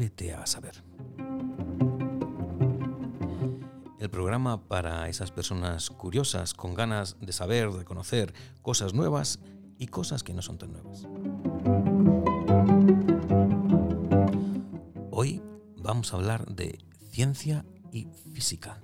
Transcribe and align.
Atrévete 0.00 0.32
a 0.32 0.46
saber. 0.46 0.82
El 3.98 4.08
programa 4.08 4.66
para 4.66 5.06
esas 5.10 5.30
personas 5.30 5.90
curiosas, 5.90 6.54
con 6.54 6.72
ganas 6.72 7.18
de 7.20 7.34
saber, 7.34 7.70
de 7.70 7.84
conocer 7.84 8.32
cosas 8.62 8.94
nuevas 8.94 9.40
y 9.76 9.88
cosas 9.88 10.22
que 10.22 10.32
no 10.32 10.40
son 10.40 10.56
tan 10.56 10.72
nuevas. 10.72 11.06
Hoy 15.10 15.42
vamos 15.76 16.14
a 16.14 16.16
hablar 16.16 16.46
de 16.46 16.78
ciencia 17.10 17.66
y 17.92 18.08
física. 18.32 18.80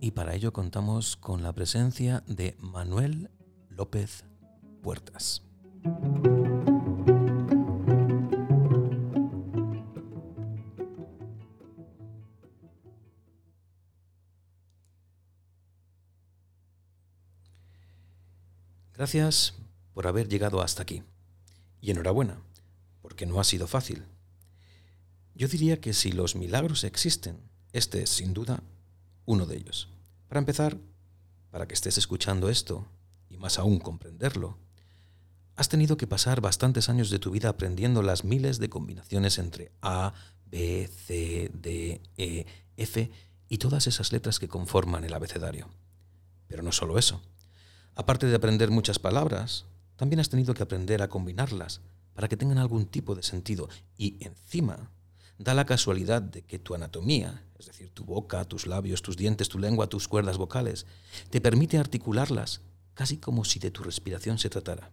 Y 0.00 0.12
para 0.12 0.36
ello 0.36 0.52
contamos 0.52 1.16
con 1.16 1.42
la 1.42 1.52
presencia 1.52 2.22
de 2.28 2.56
Manuel 2.60 3.28
López 3.70 4.24
Puertas. 4.80 5.42
Gracias 18.94 19.52
por 19.92 20.06
haber 20.06 20.28
llegado 20.28 20.62
hasta 20.62 20.82
aquí. 20.82 21.02
Y 21.82 21.90
enhorabuena, 21.90 22.40
porque 23.02 23.26
no 23.26 23.38
ha 23.38 23.44
sido 23.44 23.66
fácil. 23.66 24.06
Yo 25.34 25.48
diría 25.48 25.82
que 25.82 25.92
si 25.92 26.12
los 26.12 26.36
milagros 26.36 26.84
existen, 26.84 27.38
este 27.72 28.02
es 28.04 28.08
sin 28.08 28.32
duda 28.32 28.62
uno 29.26 29.44
de 29.44 29.58
ellos. 29.58 29.90
Para 30.28 30.38
empezar, 30.38 30.78
para 31.50 31.68
que 31.68 31.74
estés 31.74 31.98
escuchando 31.98 32.48
esto, 32.48 32.86
y 33.28 33.36
más 33.36 33.58
aún 33.58 33.78
comprenderlo, 33.78 34.56
has 35.56 35.68
tenido 35.68 35.96
que 35.96 36.06
pasar 36.06 36.40
bastantes 36.40 36.88
años 36.88 37.10
de 37.10 37.18
tu 37.18 37.30
vida 37.30 37.48
aprendiendo 37.48 38.02
las 38.02 38.24
miles 38.24 38.58
de 38.58 38.68
combinaciones 38.68 39.38
entre 39.38 39.72
A, 39.82 40.14
B, 40.46 40.88
C, 41.06 41.50
D, 41.54 42.00
E, 42.16 42.46
F 42.76 43.10
y 43.48 43.58
todas 43.58 43.86
esas 43.86 44.12
letras 44.12 44.38
que 44.38 44.48
conforman 44.48 45.04
el 45.04 45.14
abecedario. 45.14 45.68
Pero 46.48 46.62
no 46.62 46.72
solo 46.72 46.98
eso. 46.98 47.22
Aparte 47.94 48.26
de 48.26 48.34
aprender 48.34 48.70
muchas 48.70 48.98
palabras, 48.98 49.66
también 49.96 50.20
has 50.20 50.28
tenido 50.28 50.54
que 50.54 50.62
aprender 50.62 51.02
a 51.02 51.08
combinarlas 51.08 51.80
para 52.14 52.28
que 52.28 52.36
tengan 52.36 52.58
algún 52.58 52.86
tipo 52.86 53.14
de 53.14 53.22
sentido. 53.22 53.68
Y 53.96 54.24
encima, 54.24 54.90
da 55.38 55.54
la 55.54 55.66
casualidad 55.66 56.22
de 56.22 56.42
que 56.42 56.58
tu 56.58 56.74
anatomía, 56.74 57.44
es 57.58 57.66
decir, 57.66 57.90
tu 57.90 58.04
boca, 58.04 58.44
tus 58.44 58.66
labios, 58.66 59.02
tus 59.02 59.16
dientes, 59.16 59.48
tu 59.48 59.58
lengua, 59.58 59.88
tus 59.88 60.08
cuerdas 60.08 60.38
vocales, 60.38 60.86
te 61.30 61.40
permite 61.40 61.78
articularlas 61.78 62.60
casi 62.94 63.18
como 63.18 63.44
si 63.44 63.58
de 63.58 63.70
tu 63.70 63.82
respiración 63.82 64.38
se 64.38 64.50
tratara. 64.50 64.90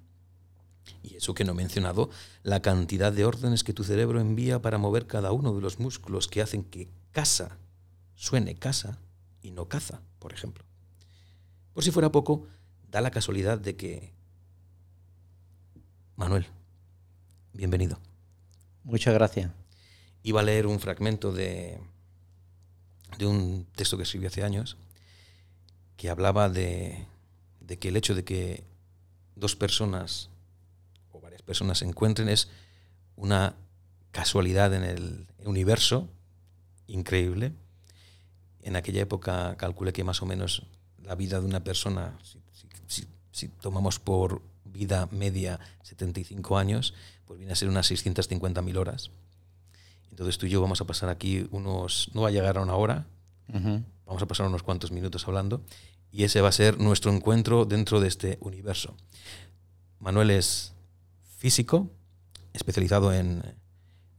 Y 1.03 1.15
eso 1.15 1.33
que 1.33 1.43
no 1.43 1.51
he 1.51 1.55
mencionado, 1.55 2.09
la 2.43 2.61
cantidad 2.61 3.11
de 3.11 3.25
órdenes 3.25 3.63
que 3.63 3.73
tu 3.73 3.83
cerebro 3.83 4.19
envía 4.19 4.61
para 4.61 4.77
mover 4.77 5.07
cada 5.07 5.31
uno 5.31 5.53
de 5.53 5.61
los 5.61 5.79
músculos 5.79 6.27
que 6.27 6.41
hacen 6.41 6.63
que 6.63 6.89
casa 7.11 7.57
suene 8.15 8.55
casa 8.55 8.99
y 9.41 9.51
no 9.51 9.67
caza, 9.67 10.01
por 10.19 10.33
ejemplo. 10.33 10.63
Por 11.73 11.83
si 11.83 11.91
fuera 11.91 12.11
poco, 12.11 12.47
da 12.89 13.01
la 13.01 13.11
casualidad 13.11 13.59
de 13.59 13.75
que... 13.75 14.13
Manuel, 16.15 16.45
bienvenido. 17.53 17.99
Muchas 18.83 19.13
gracias. 19.13 19.51
Iba 20.23 20.41
a 20.41 20.43
leer 20.43 20.67
un 20.67 20.79
fragmento 20.79 21.31
de, 21.31 21.79
de 23.17 23.25
un 23.25 23.65
texto 23.75 23.97
que 23.97 24.03
escribí 24.03 24.27
hace 24.27 24.43
años 24.43 24.77
que 25.97 26.09
hablaba 26.09 26.49
de, 26.49 27.05
de 27.59 27.77
que 27.77 27.89
el 27.89 27.95
hecho 27.95 28.15
de 28.15 28.23
que 28.23 28.63
dos 29.35 29.55
personas 29.55 30.30
personas 31.43 31.79
se 31.79 31.85
encuentren 31.85 32.29
es 32.29 32.49
una 33.15 33.55
casualidad 34.11 34.73
en 34.73 34.83
el 34.83 35.27
universo 35.45 36.09
increíble. 36.87 37.53
En 38.61 38.75
aquella 38.75 39.01
época 39.01 39.55
calculé 39.57 39.93
que 39.93 40.03
más 40.03 40.21
o 40.21 40.25
menos 40.25 40.63
la 41.03 41.15
vida 41.15 41.39
de 41.39 41.45
una 41.45 41.63
persona, 41.63 42.17
si, 43.31 43.47
tomamos 43.61 43.99
por 43.99 44.41
vida 44.65 45.07
media 45.11 45.59
75 45.83 46.57
años, 46.57 46.93
pues 47.25 47.39
viene 47.39 47.53
a 47.53 47.55
ser 47.55 47.69
unas 47.69 47.89
650.000 47.89 48.77
horas. 48.77 49.11
Entonces 50.09 50.37
tú 50.37 50.45
y 50.45 50.49
yo 50.49 50.61
vamos 50.61 50.81
a 50.81 50.85
pasar 50.85 51.09
aquí 51.09 51.47
unos, 51.51 52.11
no 52.13 52.21
va 52.21 52.27
a 52.27 52.31
llegar 52.31 52.57
a 52.57 52.61
una 52.61 52.75
hora, 52.75 53.07
vamos 54.05 54.21
a 54.21 54.27
pasar 54.27 54.45
unos 54.47 54.63
cuantos 54.63 54.91
minutos 54.91 55.27
hablando 55.27 55.61
y 56.11 56.23
ese 56.25 56.41
va 56.41 56.49
a 56.49 56.53
ser 56.53 56.79
nuestro 56.79 57.11
encuentro 57.11 57.65
dentro 57.65 57.99
de 57.99 58.07
este 58.07 58.37
universo. 58.41 58.95
Manuel 59.99 60.31
es 60.31 60.73
físico, 61.41 61.89
especializado 62.53 63.11
en 63.11 63.41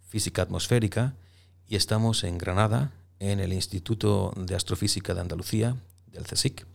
física 0.09 0.43
atmosférica, 0.43 1.15
y 1.69 1.77
estamos 1.77 2.25
en 2.25 2.37
Granada, 2.37 2.91
en 3.21 3.39
el 3.39 3.53
Instituto 3.53 4.33
de 4.37 4.57
Astrofísica 4.57 5.15
de 5.15 5.21
Andalucía, 5.21 5.77
del 6.11 6.25
CSIC. 6.25 6.67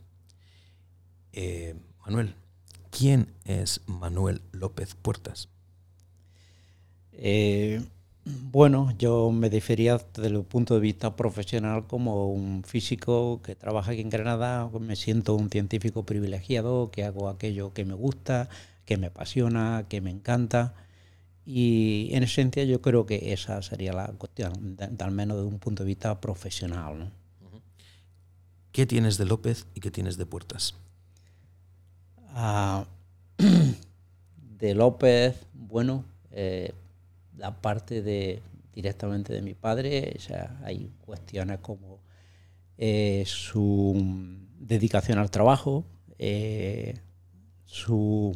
Eh, 1.34 1.74
Manuel, 2.00 2.34
¿quién 2.90 3.34
es 3.44 3.82
Manuel 3.86 4.40
López 4.52 4.94
Puertas? 4.94 5.50
Eh, 7.12 7.84
bueno, 8.24 8.94
yo 8.96 9.30
me 9.30 9.50
difería 9.50 9.98
desde 10.14 10.28
el 10.28 10.44
punto 10.44 10.72
de 10.72 10.80
vista 10.80 11.14
profesional 11.14 11.86
como 11.86 12.32
un 12.32 12.64
físico 12.64 13.42
que 13.42 13.54
trabaja 13.54 13.92
aquí 13.92 14.00
en 14.00 14.08
Granada, 14.08 14.70
me 14.80 14.96
siento 14.96 15.34
un 15.34 15.50
científico 15.50 16.06
privilegiado, 16.06 16.90
que 16.90 17.04
hago 17.04 17.28
aquello 17.28 17.74
que 17.74 17.84
me 17.84 17.92
gusta, 17.92 18.48
que 18.88 18.96
me 18.96 19.08
apasiona, 19.08 19.84
que 19.86 20.00
me 20.00 20.08
encanta. 20.08 20.72
Y 21.44 22.08
en 22.12 22.22
esencia 22.22 22.64
yo 22.64 22.80
creo 22.80 23.04
que 23.04 23.34
esa 23.34 23.60
sería 23.60 23.92
la 23.92 24.06
cuestión, 24.16 24.78
al 24.98 25.10
menos 25.10 25.36
desde 25.36 25.48
un 25.50 25.58
punto 25.58 25.82
de 25.82 25.88
vista 25.88 26.18
profesional. 26.22 27.12
¿Qué 28.72 28.86
tienes 28.86 29.18
de 29.18 29.26
López 29.26 29.66
y 29.74 29.80
qué 29.80 29.90
tienes 29.90 30.16
de 30.16 30.24
Puertas? 30.24 30.74
Ah, 32.28 32.86
de 34.58 34.74
López, 34.74 35.36
bueno, 35.52 36.06
eh, 36.30 36.72
la 37.36 37.60
parte 37.60 38.00
de 38.00 38.40
directamente 38.72 39.34
de 39.34 39.42
mi 39.42 39.52
padre, 39.52 40.14
o 40.16 40.20
sea, 40.20 40.58
hay 40.64 40.90
cuestiones 41.04 41.58
como 41.58 41.98
eh, 42.78 43.24
su 43.26 44.02
dedicación 44.58 45.18
al 45.18 45.30
trabajo, 45.30 45.84
eh, 46.18 46.94
su 47.66 48.34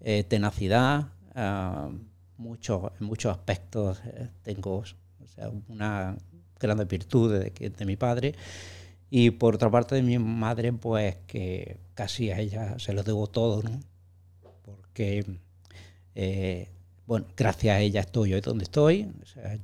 eh, 0.00 0.24
tenacidad, 0.24 1.08
muchos, 2.36 2.92
en 3.00 3.06
muchos 3.06 3.32
aspectos 3.32 4.00
tengo 4.42 4.84
una 5.68 6.16
gran 6.58 6.88
virtud 6.88 7.38
de, 7.38 7.86
mi 7.86 7.96
padre. 7.96 8.34
Y 9.10 9.30
por 9.30 9.56
otra 9.56 9.70
parte 9.70 9.96
de 9.96 10.02
mi 10.02 10.18
madre, 10.18 10.72
pues 10.72 11.16
que 11.26 11.78
casi 11.94 12.30
a 12.30 12.38
ella 12.38 12.78
se 12.78 12.92
lo 12.92 13.02
debo 13.02 13.26
todo, 13.26 13.62
¿no? 13.62 13.80
Porque 14.62 15.24
bueno, 17.10 17.26
gracias 17.36 17.74
a 17.74 17.80
ella 17.80 18.02
estoy 18.02 18.34
hoy 18.34 18.40
donde 18.40 18.62
estoy. 18.62 19.10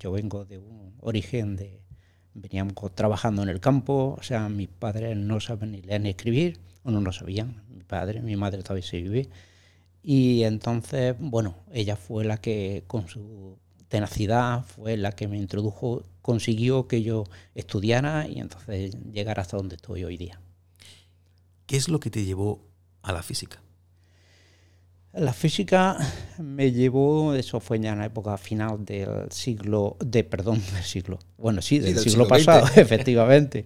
yo 0.00 0.10
vengo 0.10 0.44
de 0.44 0.58
un 0.58 0.94
origen 0.98 1.54
de. 1.54 1.80
Veníamos 2.34 2.74
trabajando 2.92 3.44
en 3.44 3.48
el 3.48 3.60
campo, 3.60 4.16
o 4.18 4.22
sea, 4.24 4.48
mis 4.48 4.66
padres 4.66 5.16
no 5.16 5.38
saben 5.38 5.70
ni 5.70 5.80
leer 5.80 6.00
ni 6.00 6.08
escribir, 6.08 6.58
o 6.82 6.90
no 6.90 7.00
lo 7.00 7.12
sabían. 7.12 7.62
Mi 7.68 7.84
padre, 7.84 8.20
mi 8.20 8.34
madre 8.34 8.64
todavía 8.64 8.82
se 8.82 9.00
vive. 9.00 9.28
Y 10.08 10.44
entonces, 10.44 11.16
bueno, 11.18 11.56
ella 11.72 11.96
fue 11.96 12.24
la 12.24 12.36
que 12.36 12.84
con 12.86 13.08
su 13.08 13.58
tenacidad 13.88 14.64
fue 14.64 14.96
la 14.96 15.10
que 15.10 15.26
me 15.26 15.36
introdujo, 15.36 16.04
consiguió 16.22 16.86
que 16.86 17.02
yo 17.02 17.24
estudiara 17.56 18.28
y 18.28 18.38
entonces 18.38 18.96
llegar 19.10 19.40
hasta 19.40 19.56
donde 19.56 19.74
estoy 19.74 20.04
hoy 20.04 20.16
día. 20.16 20.40
¿Qué 21.66 21.76
es 21.76 21.88
lo 21.88 21.98
que 21.98 22.10
te 22.10 22.24
llevó 22.24 22.60
a 23.02 23.12
la 23.12 23.24
física? 23.24 23.60
La 25.12 25.32
física 25.32 25.98
me 26.38 26.70
llevó, 26.70 27.34
eso 27.34 27.58
fue 27.58 27.80
ya 27.80 27.94
en 27.94 27.98
la 27.98 28.06
época 28.06 28.38
final 28.38 28.84
del 28.84 29.32
siglo, 29.32 29.96
de 29.98 30.22
perdón, 30.22 30.62
del 30.72 30.84
siglo, 30.84 31.18
bueno, 31.36 31.60
sí, 31.60 31.80
del, 31.80 31.98
siglo, 31.98 32.28
pasado, 32.28 32.68
efectivamente. 32.76 33.64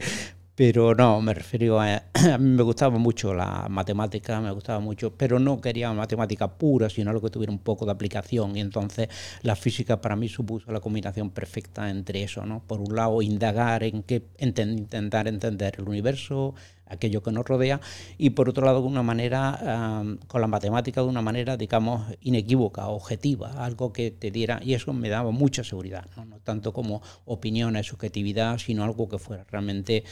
Pero 0.61 0.95
no, 0.95 1.23
me 1.23 1.33
refiero 1.33 1.81
a, 1.81 2.03
a 2.35 2.37
mí 2.37 2.51
me 2.51 2.63
gustaba 2.63 2.99
mucho 2.99 3.33
la 3.33 3.67
matemática, 3.71 4.43
me 4.43 4.51
gustaba 4.51 4.79
mucho, 4.79 5.17
pero 5.17 5.39
no 5.39 5.59
quería 5.59 5.91
matemática 5.95 6.59
pura, 6.59 6.91
sino 6.91 7.09
algo 7.09 7.23
que 7.23 7.31
tuviera 7.31 7.51
un 7.51 7.61
poco 7.61 7.87
de 7.87 7.93
aplicación. 7.93 8.55
Y 8.55 8.61
entonces 8.61 9.09
la 9.41 9.57
física 9.57 10.03
para 10.03 10.17
mí 10.17 10.29
supuso 10.29 10.71
la 10.71 10.81
combinación 10.81 11.31
perfecta 11.31 11.89
entre 11.89 12.23
eso, 12.25 12.45
¿no? 12.45 12.63
Por 12.67 12.81
un 12.81 12.95
lado, 12.95 13.23
indagar 13.23 13.85
en 13.85 14.03
qué, 14.03 14.27
intentar 14.39 15.29
entender 15.29 15.77
el 15.79 15.89
universo, 15.89 16.55
aquello 16.91 17.23
que 17.23 17.33
nos 17.33 17.47
rodea, 17.47 17.81
y 18.19 18.31
por 18.31 18.49
otro 18.49 18.67
lado, 18.67 18.83
de 18.83 18.89
una 18.89 19.03
manera, 19.03 20.05
con 20.27 20.41
la 20.41 20.47
matemática, 20.47 21.01
de 21.01 21.09
una 21.09 21.23
manera, 21.23 21.57
digamos, 21.57 22.03
inequívoca, 22.21 22.89
objetiva, 22.89 23.65
algo 23.65 23.93
que 23.93 24.11
te 24.11 24.31
diera, 24.31 24.61
y 24.63 24.75
eso 24.75 24.93
me 24.93 25.09
daba 25.09 25.31
mucha 25.31 25.65
seguridad, 25.65 26.07
no, 26.17 26.39
tanto 26.45 26.73
como 26.73 27.03
opiniones, 27.25 27.87
subjetividad, 27.87 28.59
sino 28.59 28.85
algo 28.85 29.09
que 29.09 29.19
fuera 29.19 29.45
realmente 29.51 30.05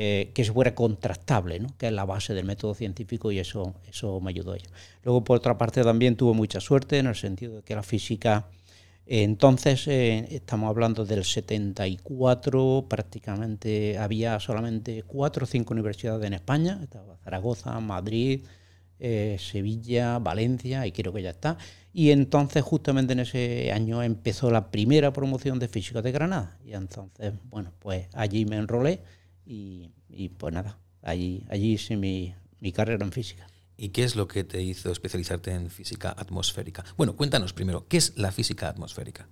eh, 0.00 0.30
que 0.32 0.44
se 0.44 0.52
fuera 0.52 0.76
contrastable, 0.76 1.58
¿no? 1.58 1.76
que 1.76 1.88
es 1.88 1.92
la 1.92 2.04
base 2.04 2.32
del 2.32 2.44
método 2.44 2.72
científico 2.72 3.32
y 3.32 3.40
eso, 3.40 3.74
eso 3.90 4.20
me 4.20 4.30
ayudó 4.30 4.52
a 4.52 4.56
ello. 4.56 4.70
Luego, 5.02 5.24
por 5.24 5.38
otra 5.38 5.58
parte, 5.58 5.82
también 5.82 6.14
tuve 6.14 6.34
mucha 6.34 6.60
suerte 6.60 6.98
en 6.98 7.08
el 7.08 7.16
sentido 7.16 7.56
de 7.56 7.62
que 7.62 7.74
la 7.74 7.82
física 7.82 8.46
entonces, 9.10 9.88
eh, 9.88 10.28
estamos 10.30 10.68
hablando 10.68 11.06
del 11.06 11.24
74, 11.24 12.86
prácticamente 12.90 13.96
había 13.96 14.38
solamente 14.38 15.02
cuatro 15.02 15.44
o 15.44 15.46
cinco 15.46 15.72
universidades 15.72 16.26
en 16.26 16.34
España, 16.34 16.78
estaba 16.82 17.16
Zaragoza, 17.16 17.80
Madrid, 17.80 18.44
eh, 18.98 19.36
Sevilla, 19.40 20.18
Valencia, 20.18 20.86
y 20.86 20.92
creo 20.92 21.12
que 21.14 21.22
ya 21.22 21.30
está. 21.30 21.56
Y 21.92 22.10
entonces, 22.10 22.62
justamente 22.62 23.14
en 23.14 23.20
ese 23.20 23.72
año, 23.72 24.02
empezó 24.02 24.50
la 24.50 24.70
primera 24.70 25.10
promoción 25.12 25.58
de 25.58 25.68
física 25.68 26.02
de 26.02 26.12
Granada. 26.12 26.58
Y 26.62 26.74
entonces, 26.74 27.32
bueno, 27.44 27.72
pues 27.78 28.08
allí 28.12 28.44
me 28.44 28.56
enrolé 28.56 29.00
y, 29.46 29.90
pues 30.36 30.52
nada, 30.52 30.78
allí, 31.02 31.44
allí 31.48 31.72
hice 31.72 31.96
mi 31.96 32.34
carrera 32.74 33.04
en 33.06 33.12
física. 33.12 33.47
¿Y 33.80 33.90
qué 33.90 34.02
es 34.02 34.16
lo 34.16 34.26
que 34.26 34.42
te 34.42 34.60
hizo 34.60 34.90
especializarte 34.90 35.52
en 35.52 35.70
física 35.70 36.10
atmosférica? 36.10 36.84
Bueno, 36.96 37.14
cuéntanos 37.14 37.52
primero, 37.52 37.86
¿qué 37.86 37.96
es 37.96 38.12
la 38.16 38.32
física 38.32 38.68
atmosférica? 38.68 39.28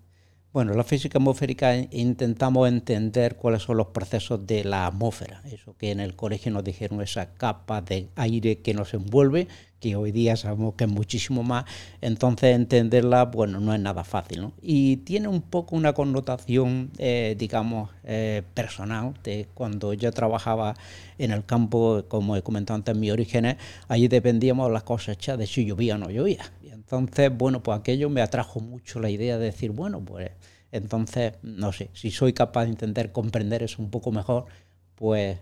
Bueno, 0.53 0.73
la 0.75 0.85
física 0.85 1.19
atmosférica 1.19 1.77
intentamos 1.91 2.69
entender 2.69 3.35
cuáles 3.35 3.65
son 3.65 3.77
los 3.77 3.89
procesos 3.89 4.47
de 4.47 4.63
la 4.63 4.87
atmósfera, 4.87 5.43
eso 5.47 5.77
que 5.77 5.91
en 5.91 5.99
el 5.99 6.15
colegio 6.15 6.53
nos 6.53 6.63
dijeron 6.63 7.03
esa 7.03 7.35
capa 7.35 7.83
de 7.83 8.09
aire 8.15 8.63
que 8.63 8.73
nos 8.73 8.95
envuelve, 8.95 9.49
que 9.81 9.97
hoy 9.97 10.13
día 10.13 10.37
sabemos 10.37 10.75
que 10.75 10.85
es 10.85 10.91
muchísimo 10.91 11.43
más, 11.43 11.65
entonces 12.01 12.55
entenderla, 12.55 13.27
bueno, 13.27 13.61
no 13.61 13.75
es 13.75 13.81
nada 13.81 14.05
fácil. 14.05 14.51
Y 14.63 14.99
tiene 14.99 15.29
un 15.29 15.43
poco 15.43 15.77
una 15.77 15.93
connotación, 15.93 16.91
eh, 16.99 17.35
digamos, 17.39 17.91
eh, 18.05 18.43
personal, 18.55 19.15
de 19.23 19.49
cuando 19.55 19.93
yo 19.95 20.13
trabajaba 20.13 20.75
en 21.19 21.31
el 21.31 21.45
campo, 21.45 22.05
como 22.09 22.37
he 22.37 22.43
comentado 22.43 22.77
antes, 22.77 22.95
en 22.95 23.01
mis 23.01 23.13
orígenes, 23.13 23.57
allí 23.89 24.09
dependíamos 24.09 24.69
de 24.69 24.73
las 24.73 24.83
cosechas 24.83 25.39
de 25.39 25.47
si 25.47 25.67
llovía 25.67 25.97
o 25.97 25.99
no 25.99 26.11
llovía. 26.11 26.53
Entonces, 26.63 27.37
bueno, 27.37 27.63
pues 27.63 27.79
aquello 27.79 28.09
me 28.11 28.23
atrajo 28.23 28.61
mucho 28.61 29.01
la 29.01 29.11
idea 29.11 29.39
de 29.39 29.47
decir, 29.47 29.73
bueno, 29.73 30.05
pues 30.05 30.31
entonces, 30.73 31.35
no 31.43 31.73
sé, 31.73 31.91
si 31.95 32.11
soy 32.11 32.33
capaz 32.33 32.65
de 32.65 32.71
intentar 32.71 33.13
comprender 33.13 33.63
eso 33.63 33.83
un 33.83 33.91
poco 33.91 34.13
mejor, 34.13 34.47
pues, 34.95 35.39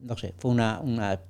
no 0.00 0.16
sé, 0.16 0.34
fue 0.38 0.50
una, 0.50 0.80
una, 0.80 1.20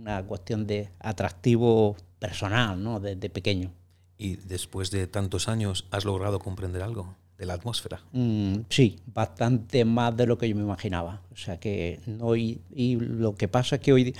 una, 0.00 0.22
cuestión 0.24 0.66
de 0.66 0.90
atractivo 0.98 1.96
personal, 2.18 2.82
¿no? 2.82 3.00
Desde 3.00 3.30
pequeño. 3.30 3.72
¿Y 4.16 4.36
después 4.36 4.90
de 4.90 5.06
tantos 5.06 5.48
años 5.48 5.86
has 5.90 6.04
logrado 6.04 6.38
comprender 6.38 6.82
algo 6.82 7.16
de 7.36 7.46
la 7.46 7.54
atmósfera? 7.54 8.00
Mm, 8.12 8.60
sí, 8.68 8.98
bastante 9.06 9.84
más 9.84 10.16
de 10.16 10.26
lo 10.26 10.38
que 10.38 10.48
yo 10.48 10.56
me 10.56 10.62
imaginaba. 10.62 11.22
O 11.32 11.36
sea 11.36 11.60
que 11.60 12.00
no 12.06 12.34
y, 12.34 12.60
y 12.74 12.96
lo 12.96 13.36
que 13.36 13.46
pasa 13.46 13.76
es 13.76 13.82
que 13.82 13.92
hoy 13.92 14.14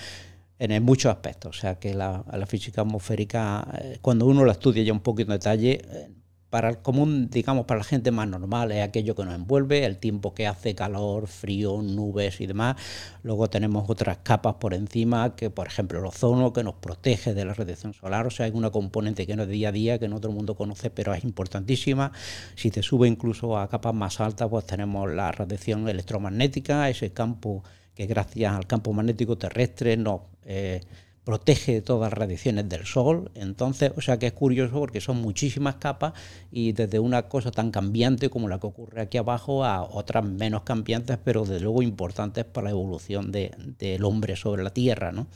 en 0.58 0.82
muchos 0.82 1.10
aspectos. 1.10 1.56
O 1.56 1.60
sea, 1.60 1.78
que 1.78 1.94
la, 1.94 2.24
física 2.46 2.82
atmosférica, 2.82 3.66
eh, 3.80 3.98
cuando 4.00 4.26
uno 4.26 4.44
la 4.44 4.52
estudia 4.52 4.82
ya 4.82 4.92
un 4.92 5.00
poco 5.00 5.22
en 5.22 5.28
detalle, 5.28 5.80
eh, 5.84 6.10
para 6.50 6.70
el 6.70 6.78
común, 6.78 7.28
digamos, 7.30 7.66
para 7.66 7.78
la 7.78 7.84
gente 7.84 8.10
más 8.10 8.26
normal, 8.26 8.72
es 8.72 8.82
aquello 8.82 9.14
que 9.14 9.24
nos 9.24 9.34
envuelve, 9.34 9.84
el 9.84 9.98
tiempo 9.98 10.32
que 10.32 10.46
hace 10.46 10.74
calor, 10.74 11.26
frío, 11.26 11.82
nubes 11.82 12.40
y 12.40 12.46
demás. 12.46 12.76
Luego 13.22 13.50
tenemos 13.50 13.88
otras 13.88 14.18
capas 14.22 14.54
por 14.54 14.72
encima, 14.72 15.36
que 15.36 15.50
por 15.50 15.66
ejemplo 15.66 15.98
el 15.98 16.06
ozono, 16.06 16.52
que 16.52 16.64
nos 16.64 16.74
protege 16.74 17.34
de 17.34 17.44
la 17.44 17.54
radiación 17.54 17.92
solar. 17.92 18.26
O 18.26 18.30
sea, 18.30 18.46
hay 18.46 18.52
una 18.54 18.70
componente 18.70 19.26
que 19.26 19.36
no 19.36 19.42
es 19.42 19.48
día 19.48 19.68
a 19.68 19.72
día, 19.72 19.98
que 19.98 20.08
no 20.08 20.20
todo 20.20 20.30
el 20.30 20.36
mundo 20.36 20.54
conoce, 20.54 20.90
pero 20.90 21.12
es 21.14 21.22
importantísima. 21.24 22.12
Si 22.54 22.70
te 22.70 22.82
sube 22.82 23.08
incluso 23.08 23.58
a 23.58 23.68
capas 23.68 23.94
más 23.94 24.20
altas, 24.20 24.48
pues 24.48 24.66
tenemos 24.66 25.10
la 25.10 25.30
radiación 25.32 25.88
electromagnética, 25.88 26.88
ese 26.88 27.12
campo 27.12 27.62
que 27.94 28.06
gracias 28.06 28.54
al 28.54 28.66
campo 28.66 28.92
magnético 28.92 29.36
terrestre 29.36 29.96
nos 29.96 30.20
eh, 30.44 30.80
protege 31.28 31.74
de 31.74 31.82
todas 31.82 32.10
las 32.10 32.18
radiaciones 32.18 32.70
del 32.70 32.86
Sol. 32.86 33.30
Entonces, 33.34 33.92
o 33.98 34.00
sea 34.00 34.18
que 34.18 34.28
es 34.28 34.32
curioso 34.32 34.72
porque 34.78 35.02
son 35.02 35.20
muchísimas 35.20 35.74
capas 35.74 36.14
y 36.50 36.72
desde 36.72 37.00
una 37.00 37.28
cosa 37.28 37.50
tan 37.50 37.70
cambiante 37.70 38.30
como 38.30 38.48
la 38.48 38.58
que 38.58 38.66
ocurre 38.66 39.02
aquí 39.02 39.18
abajo 39.18 39.62
a 39.62 39.82
otras 39.82 40.24
menos 40.24 40.62
cambiantes, 40.62 41.18
pero 41.22 41.44
de 41.44 41.60
luego 41.60 41.82
importantes 41.82 42.46
para 42.46 42.64
la 42.64 42.70
evolución 42.70 43.30
del 43.30 44.04
hombre 44.04 44.36
sobre 44.36 44.62
la 44.62 44.70
Tierra, 44.70 45.12
¿no? 45.12 45.26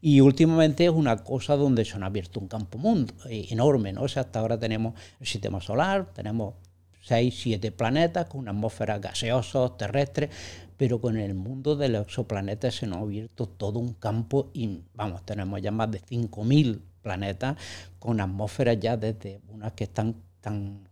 Y 0.00 0.20
últimamente 0.20 0.84
es 0.84 0.92
una 0.92 1.16
cosa 1.24 1.56
donde 1.56 1.84
se 1.84 1.98
ha 1.98 2.06
abierto 2.06 2.38
un 2.38 2.46
campo 2.46 2.78
mundo 2.78 3.12
eh, 3.28 3.48
enorme, 3.50 3.92
¿no? 3.92 4.02
O 4.02 4.08
sea, 4.08 4.22
hasta 4.22 4.38
ahora 4.38 4.56
tenemos 4.56 4.94
el 5.18 5.26
sistema 5.26 5.60
solar, 5.60 6.12
tenemos 6.14 6.54
seis, 7.00 7.34
siete 7.40 7.72
planetas 7.72 8.26
con 8.26 8.40
una 8.40 8.50
atmósfera 8.50 8.98
gaseosa, 8.98 9.76
terrestre, 9.76 10.30
pero 10.76 11.00
con 11.00 11.16
el 11.16 11.34
mundo 11.34 11.76
de 11.76 11.88
los 11.88 12.06
exoplanetas 12.06 12.74
se 12.74 12.86
nos 12.86 12.98
ha 12.98 13.00
abierto 13.00 13.46
todo 13.46 13.78
un 13.78 13.94
campo 13.94 14.50
y 14.54 14.80
vamos, 14.94 15.24
tenemos 15.24 15.60
ya 15.60 15.70
más 15.70 15.90
de 15.90 16.00
5.000 16.00 16.80
planetas 17.02 17.56
con 17.98 18.20
atmósferas 18.20 18.78
ya 18.80 18.96
desde 18.96 19.40
unas 19.48 19.72
que 19.72 19.84
están 19.84 20.16
tan 20.40 20.88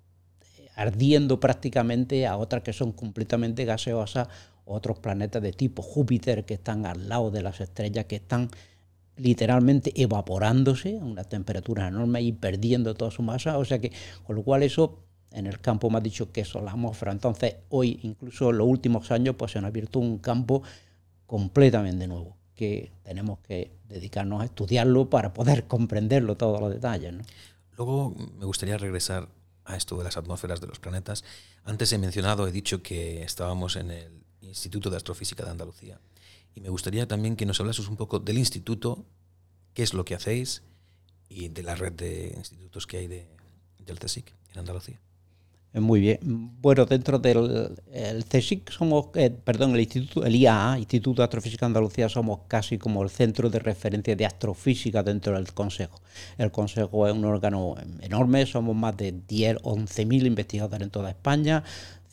eh, 0.58 0.68
ardiendo 0.76 1.40
prácticamente 1.40 2.26
a 2.26 2.36
otras 2.36 2.62
que 2.62 2.72
son 2.72 2.92
completamente 2.92 3.64
gaseosas, 3.64 4.28
otros 4.64 4.98
planetas 4.98 5.42
de 5.42 5.52
tipo 5.52 5.82
Júpiter 5.82 6.44
que 6.44 6.54
están 6.54 6.84
al 6.84 7.08
lado 7.08 7.30
de 7.30 7.42
las 7.42 7.60
estrellas 7.60 8.04
que 8.04 8.16
están 8.16 8.50
literalmente 9.16 9.92
evaporándose 10.00 10.98
a 10.98 11.04
una 11.04 11.24
temperatura 11.24 11.88
enorme 11.88 12.22
y 12.22 12.32
perdiendo 12.32 12.94
toda 12.94 13.10
su 13.10 13.22
masa, 13.22 13.58
o 13.58 13.64
sea 13.64 13.78
que 13.78 13.92
con 14.24 14.36
lo 14.36 14.42
cual 14.42 14.62
eso 14.62 15.07
en 15.32 15.46
el 15.46 15.60
campo 15.60 15.90
me 15.90 15.98
ha 15.98 16.00
dicho 16.00 16.32
que 16.32 16.42
eso, 16.42 16.60
la 16.60 16.72
atmósfera. 16.72 17.12
Entonces, 17.12 17.56
hoy, 17.68 18.00
incluso 18.02 18.50
en 18.50 18.58
los 18.58 18.66
últimos 18.66 19.10
años, 19.10 19.34
pues 19.36 19.52
se 19.52 19.58
nos 19.58 19.66
ha 19.66 19.68
abierto 19.68 19.98
un 19.98 20.18
campo 20.18 20.62
completamente 21.26 22.06
nuevo, 22.06 22.36
que 22.54 22.92
tenemos 23.02 23.38
que 23.40 23.72
dedicarnos 23.88 24.42
a 24.42 24.46
estudiarlo 24.46 25.10
para 25.10 25.32
poder 25.32 25.66
comprenderlo 25.66 26.36
todos 26.36 26.60
los 26.60 26.70
detalles. 26.70 27.14
Luego 27.76 28.14
me 28.38 28.44
gustaría 28.44 28.78
regresar 28.78 29.28
a 29.64 29.76
esto 29.76 29.96
de 29.98 30.04
las 30.04 30.16
atmósferas 30.16 30.60
de 30.60 30.66
los 30.66 30.78
planetas. 30.78 31.24
Antes 31.64 31.92
he 31.92 31.98
mencionado, 31.98 32.48
he 32.48 32.52
dicho 32.52 32.82
que 32.82 33.22
estábamos 33.22 33.76
en 33.76 33.90
el 33.90 34.24
Instituto 34.40 34.88
de 34.88 34.96
Astrofísica 34.96 35.44
de 35.44 35.50
Andalucía. 35.50 36.00
Y 36.54 36.60
me 36.60 36.70
gustaría 36.70 37.06
también 37.06 37.36
que 37.36 37.46
nos 37.46 37.60
hablases 37.60 37.88
un 37.88 37.96
poco 37.96 38.18
del 38.18 38.38
instituto, 38.38 39.04
qué 39.74 39.82
es 39.82 39.94
lo 39.94 40.04
que 40.04 40.14
hacéis 40.14 40.62
y 41.28 41.48
de 41.48 41.62
la 41.62 41.74
red 41.74 41.92
de 41.92 42.32
institutos 42.36 42.86
que 42.86 42.96
hay 42.96 43.06
de, 43.06 43.28
del 43.78 43.98
CSIC 43.98 44.34
en 44.52 44.58
Andalucía. 44.60 45.00
Muy 45.74 46.00
bien. 46.00 46.18
Bueno, 46.62 46.86
dentro 46.86 47.18
del 47.18 47.74
CSIC 48.28 48.70
somos, 48.70 49.08
eh, 49.14 49.30
perdón, 49.30 49.74
el 49.74 49.80
Instituto, 49.80 50.24
el 50.24 50.34
IAA, 50.34 50.78
Instituto 50.78 51.20
de 51.20 51.24
Astrofísica 51.24 51.66
de 51.66 51.70
Andalucía, 51.70 52.08
somos 52.08 52.40
casi 52.48 52.78
como 52.78 53.02
el 53.02 53.10
centro 53.10 53.50
de 53.50 53.58
referencia 53.58 54.16
de 54.16 54.24
astrofísica 54.24 55.02
dentro 55.02 55.34
del 55.34 55.52
Consejo. 55.52 56.00
El 56.38 56.50
Consejo 56.50 57.06
es 57.06 57.12
un 57.12 57.24
órgano 57.26 57.74
enorme, 58.00 58.46
somos 58.46 58.74
más 58.74 58.96
de 58.96 59.12
10, 59.28 59.58
11 59.62 60.06
mil 60.06 60.26
investigadores 60.26 60.86
en 60.86 60.90
toda 60.90 61.10
España, 61.10 61.62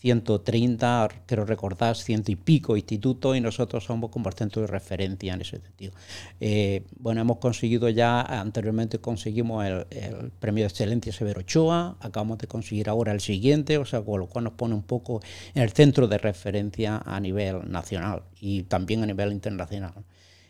130, 0.06 1.10
quiero 1.26 1.46
recordar, 1.46 1.96
ciento 1.96 2.32
y 2.32 2.36
pico 2.36 2.78
institutos 2.78 3.36
y 3.36 3.42
nosotros 3.42 3.84
somos 3.86 4.12
como 4.12 4.30
el 4.30 4.36
centro 4.36 4.62
de 4.62 4.68
referencia 4.68 5.34
en 5.34 5.42
ese 5.42 5.60
sentido. 5.60 5.94
Eh, 6.40 6.84
bueno, 7.00 7.22
hemos 7.22 7.38
conseguido 7.38 7.90
ya, 7.90 8.22
anteriormente 8.22 9.00
conseguimos 9.00 9.66
el, 9.66 10.32
premio 10.40 10.64
de 10.64 10.68
excelencia 10.68 11.12
Severo 11.12 11.40
Ochoa, 11.40 11.98
acabamos 12.00 12.38
de 12.38 12.46
conseguir 12.46 12.88
ahora 12.88 13.14
el 13.14 13.20
siguiente, 13.20 13.80
o 13.80 13.86
sea, 13.86 14.04
con 14.04 14.20
lo 14.20 14.28
cual 14.28 14.44
nos 14.44 14.54
pone 14.54 14.76
un 14.76 14.84
poco 14.84 15.22
en 15.56 15.64
el 15.64 15.72
centro 15.72 16.08
de 16.08 16.20
referencia 16.20 17.02
a 17.04 17.20
nivel 17.20 17.72
nacional 17.72 18.22
y 18.40 18.64
también 18.64 19.02
a 19.02 19.08
nivel 19.08 19.32
internacional. 19.32 19.94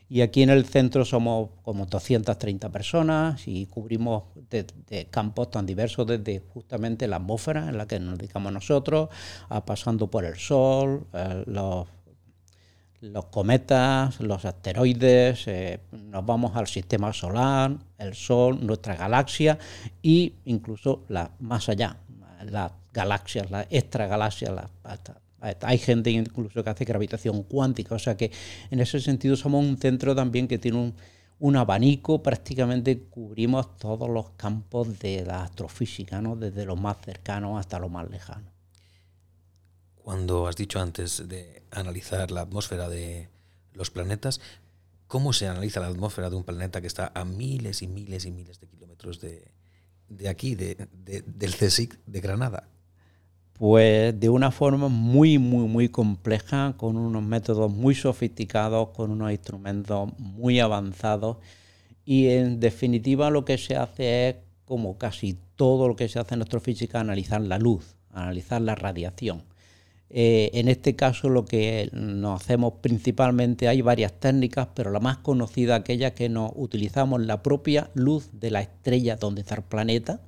Y 0.08 0.22
aquí 0.22 0.44
en 0.44 0.52
el 0.52 0.66
centro 0.66 1.04
somos 1.04 1.50
como 1.64 1.88
230 1.88 2.70
personas 2.70 3.48
y 3.48 3.66
cubrimos 3.66 4.24
de, 4.50 5.08
campos 5.10 5.50
tan 5.50 5.66
diversos 5.66 6.06
desde 6.06 6.44
justamente 6.54 7.08
la 7.08 7.16
atmósfera 7.16 7.70
en 7.70 7.78
la 7.78 7.88
que 7.88 8.00
nos 8.00 8.18
dedicamos 8.18 8.54
nosotros, 8.54 9.10
a 9.50 9.66
pasando 9.66 10.08
por 10.08 10.26
el 10.26 10.36
Sol, 10.36 11.08
eh, 11.12 11.44
los, 11.48 11.88
cometas, 13.32 14.20
los 14.20 14.46
asteroides, 14.46 15.48
eh, 15.48 15.80
nos 15.92 16.24
vamos 16.24 16.56
al 16.56 16.68
sistema 16.68 17.12
solar, 17.12 17.76
el 17.98 18.14
Sol, 18.14 18.64
nuestra 18.64 18.96
galaxia 18.96 19.58
e 20.04 20.34
incluso 20.46 21.04
la, 21.08 21.32
más 21.40 21.68
allá, 21.68 21.98
las 22.44 22.72
galaxias, 22.94 23.50
las 23.50 23.66
extragalaxias, 23.72 24.54
las, 24.54 24.70
hay 25.40 25.78
gente 25.78 26.10
incluso 26.10 26.64
que 26.64 26.70
hace 26.70 26.86
gravitación 26.86 27.44
cuántica, 27.44 27.96
o 27.96 28.00
sea 28.00 28.18
que 28.18 28.32
en 28.72 28.80
ese 28.80 29.00
sentido 29.00 29.36
somos 29.36 29.64
un 29.64 29.78
centro 29.78 30.16
también 30.16 30.48
que 30.48 30.58
tiene 30.58 30.94
un, 31.40 31.56
abanico, 31.56 32.24
prácticamente 32.24 33.00
cubrimos 33.00 33.78
todos 33.78 34.10
los 34.10 34.32
campos 34.32 34.98
de 35.00 35.24
la 35.26 35.44
astrofísica, 35.44 36.22
¿no? 36.22 36.36
desde 36.36 36.66
lo 36.66 36.76
más 36.76 36.98
cercano 37.04 37.58
hasta 37.58 37.78
lo 37.78 37.90
más 37.90 38.10
lejano. 38.10 38.52
Cuando 39.96 40.48
has 40.48 40.56
dicho 40.56 40.80
antes 40.80 41.28
de 41.28 41.64
analizar 41.72 42.32
la 42.32 42.42
atmósfera 42.42 42.90
de 42.90 43.30
los 43.74 43.90
planetas, 43.90 44.40
¿Cómo 45.08 45.34
se 45.34 45.48
analiza 45.48 45.80
la 45.80 45.88
atmósfera 45.88 46.30
de 46.30 46.36
un 46.36 46.44
planeta 46.44 46.82
que 46.82 46.88
está 46.88 47.12
a 47.14 47.26
miles 47.26 47.82
y 47.82 47.88
miles 47.88 48.26
y 48.26 48.32
miles 48.32 48.60
de 48.60 48.68
kilómetros 48.68 49.22
de, 49.22 49.52
aquí, 50.28 50.56
de, 50.56 50.88
del 51.26 51.56
CSIC 51.56 52.00
de 52.06 52.22
Granada? 52.22 52.68
Pues 53.58 54.20
de 54.20 54.28
una 54.28 54.52
forma 54.52 54.90
muy, 54.90 55.38
muy, 55.38 55.66
muy 55.68 55.88
compleja, 55.88 56.74
con 56.76 56.98
unos 56.98 57.24
métodos 57.24 57.72
muy 57.72 57.96
sofisticados, 57.96 58.90
con 58.90 59.12
unos 59.12 59.32
instrumentos 59.32 60.10
muy 60.18 60.60
avanzados. 60.60 61.38
Y 62.04 62.28
en 62.28 62.60
definitiva 62.60 63.30
lo 63.30 63.46
que 63.46 63.58
se 63.58 63.78
hace 63.78 64.30
es, 64.30 64.36
como 64.66 64.98
casi 64.98 65.38
todo 65.56 65.88
lo 65.88 65.96
que 65.96 66.10
se 66.10 66.20
hace 66.20 66.36
en 66.36 66.42
astrofísica, 66.42 67.00
analizar 67.00 67.40
la 67.40 67.58
luz, 67.58 67.96
analizar 68.12 68.62
la 68.62 68.76
radiación. 68.76 69.44
Eh, 70.10 70.52
en 70.54 70.68
este 70.68 70.96
caso 70.96 71.30
lo 71.30 71.46
que 71.46 71.90
nos 71.94 72.42
hacemos 72.42 72.74
principalmente, 72.82 73.70
hay 73.70 73.82
varias 73.82 74.14
técnicas, 74.20 74.68
pero 74.76 74.92
la 74.92 75.00
más 75.00 75.18
conocida 75.18 75.76
aquella 75.76 76.14
que 76.14 76.30
nos 76.30 76.52
utilizamos 76.56 77.22
la 77.22 77.42
propia 77.42 77.90
luz 77.94 78.30
de 78.34 78.52
la 78.52 78.62
estrella 78.62 79.16
donde 79.16 79.42
está 79.42 79.56
el 79.56 79.64
planeta, 79.64 80.20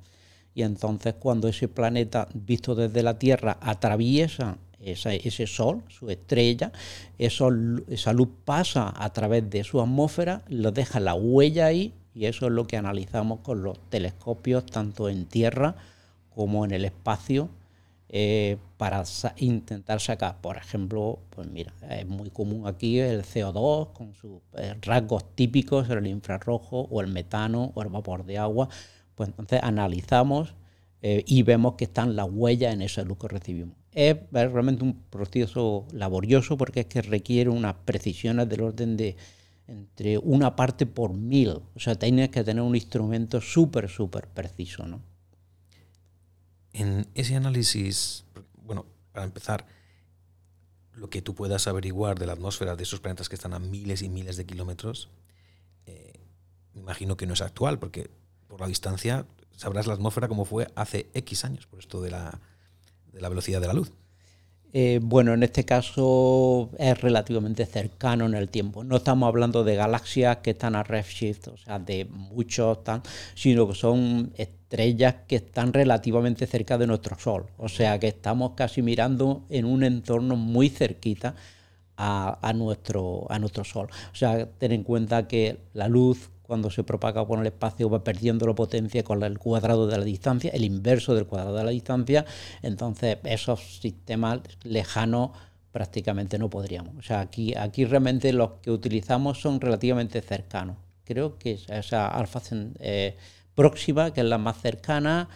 y 0.58 0.62
entonces 0.62 1.14
cuando 1.14 1.46
ese 1.46 1.68
planeta 1.68 2.26
visto 2.34 2.74
desde 2.74 3.04
la 3.04 3.16
Tierra 3.16 3.58
atraviesa 3.60 4.58
ese 4.80 5.46
sol, 5.46 5.84
su 5.86 6.10
estrella, 6.10 6.72
esa 7.16 8.12
luz 8.12 8.28
pasa 8.44 8.92
a 8.96 9.12
través 9.12 9.48
de 9.48 9.62
su 9.62 9.80
atmósfera, 9.80 10.42
lo 10.48 10.72
deja 10.72 10.98
la 10.98 11.14
huella 11.14 11.66
ahí 11.66 11.94
y 12.12 12.24
eso 12.24 12.46
es 12.46 12.52
lo 12.52 12.66
que 12.66 12.76
analizamos 12.76 13.38
con 13.38 13.62
los 13.62 13.78
telescopios 13.88 14.66
tanto 14.66 15.08
en 15.08 15.26
Tierra 15.26 15.76
como 16.34 16.64
en 16.64 16.72
el 16.72 16.84
espacio 16.84 17.50
eh, 18.08 18.56
para 18.78 19.04
intentar 19.36 20.00
sacar, 20.00 20.40
por 20.40 20.56
ejemplo, 20.56 21.20
pues 21.30 21.46
mira, 21.46 21.72
es 21.88 22.06
muy 22.08 22.30
común 22.30 22.66
aquí 22.66 22.98
el 22.98 23.22
CO2 23.22 23.92
con 23.92 24.12
sus 24.14 24.40
eh, 24.56 24.74
rasgos 24.80 25.36
típicos, 25.36 25.88
el 25.88 26.08
infrarrojo 26.08 26.88
o 26.90 27.00
el 27.00 27.06
metano 27.06 27.70
o 27.76 27.82
el 27.82 27.90
vapor 27.90 28.24
de 28.24 28.38
agua, 28.38 28.68
pues 29.18 29.30
entonces 29.30 29.58
analizamos 29.64 30.54
eh, 31.02 31.24
y 31.26 31.42
vemos 31.42 31.74
que 31.74 31.86
están 31.86 32.14
las 32.14 32.28
huellas 32.30 32.72
en 32.72 32.82
esa 32.82 33.02
luz 33.02 33.18
que 33.18 33.26
recibimos. 33.26 33.76
Es 33.92 34.16
realmente 34.30 34.84
un 34.84 35.02
proceso 35.10 35.88
laborioso 35.90 36.56
porque 36.56 36.80
es 36.80 36.86
que 36.86 37.02
requiere 37.02 37.50
unas 37.50 37.74
precisiones 37.84 38.48
del 38.48 38.60
orden 38.60 38.96
de 38.96 39.16
entre 39.66 40.18
una 40.18 40.54
parte 40.54 40.86
por 40.86 41.12
mil. 41.12 41.48
O 41.74 41.80
sea, 41.80 41.96
tienes 41.96 42.28
que 42.28 42.44
tener 42.44 42.62
un 42.62 42.76
instrumento 42.76 43.40
súper, 43.40 43.88
súper 43.88 44.28
preciso, 44.28 44.86
¿no? 44.86 45.02
En 46.72 47.08
ese 47.14 47.34
análisis, 47.34 48.24
bueno, 48.62 48.86
para 49.10 49.26
empezar, 49.26 49.66
lo 50.94 51.10
que 51.10 51.22
tú 51.22 51.34
puedas 51.34 51.66
averiguar 51.66 52.20
de 52.20 52.26
la 52.26 52.34
atmósfera 52.34 52.76
de 52.76 52.84
esos 52.84 53.00
planetas 53.00 53.28
que 53.28 53.34
están 53.34 53.52
a 53.52 53.58
miles 53.58 54.02
y 54.02 54.08
miles 54.08 54.36
de 54.36 54.46
kilómetros, 54.46 55.10
eh, 55.86 56.20
me 56.72 56.82
imagino 56.82 57.16
que 57.16 57.26
no 57.26 57.34
es 57.34 57.40
actual, 57.40 57.80
porque 57.80 58.10
por 58.58 58.66
la 58.66 58.68
distancia 58.68 59.24
sabrás 59.56 59.86
la 59.86 59.94
atmósfera 59.94 60.28
como 60.28 60.44
fue 60.44 60.66
hace 60.74 61.08
X 61.14 61.44
años, 61.44 61.66
por 61.66 61.78
esto 61.78 62.02
de 62.02 62.10
la, 62.10 62.40
de 63.12 63.20
la 63.20 63.28
velocidad 63.28 63.60
de 63.60 63.68
la 63.68 63.72
luz. 63.72 63.92
Eh, 64.74 65.00
bueno, 65.02 65.32
en 65.32 65.42
este 65.42 65.64
caso 65.64 66.70
es 66.76 67.00
relativamente 67.00 67.64
cercano 67.64 68.26
en 68.26 68.34
el 68.34 68.50
tiempo. 68.50 68.84
No 68.84 68.96
estamos 68.96 69.26
hablando 69.26 69.64
de 69.64 69.76
galaxias 69.76 70.38
que 70.38 70.50
están 70.50 70.76
a 70.76 70.82
redshift, 70.82 71.48
o 71.48 71.56
sea, 71.56 71.78
de 71.78 72.04
muchos, 72.04 72.84
tan, 72.84 73.02
sino 73.34 73.66
que 73.66 73.74
son 73.74 74.32
estrellas 74.36 75.16
que 75.26 75.36
están 75.36 75.72
relativamente 75.72 76.46
cerca 76.46 76.76
de 76.76 76.86
nuestro 76.86 77.18
Sol. 77.18 77.46
O 77.56 77.68
sea, 77.68 77.98
que 77.98 78.08
estamos 78.08 78.52
casi 78.56 78.82
mirando 78.82 79.46
en 79.48 79.64
un 79.64 79.84
entorno 79.84 80.36
muy 80.36 80.68
cerquita 80.68 81.34
a, 81.96 82.38
a 82.46 82.52
nuestro, 82.52 83.26
a 83.30 83.38
nuestro 83.38 83.64
Sol. 83.64 83.88
O 84.12 84.14
sea, 84.14 84.50
ten 84.50 84.72
en 84.72 84.82
cuenta 84.82 85.26
que 85.26 85.58
la 85.72 85.88
luz 85.88 86.28
cuando 86.48 86.70
se 86.70 86.82
propaga 86.82 87.26
por 87.26 87.38
el 87.40 87.46
espacio 87.46 87.90
va 87.90 88.02
perdiendo 88.02 88.46
la 88.46 88.54
potencia 88.54 89.04
con 89.04 89.22
el 89.22 89.38
cuadrado 89.38 89.86
de 89.86 89.98
la 89.98 90.04
distancia, 90.04 90.50
el 90.50 90.64
inverso 90.64 91.14
del 91.14 91.26
cuadrado 91.26 91.58
de 91.58 91.64
la 91.64 91.70
distancia, 91.70 92.24
entonces 92.62 93.18
esos 93.24 93.80
sistemas 93.80 94.40
lejanos 94.64 95.32
prácticamente 95.72 96.38
no 96.38 96.48
podríamos. 96.48 96.96
O 96.96 97.02
sea, 97.02 97.20
aquí, 97.20 97.54
aquí 97.54 97.84
realmente 97.84 98.32
los 98.32 98.52
que 98.62 98.70
utilizamos 98.70 99.38
son 99.42 99.60
relativamente 99.60 100.22
cercanos. 100.22 100.78
Creo 101.04 101.38
que 101.38 101.58
esa 101.68 102.08
alfa 102.08 102.40
eh, 102.78 103.18
próxima, 103.54 104.14
que 104.14 104.22
es 104.22 104.26
la 104.26 104.38
más 104.38 104.58
cercana, 104.62 105.28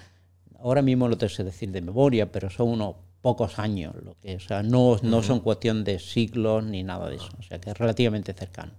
ahora 0.61 0.81
mismo 0.81 1.11
no 1.11 1.19
te 1.19 1.28
sé 1.28 1.45
decir 1.45 1.73
de 1.73 1.83
memoria, 1.83 2.33
pero 2.33 2.49
son 2.49 2.71
unos 2.71 2.95
pocos 3.21 3.59
años, 3.59 3.95
lo 4.02 4.14
que, 4.14 4.37
o 4.37 4.40
sea, 4.40 4.62
no, 4.62 4.97
no 5.02 5.23
son 5.23 5.40
cuestión 5.40 5.85
de 5.85 5.99
siglos 5.99 6.64
ni 6.64 6.83
nada 6.83 7.11
de 7.11 7.16
eso, 7.16 7.28
o 7.38 7.42
sea 7.42 7.61
que 7.61 7.69
es 7.69 7.76
relativamente 7.76 8.33
cercano. 8.33 8.73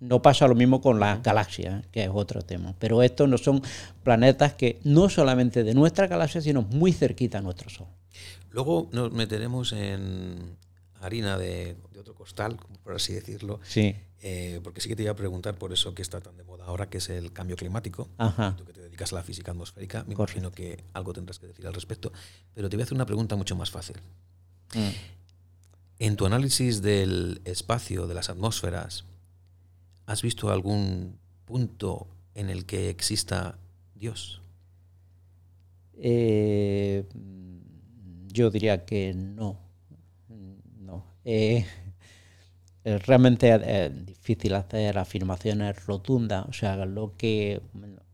No 0.00 0.22
pasa 0.22 0.46
lo 0.46 0.54
mismo 0.54 0.80
con 0.80 1.00
las 1.00 1.22
galaxias, 1.22 1.84
que 1.90 2.04
es 2.04 2.10
otro 2.12 2.42
tema. 2.42 2.74
Pero 2.78 3.02
estos 3.02 3.28
no 3.28 3.36
son 3.36 3.62
planetas 4.04 4.54
que 4.54 4.78
no 4.84 5.08
solamente 5.08 5.64
de 5.64 5.74
nuestra 5.74 6.06
galaxia, 6.06 6.40
sino 6.40 6.62
muy 6.62 6.92
cerquita 6.92 7.38
a 7.38 7.40
nuestro 7.40 7.68
Sol. 7.68 7.88
Luego 8.50 8.88
nos 8.92 9.12
meteremos 9.12 9.72
en 9.72 10.56
harina 11.00 11.36
de, 11.36 11.76
otro 11.98 12.14
costal, 12.14 12.58
por 12.82 12.94
así 12.94 13.12
decirlo. 13.12 13.60
Sí. 13.62 13.94
Eh, 14.20 14.60
porque 14.64 14.80
sí 14.80 14.88
que 14.88 14.96
te 14.96 15.02
iba 15.02 15.12
a 15.12 15.16
preguntar 15.16 15.54
por 15.56 15.72
eso 15.72 15.94
que 15.94 16.02
está 16.02 16.20
tan 16.20 16.36
de 16.36 16.44
moda 16.44 16.64
ahora, 16.64 16.88
que 16.88 16.98
es 16.98 17.08
el 17.08 17.32
cambio 17.32 17.56
climático. 17.56 18.08
Ajá. 18.18 18.54
Tú 18.56 18.64
que 18.64 18.72
te 18.72 18.80
dedicas 18.80 19.12
a 19.12 19.16
la 19.16 19.22
física 19.22 19.52
atmosférica, 19.52 20.04
me 20.04 20.14
imagino 20.14 20.50
que 20.50 20.84
algo 20.92 21.12
tendrás 21.12 21.38
que 21.38 21.46
decir 21.46 21.66
al 21.66 21.74
respecto. 21.74 22.12
Pero 22.54 22.68
te 22.68 22.76
voy 22.76 22.82
a 22.82 22.84
hacer 22.84 22.94
una 22.94 23.06
pregunta 23.06 23.36
mucho 23.36 23.54
más 23.56 23.70
fácil. 23.70 23.96
Mm. 24.74 24.88
En 26.00 26.16
tu 26.16 26.26
análisis 26.26 26.82
del 26.82 27.40
espacio, 27.44 28.06
de 28.06 28.14
las 28.14 28.30
atmósferas, 28.30 29.04
¿Has 30.08 30.22
visto 30.22 30.50
algún 30.50 31.18
punto 31.44 32.06
en 32.34 32.48
el 32.48 32.64
que 32.64 32.88
exista 32.88 33.58
Dios? 33.94 34.40
Eh, 35.92 37.04
yo 38.28 38.50
diría 38.50 38.86
que 38.86 39.12
no. 39.12 39.58
No. 40.80 41.04
Eh, 41.26 41.66
realmente 42.84 43.52
es 43.52 44.06
difícil 44.06 44.54
hacer 44.54 44.96
afirmaciones 44.96 45.84
rotundas. 45.84 46.46
O 46.48 46.54
sea, 46.54 46.86
lo 46.86 47.14
que 47.18 47.60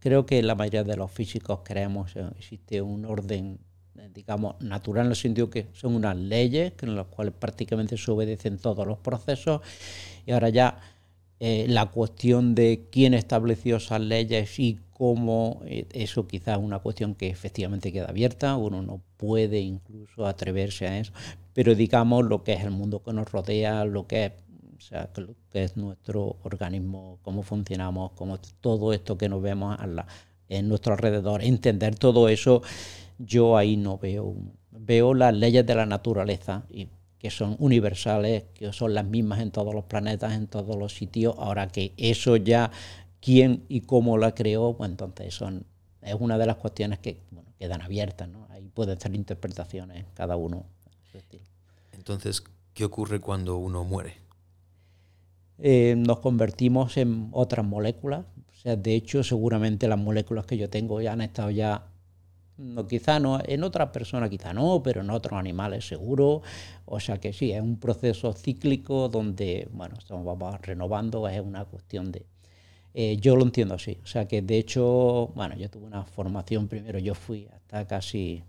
creo 0.01 0.27
que 0.27 0.43
la 0.43 0.57
mayoría 0.57 0.83
de 0.83 0.97
los 0.97 1.13
físicos 1.13 1.61
creemos 1.63 2.17
eh, 2.17 2.29
existe 2.37 2.83
un 2.83 3.05
orden, 3.05 3.61
digamos, 4.13 4.61
natural 4.61 5.07
en 5.07 5.11
el 5.13 5.17
sentido 5.17 5.49
que 5.49 5.69
son 5.73 5.95
unas 5.95 6.17
leyes 6.17 6.73
en 6.83 6.97
las 6.97 7.07
cuales 7.07 7.35
prácticamente 7.39 7.97
se 7.97 8.11
obedecen 8.11 8.59
todos 8.59 8.85
los 8.85 8.99
procesos. 8.99 9.61
Y 10.27 10.33
ahora 10.33 10.49
ya 10.49 10.81
eh, 11.47 11.67
la 11.69 11.91
cuestión 11.91 12.55
de 12.55 12.87
quién 12.91 13.13
estableció 13.13 13.77
esas 13.77 14.01
leyes 14.01 14.59
y 14.59 14.79
cómo, 14.95 15.61
eh, 15.67 15.87
eso 15.93 16.27
quizás 16.27 16.57
es 16.57 16.65
una 16.65 16.79
cuestión 16.79 17.15
que 17.15 17.29
efectivamente 17.29 17.93
queda 17.93 18.07
abierta, 18.07 18.57
uno 18.57 18.81
no 18.81 19.03
puede 19.19 19.61
incluso 19.61 20.27
atreverse 20.27 20.87
a 20.87 20.99
eso, 20.99 21.13
pero 21.53 21.75
digamos 21.75 22.25
lo 22.25 22.43
que 22.45 22.55
es 22.55 22.65
el 22.65 22.71
mundo 22.71 23.03
que 23.03 23.13
nos 23.13 23.31
rodea, 23.31 23.85
lo 23.85 24.07
que 24.07 24.25
es, 24.25 24.33
o 24.79 24.81
sea, 24.81 25.11
que 25.53 25.65
es 25.65 25.77
nuestro 25.77 26.39
organismo, 26.45 27.19
cómo 27.21 27.43
funcionamos, 27.43 28.13
cómo 28.13 28.39
todo 28.63 28.95
esto 28.95 29.19
que 29.19 29.29
nos 29.29 29.43
vemos 29.43 29.77
en 30.49 30.67
nuestro 30.67 30.95
alrededor, 30.95 31.45
entender 31.45 31.95
todo 31.95 32.31
eso, 32.31 32.63
yo 33.19 33.59
ahí 33.59 33.77
no 33.77 33.99
veo, 33.99 34.35
veo 34.71 35.13
las 35.13 35.35
leyes 35.35 35.67
de 35.67 35.75
la 35.75 35.85
naturaleza 35.85 36.65
y 36.71 36.89
que 37.25 37.31
son 37.31 37.57
universales, 37.59 38.45
que 38.53 38.71
son 38.75 38.93
las 38.93 39.07
mismas 39.07 39.41
en 39.41 39.51
todos 39.51 39.75
los 39.75 39.85
planetas, 39.85 40.35
en 40.35 40.47
todos 40.47 40.77
los 40.77 40.93
sitios. 40.93 41.35
Ahora 41.39 41.69
que 41.69 41.95
eso 41.97 42.37
ya, 42.37 42.71
quién 43.23 43.65
y 43.71 43.81
cómo 43.81 44.19
la 44.19 44.35
creó, 44.35 44.77
pues 44.77 44.91
entonces 44.91 45.33
son, 45.33 45.65
es 46.03 46.15
una 46.21 46.37
de 46.37 46.45
las 46.45 46.57
cuestiones 46.57 46.99
que 46.99 47.23
quedan 47.59 47.81
abiertas. 47.81 48.29
¿no? 48.29 48.47
Ahí 48.51 48.69
pueden 48.69 49.01
ser 49.01 49.15
interpretaciones, 49.15 50.05
cada 50.13 50.37
uno. 50.37 50.67
Entonces, 51.93 52.45
¿qué 52.75 52.85
ocurre 52.85 53.21
cuando 53.21 53.57
uno 53.57 53.85
muere? 53.85 54.17
Eh, 55.61 55.95
nos 55.97 56.19
convertimos 56.19 56.99
en 56.99 57.31
otras 57.33 57.65
moléculas. 57.65 58.27
O 58.53 58.55
sea, 58.55 58.77
de 58.77 58.95
hecho, 58.95 59.25
seguramente 59.25 59.89
las 59.89 59.99
moléculas 59.99 60.45
que 60.45 60.59
yo 60.59 60.69
tengo 60.69 61.01
ya 61.01 61.15
han 61.15 61.23
estado 61.23 61.49
ya 61.51 61.87
no, 62.57 62.87
quizá 62.87 63.19
no, 63.19 63.41
en 63.45 63.65
otras 63.65 63.91
personas 63.91 64.31
quizá 64.31 64.53
no, 64.53 64.83
pero 64.83 65.01
en 65.01 65.11
otros 65.11 65.39
animales 65.39 65.87
seguro. 65.87 66.43
O 66.85 67.01
sea 67.01 67.19
que 67.19 67.33
sí, 67.33 67.53
es 67.53 67.61
un 67.61 67.79
proceso 67.79 68.33
cíclico 68.33 69.09
donde, 69.09 69.69
bueno, 69.73 69.97
estamos 69.99 70.61
renovando, 70.61 71.27
es 71.29 71.41
una 71.41 71.65
cuestión 71.65 72.13
de... 72.13 72.27
Eh, 72.95 73.17
yo 73.21 73.35
lo 73.35 73.43
entiendo 73.43 73.75
así. 73.75 73.99
O 74.05 74.07
sea 74.07 74.29
que 74.29 74.41
de 74.43 74.59
hecho, 74.59 75.33
bueno, 75.35 75.57
yo 75.57 75.69
tuve 75.69 75.87
una 75.87 76.05
formación 76.05 76.69
primero, 76.69 76.99
yo 76.99 77.15
fui 77.15 77.49
hasta 77.53 77.87
casi, 77.87 78.45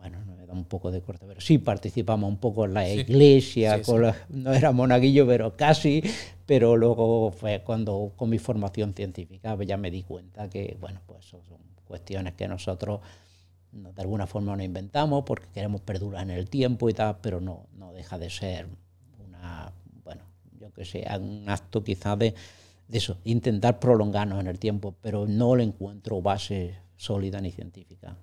bueno, 0.00 0.24
no 0.24 0.34
me 0.34 0.46
da 0.46 0.54
un 0.54 0.64
poco 0.64 0.90
de 0.90 1.02
corte, 1.02 1.26
pero 1.28 1.40
sí 1.40 1.58
participamos 1.58 2.28
un 2.28 2.38
poco 2.38 2.64
en 2.64 2.74
la 2.74 2.88
iglesia, 2.88 3.80
no 4.30 4.52
era 4.52 4.72
monaguillo, 4.72 5.26
pero 5.26 5.56
casi, 5.56 6.02
pero 6.46 6.76
luego 6.76 7.30
fue 7.32 7.62
cuando 7.62 8.12
con 8.16 8.30
mi 8.30 8.38
formación 8.38 8.94
científica 8.94 9.54
pues 9.54 9.68
ya 9.68 9.76
me 9.76 9.90
di 9.90 10.02
cuenta 10.02 10.48
que, 10.48 10.76
bueno, 10.80 11.00
pues 11.06 11.26
eso 11.26 11.42
son 11.46 11.58
cuestiones 11.84 12.32
que 12.34 12.48
nosotros 12.48 13.00
de 13.72 14.02
alguna 14.02 14.26
forma 14.26 14.56
nos 14.56 14.64
inventamos 14.64 15.22
porque 15.24 15.46
queremos 15.52 15.80
perdurar 15.82 16.22
en 16.22 16.30
el 16.30 16.48
tiempo 16.48 16.88
y 16.88 16.94
tal, 16.94 17.18
pero 17.20 17.40
no, 17.40 17.66
no 17.76 17.92
deja 17.92 18.18
de 18.18 18.30
ser 18.30 18.68
una, 19.24 19.72
bueno, 20.02 20.22
yo 20.58 20.72
que 20.72 20.84
sé, 20.84 21.06
un 21.20 21.44
acto 21.48 21.84
quizás 21.84 22.18
de, 22.18 22.34
eso, 22.90 23.18
intentar 23.24 23.78
prolongarnos 23.78 24.40
en 24.40 24.46
el 24.46 24.58
tiempo, 24.58 24.96
pero 25.02 25.26
no 25.26 25.54
le 25.54 25.64
encuentro 25.64 26.20
base 26.22 26.74
sólida 26.96 27.40
ni 27.40 27.52
científica. 27.52 28.16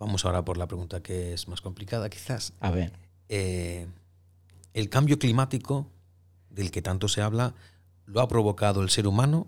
Vamos 0.00 0.24
ahora 0.24 0.42
por 0.42 0.56
la 0.56 0.66
pregunta 0.66 1.02
que 1.02 1.34
es 1.34 1.46
más 1.46 1.60
complicada, 1.60 2.08
quizás. 2.08 2.54
A 2.58 2.70
ver. 2.70 2.92
Eh, 3.28 3.86
¿El 4.72 4.88
cambio 4.88 5.18
climático 5.18 5.86
del 6.48 6.70
que 6.70 6.80
tanto 6.80 7.06
se 7.06 7.20
habla 7.20 7.54
lo 8.06 8.22
ha 8.22 8.26
provocado 8.26 8.82
el 8.82 8.88
ser 8.88 9.06
humano 9.06 9.46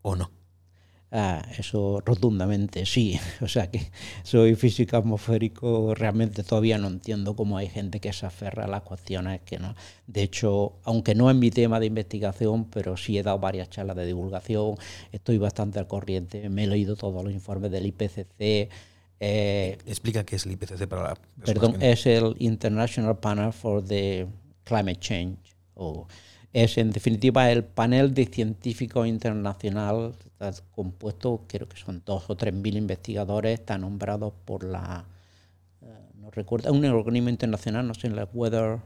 o 0.00 0.16
no? 0.16 0.30
Ah, 1.12 1.44
eso 1.58 2.02
rotundamente 2.04 2.86
sí. 2.86 3.20
O 3.42 3.46
sea 3.46 3.70
que 3.70 3.90
soy 4.22 4.54
físico 4.54 4.96
atmosférico, 4.96 5.94
realmente 5.94 6.42
todavía 6.42 6.78
no 6.78 6.88
entiendo 6.88 7.36
cómo 7.36 7.58
hay 7.58 7.68
gente 7.68 8.00
que 8.00 8.14
se 8.14 8.24
aferra 8.24 8.64
a 8.64 8.68
las 8.68 8.82
cuestiones 8.82 9.42
que 9.42 9.58
no. 9.58 9.74
De 10.06 10.22
hecho, 10.22 10.78
aunque 10.82 11.14
no 11.14 11.30
es 11.30 11.36
mi 11.36 11.50
tema 11.50 11.78
de 11.78 11.86
investigación, 11.86 12.70
pero 12.70 12.96
sí 12.96 13.18
he 13.18 13.22
dado 13.22 13.38
varias 13.38 13.68
charlas 13.68 13.96
de 13.96 14.06
divulgación, 14.06 14.76
estoy 15.12 15.36
bastante 15.36 15.78
al 15.78 15.86
corriente, 15.86 16.48
me 16.48 16.64
he 16.64 16.66
leído 16.66 16.96
todos 16.96 17.22
los 17.22 17.34
informes 17.34 17.70
del 17.70 17.84
IPCC. 17.84 18.70
Eh, 19.20 19.78
Explica 19.86 20.24
qué 20.24 20.36
es 20.36 20.46
el 20.46 20.52
IPCC 20.52 20.86
para 20.86 21.02
la 21.02 21.18
Perdón, 21.44 21.82
es 21.82 22.06
el 22.06 22.34
International 22.38 23.18
Panel 23.18 23.52
for 23.52 23.82
the 23.84 24.26
Climate 24.64 25.00
Change. 25.00 25.38
O, 25.74 26.06
es 26.52 26.78
en 26.78 26.90
definitiva 26.90 27.50
el 27.50 27.64
panel 27.64 28.14
de 28.14 28.24
científicos 28.24 29.06
internacional 29.06 30.14
compuesto, 30.74 31.44
creo 31.46 31.68
que 31.68 31.76
son 31.76 32.02
dos 32.04 32.30
o 32.30 32.36
tres 32.36 32.54
mil 32.54 32.78
investigadores, 32.78 33.60
está 33.60 33.76
nombrados 33.76 34.32
por 34.44 34.64
la, 34.64 35.04
eh, 35.82 35.86
no 36.14 36.30
recuerdo, 36.30 36.72
un 36.72 36.84
organismo 36.86 37.28
internacional, 37.28 37.86
no 37.86 37.92
sé, 37.92 38.08
la 38.08 38.24
Weather, 38.32 38.80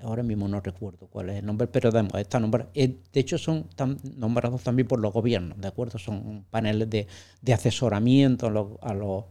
ahora 0.00 0.22
mismo 0.22 0.46
no 0.46 0.60
recuerdo 0.60 1.08
cuál 1.08 1.30
es 1.30 1.40
el 1.40 1.46
nombre, 1.46 1.66
pero 1.66 1.90
está 2.16 2.38
nombrado, 2.38 2.70
eh, 2.74 2.96
de 3.12 3.20
hecho 3.20 3.36
son 3.36 3.68
nombrados 4.16 4.62
también 4.62 4.86
por 4.86 5.00
los 5.00 5.12
gobiernos, 5.12 5.60
¿de 5.60 5.66
acuerdo? 5.66 5.98
Son 5.98 6.44
paneles 6.50 6.88
de, 6.88 7.08
de 7.42 7.52
asesoramiento 7.52 8.46
a 8.46 8.50
los 8.50 8.68
a 8.80 8.94
los 8.94 9.24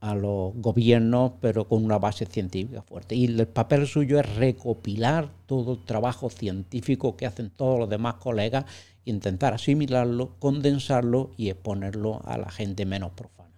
gobiernos, 0.00 1.32
pero 1.40 1.68
con 1.68 1.84
una 1.84 1.98
base 1.98 2.26
científica 2.26 2.82
fuerte. 2.82 3.14
Y 3.14 3.26
el 3.26 3.46
papel 3.46 3.86
suyo 3.86 4.18
es 4.18 4.36
recopilar 4.36 5.30
todo 5.46 5.74
el 5.74 5.84
trabajo 5.84 6.30
científico 6.30 7.16
que 7.16 7.26
hacen 7.26 7.50
todos 7.50 7.78
los 7.78 7.88
demás 7.88 8.14
colegas, 8.14 8.64
intentar 9.04 9.54
asimilarlo, 9.54 10.36
condensarlo 10.38 11.32
y 11.36 11.50
exponerlo 11.50 12.22
a 12.24 12.38
la 12.38 12.50
gente 12.50 12.86
menos 12.86 13.12
profana. 13.12 13.50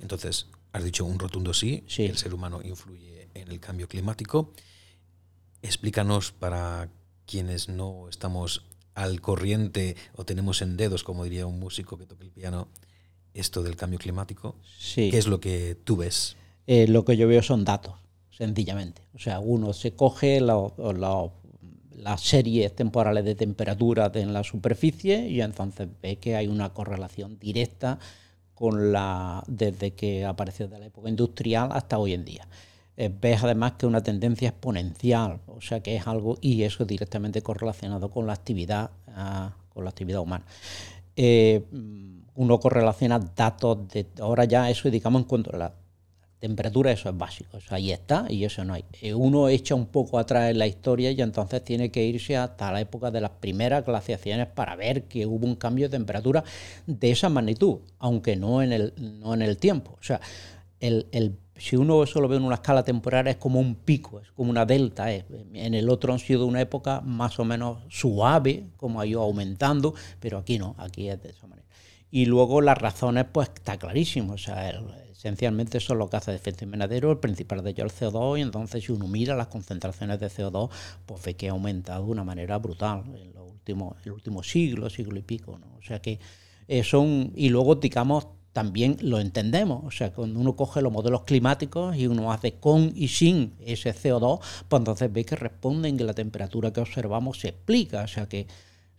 Entonces, 0.00 0.48
has 0.72 0.84
dicho 0.84 1.04
un 1.04 1.18
rotundo 1.18 1.54
sí, 1.54 1.84
sí. 1.86 2.06
el 2.06 2.16
ser 2.16 2.34
humano 2.34 2.60
influye 2.62 3.28
en 3.34 3.50
el 3.50 3.60
cambio 3.60 3.88
climático. 3.88 4.52
Explícanos 5.62 6.32
para 6.32 6.88
quienes 7.26 7.68
no 7.68 8.08
estamos 8.08 8.64
al 8.94 9.20
corriente 9.20 9.96
o 10.16 10.24
tenemos 10.24 10.62
en 10.62 10.76
dedos, 10.76 11.04
como 11.04 11.22
diría 11.22 11.46
un 11.46 11.60
músico 11.60 11.96
que 11.96 12.06
toca 12.06 12.24
el 12.24 12.30
piano, 12.30 12.68
esto 13.40 13.62
del 13.62 13.76
cambio 13.76 13.98
climático? 13.98 14.56
Sí. 14.78 15.10
¿Qué 15.10 15.18
es 15.18 15.26
lo 15.26 15.40
que 15.40 15.76
tú 15.84 15.96
ves? 15.96 16.36
Eh, 16.66 16.86
lo 16.86 17.04
que 17.04 17.16
yo 17.16 17.26
veo 17.28 17.42
son 17.42 17.64
datos, 17.64 17.94
sencillamente. 18.30 19.02
O 19.14 19.18
sea, 19.18 19.40
uno 19.40 19.72
se 19.72 19.92
coge 19.92 20.40
las 20.40 22.20
series 22.20 22.76
temporales 22.76 23.24
de 23.24 23.34
temperatura 23.34 24.10
en 24.14 24.32
la 24.32 24.44
superficie 24.44 25.28
y 25.28 25.40
entonces 25.40 25.88
ve 26.02 26.16
que 26.16 26.36
hay 26.36 26.46
una 26.46 26.74
correlación 26.74 27.38
directa 27.38 27.98
con 28.54 28.92
la 28.92 29.44
desde 29.46 29.92
que 29.92 30.24
apareció 30.24 30.68
de 30.68 30.78
la 30.78 30.86
época 30.86 31.08
industrial 31.08 31.70
hasta 31.72 31.96
hoy 31.98 32.12
en 32.12 32.24
día. 32.24 32.48
Eh, 32.96 33.08
ves 33.08 33.44
además 33.44 33.74
que 33.78 33.86
una 33.86 34.02
tendencia 34.02 34.48
exponencial, 34.48 35.38
o 35.46 35.60
sea 35.60 35.80
que 35.80 35.94
es 35.94 36.06
algo 36.08 36.36
y 36.40 36.64
eso 36.64 36.84
directamente 36.84 37.40
correlacionado 37.40 38.10
con 38.10 38.26
la 38.26 38.32
actividad, 38.32 38.90
ah, 39.06 39.52
con 39.68 39.84
la 39.84 39.90
actividad 39.90 40.20
humana. 40.20 40.44
Eh, 41.14 41.64
uno 42.38 42.60
correlaciona 42.60 43.18
datos 43.18 43.88
de 43.88 44.06
ahora 44.20 44.44
ya 44.44 44.70
eso 44.70 44.88
digamos 44.90 45.22
en 45.22 45.28
cuanto 45.28 45.56
la 45.56 45.72
temperatura 46.38 46.92
eso 46.92 47.08
es 47.08 47.18
básico 47.18 47.58
eso 47.58 47.74
ahí 47.74 47.90
está 47.90 48.26
y 48.28 48.44
eso 48.44 48.64
no 48.64 48.74
hay 48.74 48.84
eh, 49.02 49.12
uno 49.12 49.48
echa 49.48 49.74
un 49.74 49.86
poco 49.86 50.20
atrás 50.20 50.50
en 50.50 50.58
la 50.58 50.68
historia 50.68 51.10
y 51.10 51.20
entonces 51.20 51.64
tiene 51.64 51.90
que 51.90 52.04
irse 52.04 52.36
hasta 52.36 52.70
la 52.70 52.80
época 52.80 53.10
de 53.10 53.20
las 53.20 53.32
primeras 53.32 53.84
glaciaciones 53.84 54.46
para 54.46 54.76
ver 54.76 55.04
que 55.04 55.26
hubo 55.26 55.44
un 55.46 55.56
cambio 55.56 55.88
de 55.88 55.98
temperatura 55.98 56.44
de 56.86 57.10
esa 57.10 57.28
magnitud 57.28 57.78
aunque 57.98 58.36
no 58.36 58.62
en 58.62 58.72
el 58.72 58.92
no 59.20 59.34
en 59.34 59.42
el 59.42 59.56
tiempo 59.56 59.96
o 60.00 60.02
sea 60.04 60.20
el, 60.78 61.08
el 61.10 61.36
si 61.56 61.74
uno 61.74 62.04
eso 62.04 62.20
lo 62.20 62.28
ve 62.28 62.36
en 62.36 62.44
una 62.44 62.54
escala 62.54 62.84
temporal 62.84 63.26
es 63.26 63.36
como 63.36 63.58
un 63.58 63.74
pico, 63.74 64.20
es 64.20 64.30
como 64.30 64.48
una 64.48 64.64
delta. 64.64 65.12
En 65.12 65.74
el 65.74 65.90
otro 65.90 66.12
han 66.12 66.20
sido 66.20 66.46
una 66.46 66.60
época 66.60 67.00
más 67.00 67.40
o 67.40 67.44
menos 67.44 67.78
suave, 67.88 68.68
como 68.76 69.00
ha 69.00 69.06
ido 69.06 69.20
aumentando, 69.20 69.92
pero 70.20 70.38
aquí 70.38 70.56
no, 70.56 70.76
aquí 70.78 71.08
es 71.08 71.20
de 71.20 71.30
esa 71.30 71.48
manera. 71.48 71.66
Y 72.10 72.26
luego 72.26 72.60
las 72.60 72.78
razones, 72.78 73.26
pues 73.30 73.50
está 73.54 73.76
clarísimo. 73.76 74.34
O 74.34 74.38
sea, 74.38 74.70
esencialmente 75.10 75.78
eso 75.78 75.92
es 75.92 75.98
lo 75.98 76.08
que 76.08 76.16
hace 76.16 76.30
el 76.30 76.36
efecto 76.36 76.64
invernadero, 76.64 77.10
el 77.10 77.18
principal 77.18 77.62
de 77.62 77.70
ello 77.70 77.84
el 77.84 77.90
CO2, 77.90 78.38
y 78.38 78.42
entonces 78.42 78.84
si 78.84 78.92
uno 78.92 79.06
mira 79.08 79.36
las 79.36 79.48
concentraciones 79.48 80.20
de 80.20 80.28
CO2, 80.28 80.70
pues 81.04 81.22
ve 81.22 81.34
que 81.34 81.48
ha 81.48 81.52
aumentado 81.52 82.06
de 82.06 82.10
una 82.12 82.24
manera 82.24 82.58
brutal 82.58 83.04
en 83.16 83.34
los 83.34 83.50
últimos, 83.50 83.96
el 84.04 84.12
último 84.12 84.42
siglo, 84.42 84.88
siglo 84.88 85.18
y 85.18 85.22
pico. 85.22 85.58
¿no? 85.58 85.66
O 85.78 85.82
sea 85.82 86.00
que 86.00 86.18
eh, 86.66 86.82
son, 86.84 87.32
y 87.34 87.48
luego 87.50 87.74
digamos, 87.74 88.28
también 88.52 88.96
lo 89.02 89.20
entendemos. 89.20 89.84
O 89.84 89.90
sea, 89.90 90.12
cuando 90.12 90.40
uno 90.40 90.56
coge 90.56 90.82
los 90.82 90.92
modelos 90.92 91.22
climáticos 91.22 91.96
y 91.96 92.06
uno 92.06 92.32
hace 92.32 92.54
con 92.54 92.92
y 92.94 93.08
sin 93.08 93.54
ese 93.60 93.94
CO2, 93.94 94.40
pues 94.68 94.80
entonces 94.80 95.12
ve 95.12 95.24
que 95.24 95.36
responden 95.36 95.96
que 95.96 96.04
la 96.04 96.14
temperatura 96.14 96.72
que 96.72 96.80
observamos 96.80 97.38
se 97.38 97.48
explica. 97.48 98.02
O 98.02 98.08
sea 98.08 98.28
que 98.28 98.46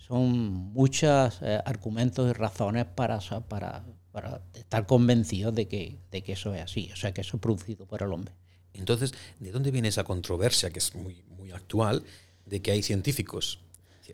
son 0.09 0.73
muchos 0.73 1.37
eh, 1.43 1.59
argumentos 1.63 2.27
y 2.27 2.33
razones 2.33 2.85
para, 2.85 3.19
para, 3.47 3.85
para, 4.11 4.41
estar 4.55 4.87
convencidos 4.87 5.53
de 5.53 5.67
que, 5.67 5.99
de 6.09 6.23
que 6.23 6.33
eso 6.33 6.55
es 6.55 6.63
así, 6.63 6.89
o 6.91 6.95
sea, 6.95 7.13
que 7.13 7.21
eso 7.21 7.37
es 7.37 7.41
producido 7.41 7.85
por 7.85 8.01
el 8.01 8.11
hombre. 8.11 8.33
Entonces, 8.73 9.13
¿de 9.39 9.51
dónde 9.51 9.69
viene 9.69 9.87
esa 9.87 10.03
controversia 10.03 10.71
que 10.71 10.79
es 10.79 10.95
muy, 10.95 11.23
muy 11.37 11.51
actual 11.51 12.03
de 12.47 12.59
que 12.59 12.71
hay 12.71 12.81
científicos? 12.81 13.59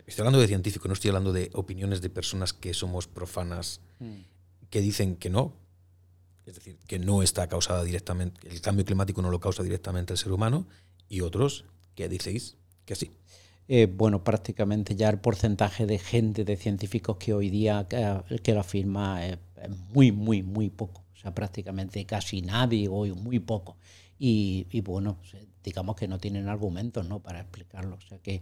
Estoy 0.06 0.22
hablando 0.22 0.38
de 0.38 0.48
científicos, 0.48 0.86
no 0.86 0.92
estoy 0.92 1.08
hablando 1.08 1.32
de 1.32 1.50
opiniones 1.54 2.02
de 2.02 2.10
personas 2.10 2.52
que 2.52 2.74
somos 2.74 3.08
profanas, 3.08 3.80
mm. 3.98 4.16
que 4.68 4.82
dicen 4.82 5.16
que 5.16 5.30
no, 5.30 5.54
es 6.44 6.56
decir, 6.56 6.76
que 6.86 6.98
no 6.98 7.22
está 7.22 7.48
causada 7.48 7.82
directamente, 7.84 8.46
el 8.50 8.60
cambio 8.60 8.84
climático 8.84 9.22
no 9.22 9.30
lo 9.30 9.40
causa 9.40 9.62
directamente 9.62 10.12
el 10.12 10.18
ser 10.18 10.32
humano, 10.32 10.66
y 11.08 11.22
otros 11.22 11.64
que 11.94 12.10
decís 12.10 12.56
que 12.84 12.96
sí. 12.96 13.10
Eh, 13.68 13.86
bueno, 13.86 14.22
prácticamente 14.22 14.94
ya 14.94 15.08
el 15.08 15.18
porcentaje 15.18 15.86
de 15.86 15.98
gente, 15.98 16.44
de 16.44 16.56
científicos 16.56 17.16
que 17.16 17.32
hoy 17.34 17.50
día 17.50 17.86
que, 17.88 18.40
que 18.42 18.54
lo 18.54 18.60
afirma 18.60 19.26
es, 19.26 19.38
muy, 19.92 20.12
muy, 20.12 20.42
muy 20.42 20.70
poco. 20.70 21.02
O 21.14 21.18
sea, 21.18 21.34
prácticamente 21.34 22.04
casi 22.04 22.42
nadie 22.42 22.88
hoy, 22.88 23.12
muy 23.12 23.40
poco. 23.40 23.76
Y, 24.18 24.80
bueno, 24.82 25.18
digamos 25.62 25.96
que 25.96 26.08
no 26.08 26.18
tienen 26.18 26.48
argumentos 26.48 27.06
¿no? 27.06 27.20
para 27.20 27.40
explicarlo. 27.40 27.96
O 27.96 28.00
sea 28.00 28.18
que 28.18 28.40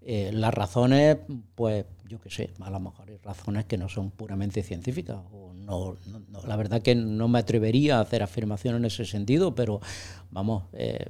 eh, 0.00 0.30
las 0.32 0.52
razones, 0.52 1.18
pues 1.54 1.84
yo 2.08 2.20
qué 2.20 2.30
sé, 2.30 2.50
a 2.60 2.70
lo 2.70 2.80
mejor 2.80 3.08
hay 3.08 3.18
razones 3.18 3.66
que 3.66 3.78
no 3.78 3.88
son 3.88 4.10
puramente 4.10 4.62
científicas. 4.62 5.18
O 5.32 5.52
no, 5.52 5.96
no, 6.06 6.46
la 6.46 6.56
verdad 6.56 6.82
que 6.82 6.94
no 6.94 7.28
me 7.28 7.38
atrevería 7.38 7.98
a 7.98 8.00
hacer 8.00 8.22
afirmaciones 8.22 8.80
en 8.80 8.84
ese 8.86 9.04
sentido, 9.04 9.54
pero 9.54 9.80
vamos, 10.30 10.64
eh, 10.72 11.06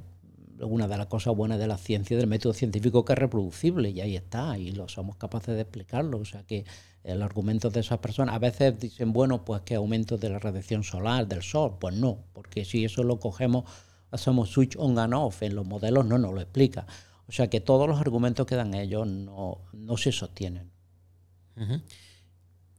una 0.59 0.87
de 0.87 0.97
las 0.97 1.07
cosas 1.07 1.35
buenas 1.35 1.59
de 1.59 1.67
la 1.67 1.77
ciencia, 1.77 2.17
del 2.17 2.27
método 2.27 2.53
científico, 2.53 3.05
que 3.05 3.13
es 3.13 3.19
reproducible, 3.19 3.89
y 3.89 4.01
ahí 4.01 4.15
está, 4.15 4.57
y 4.57 4.71
lo 4.71 4.87
somos 4.87 5.15
capaces 5.17 5.55
de 5.55 5.61
explicarlo. 5.61 6.19
O 6.19 6.25
sea 6.25 6.43
que 6.43 6.65
el 7.03 7.21
argumento 7.21 7.69
de 7.69 7.81
esas 7.81 7.99
personas, 7.99 8.35
a 8.35 8.39
veces 8.39 8.79
dicen, 8.79 9.13
bueno, 9.13 9.43
pues 9.43 9.61
que 9.61 9.75
aumento 9.75 10.17
de 10.17 10.29
la 10.29 10.39
radiación 10.39 10.83
solar, 10.83 11.27
del 11.27 11.43
sol, 11.43 11.77
pues 11.79 11.95
no, 11.95 12.23
porque 12.33 12.65
si 12.65 12.85
eso 12.85 13.03
lo 13.03 13.19
cogemos, 13.19 13.65
hacemos 14.11 14.49
switch 14.49 14.75
on 14.77 14.97
and 14.97 15.13
off, 15.13 15.43
en 15.43 15.55
los 15.55 15.65
modelos 15.65 16.05
no 16.05 16.17
nos 16.17 16.33
lo 16.33 16.41
explica. 16.41 16.85
O 17.27 17.31
sea 17.31 17.49
que 17.49 17.59
todos 17.59 17.87
los 17.87 17.99
argumentos 17.99 18.45
que 18.45 18.55
dan 18.55 18.73
ellos 18.73 19.07
no, 19.07 19.61
no 19.73 19.97
se 19.97 20.11
sostienen. 20.11 20.71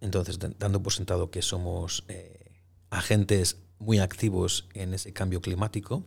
Entonces, 0.00 0.38
dando 0.58 0.82
por 0.82 0.92
sentado 0.92 1.30
que 1.30 1.42
somos 1.42 2.04
eh, 2.08 2.52
agentes 2.90 3.58
muy 3.78 3.98
activos 3.98 4.68
en 4.74 4.94
ese 4.94 5.12
cambio 5.12 5.40
climático, 5.40 6.06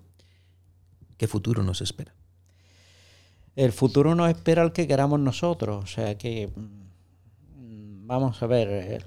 ¿Qué 1.17 1.27
futuro 1.27 1.63
nos 1.63 1.81
espera? 1.81 2.13
El 3.55 3.71
futuro 3.71 4.13
nos 4.13 4.29
espera 4.29 4.63
el 4.63 4.71
que 4.71 4.87
queramos 4.87 5.19
nosotros. 5.19 5.83
O 5.83 5.87
sea 5.87 6.17
que, 6.17 6.47
mm, 6.47 8.05
vamos 8.05 8.41
a 8.43 8.47
ver, 8.47 8.67
eh, 8.69 8.99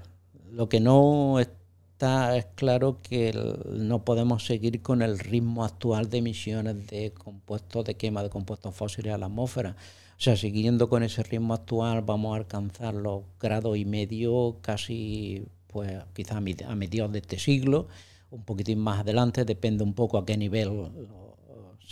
lo 0.51 0.67
que 0.67 0.81
no 0.81 1.39
está 1.39 2.35
es 2.35 2.47
claro 2.55 2.99
que 3.01 3.31
no 3.65 4.03
podemos 4.03 4.45
seguir 4.45 4.81
con 4.81 5.01
el 5.01 5.19
ritmo 5.19 5.63
actual 5.63 6.09
de 6.09 6.17
emisiones 6.17 6.87
de 6.87 7.13
compuestos, 7.13 7.85
de 7.85 7.95
quema 7.95 8.23
de 8.23 8.29
compuestos 8.29 8.75
fósiles 8.75 9.13
a 9.13 9.17
la 9.17 9.27
atmósfera. 9.27 9.77
O 10.17 10.23
sea, 10.23 10.35
siguiendo 10.35 10.89
con 10.89 11.03
ese 11.03 11.23
ritmo 11.23 11.53
actual 11.53 12.01
vamos 12.01 12.33
a 12.33 12.37
alcanzar 12.37 12.93
los 12.93 13.23
grados 13.39 13.77
y 13.77 13.85
medio 13.85 14.57
casi, 14.61 15.45
pues 15.67 15.91
quizás 16.13 16.37
a 16.37 16.75
mediados 16.75 17.11
de 17.13 17.19
este 17.19 17.39
siglo, 17.39 17.87
un 18.31 18.43
poquitín 18.43 18.79
más 18.79 18.99
adelante, 18.99 19.45
depende 19.45 19.83
un 19.83 19.93
poco 19.93 20.17
a 20.17 20.25
qué 20.25 20.37
nivel 20.37 20.91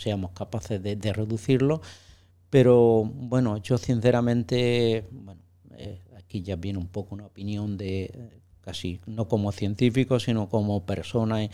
seamos 0.00 0.32
capaces 0.32 0.82
de, 0.82 1.12
reducirlo, 1.12 1.80
Pero 2.50 3.04
bueno, 3.04 3.58
yo 3.58 3.78
sinceramente, 3.78 5.04
bueno, 5.10 5.40
eh, 5.76 6.00
aquí 6.16 6.42
ya 6.42 6.56
viene 6.56 6.78
un 6.78 6.88
poco 6.88 7.14
una 7.14 7.26
opinión 7.26 7.76
de 7.76 8.04
eh, 8.04 8.40
casi 8.62 9.00
no 9.06 9.28
como 9.28 9.52
científico, 9.52 10.18
sino 10.18 10.48
como 10.48 10.84
persona 10.84 11.48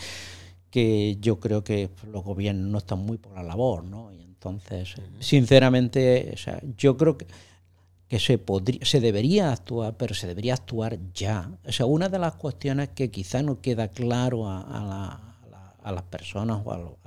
que 0.70 1.16
yo 1.20 1.40
creo 1.40 1.64
que 1.64 1.90
los 2.10 2.24
gobiernos 2.24 2.70
no 2.70 2.78
están 2.78 3.00
muy 3.00 3.18
por 3.18 3.34
la 3.34 3.42
labor, 3.42 3.84
¿no? 3.84 4.12
Y 4.12 4.22
entonces, 4.22 4.94
sinceramente, 5.20 6.30
o 6.34 6.36
sea, 6.36 6.60
yo 6.76 6.96
creo 6.96 7.16
que 7.18 7.26
que 8.08 8.20
se, 8.20 8.38
podría, 8.38 8.84
se 8.84 9.00
debería 9.00 9.52
actuar, 9.52 9.96
pero 9.96 10.14
se 10.14 10.26
debería 10.26 10.54
actuar 10.54 10.98
ya. 11.12 11.50
O 11.66 11.72
sea, 11.72 11.86
una 11.86 12.08
de 12.08 12.18
las 12.18 12.34
cuestiones 12.34 12.90
que 12.90 13.10
quizá 13.10 13.42
no 13.42 13.60
queda 13.60 13.88
claro 13.88 14.48
a, 14.48 14.60
a, 15.82 15.92
las 15.92 16.02
personas 16.04 16.62
o 16.64 16.72
a, 16.72 16.78
los 16.78 17.05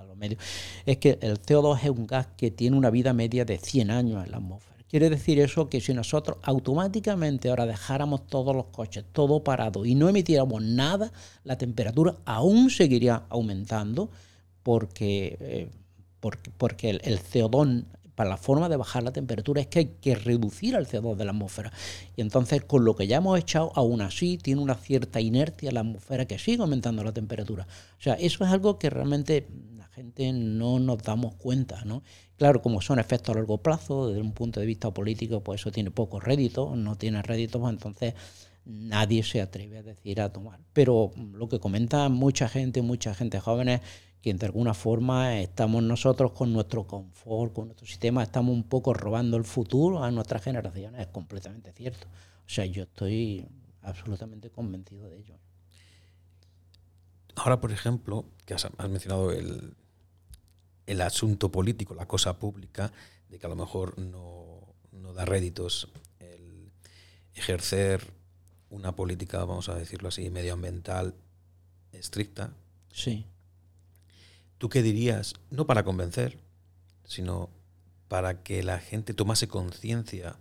es 0.86 0.98
que 0.98 1.18
el 1.22 1.42
CO2 1.42 1.84
es 1.84 1.90
un 1.90 2.08
gas 2.08 2.28
que 2.38 2.52
tiene 2.52 2.78
una 2.78 2.90
vida 2.90 3.14
media 3.14 3.46
de 3.46 3.58
100 3.58 3.92
años 3.92 4.26
en 4.26 4.32
la 4.32 4.38
atmósfera. 4.38 4.70
Quiere 4.90 5.12
decir 5.12 5.40
eso 5.40 5.70
que 5.70 5.82
si 5.82 5.94
nosotros 5.94 6.38
automáticamente 6.42 7.50
ahora 7.50 7.68
dejáramos 7.68 8.26
todos 8.26 8.56
los 8.56 8.66
coches, 8.68 9.06
todo 9.12 9.44
parado 9.44 9.86
y 9.86 9.94
no 9.94 10.10
emitiéramos 10.10 10.64
nada, 10.64 11.12
la 11.44 11.60
temperatura 11.60 12.16
aún 12.26 12.72
seguiría 12.72 13.24
aumentando 13.30 14.10
porque, 14.64 15.38
eh, 15.40 15.70
porque, 16.58 16.90
el, 16.90 17.02
el, 17.04 17.20
CO2 17.20 17.86
para 18.16 18.32
la 18.32 18.38
forma 18.38 18.68
de 18.68 18.76
bajar 18.78 19.04
la 19.04 19.14
temperatura 19.14 19.62
es 19.62 19.68
que 19.68 19.80
hay 19.80 19.86
que 20.02 20.16
reducir 20.16 20.76
el 20.76 20.88
CO2 20.88 21.16
de 21.16 21.24
la 21.24 21.32
atmósfera. 21.32 21.72
Y 22.18 22.22
entonces, 22.22 22.64
con 22.66 22.84
lo 22.84 22.96
que 22.96 23.08
ya 23.08 23.18
hemos 23.18 23.40
echado, 23.40 23.72
aún 23.76 24.02
así 24.02 24.38
tiene 24.38 24.60
una 24.60 24.76
cierta 24.76 25.22
inercia 25.22 25.72
la 25.72 25.80
atmósfera 25.82 26.26
que 26.26 26.38
sigue 26.38 26.62
aumentando 26.62 27.02
la 27.04 27.14
temperatura. 27.14 27.66
O 27.98 28.02
sea, 28.02 28.16
eso 28.16 28.44
es 28.44 28.52
algo 28.52 28.78
que 28.78 28.90
realmente 28.90 29.48
no 30.04 30.80
nos 30.80 30.98
damos 31.04 31.36
cuenta, 31.36 31.84
¿no? 31.86 32.04
Claro, 32.38 32.62
como 32.62 32.82
son 32.82 33.00
efectos 33.00 33.36
a 33.36 33.40
largo 33.40 33.58
plazo, 33.58 34.08
desde 34.08 34.22
un 34.22 34.34
punto 34.34 34.60
de 34.60 34.66
vista 34.66 34.92
político, 34.92 35.44
pues 35.44 35.62
eso 35.62 35.72
tiene 35.72 35.92
poco 35.92 36.20
rédito, 36.20 36.76
no 36.76 36.96
tiene 36.96 37.22
rédito, 37.22 37.60
pues 37.60 37.74
entonces 37.74 38.14
nadie 38.66 39.24
se 39.24 39.42
atreve 39.42 39.80
a 39.80 39.84
decir 39.84 40.22
a 40.22 40.32
tomar. 40.32 40.60
Pero 40.74 41.12
lo 41.34 41.50
que 41.50 41.60
comenta 41.60 42.08
mucha 42.10 42.48
gente, 42.48 42.82
mucha 42.82 43.14
gente 43.14 43.40
jóvenes, 43.40 43.82
que 44.22 44.34
de 44.34 44.46
alguna 44.46 44.74
forma 44.74 45.40
estamos 45.40 45.82
nosotros 45.84 46.32
con 46.32 46.52
nuestro 46.52 46.86
confort, 46.86 47.54
con 47.54 47.66
nuestro 47.66 47.88
sistema, 47.88 48.24
estamos 48.24 48.54
un 48.54 48.64
poco 48.64 48.94
robando 48.94 49.38
el 49.38 49.46
futuro 49.46 50.04
a 50.04 50.12
nuestras 50.12 50.44
generaciones, 50.44 51.02
es 51.02 51.08
completamente 51.08 51.72
cierto. 51.74 52.08
O 52.46 52.50
sea, 52.50 52.66
yo 52.66 52.84
estoy 52.84 53.46
absolutamente 53.82 54.50
convencido 54.50 55.10
de 55.10 55.20
ello. 55.20 55.36
Ahora, 57.36 57.62
por 57.62 57.72
ejemplo, 57.72 58.26
que 58.46 58.54
has, 58.54 58.68
mencionado 58.90 59.32
el, 59.32 59.74
el, 60.92 61.02
asunto 61.02 61.52
político, 61.52 61.96
la 61.96 62.08
cosa 62.08 62.40
pública, 62.40 62.92
de 63.30 63.40
que 63.40 63.46
a 63.46 63.50
lo 63.50 63.56
mejor 63.56 63.98
no, 63.98 64.76
no 64.92 65.14
da 65.14 65.26
réditos 65.26 65.90
el 66.20 66.72
ejercer 67.34 68.14
una 68.70 68.96
política, 68.96 69.40
vamos 69.40 69.70
a 69.70 69.76
decirlo 69.76 70.10
así, 70.10 70.30
medioambiental 70.30 71.16
estricta. 71.92 72.54
Sí 72.92 73.26
¿Tú 74.60 74.68
qué 74.68 74.84
dirías? 74.84 75.36
No 75.50 75.66
para 75.66 75.86
convencer, 75.86 76.38
sino 77.06 77.50
para 78.10 78.44
que 78.44 78.62
la 78.62 78.80
gente 78.80 79.14
tomase 79.14 79.48
conciencia 79.48 80.36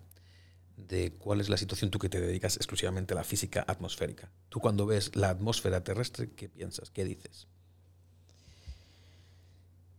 de 0.76 1.12
cuál 1.12 1.40
es 1.40 1.48
la 1.48 1.56
situación, 1.56 1.92
tú 1.92 2.00
que 2.00 2.08
te 2.08 2.20
dedicas 2.20 2.56
exclusivamente 2.56 3.14
a 3.14 3.16
la 3.16 3.22
física 3.22 3.64
atmosférica. 3.68 4.28
Tú 4.48 4.58
cuando 4.58 4.86
ves 4.86 5.14
la 5.14 5.30
atmósfera 5.30 5.84
terrestre, 5.84 6.30
¿qué 6.34 6.48
piensas? 6.48 6.90
¿Qué 6.90 7.04
dices? 7.04 7.46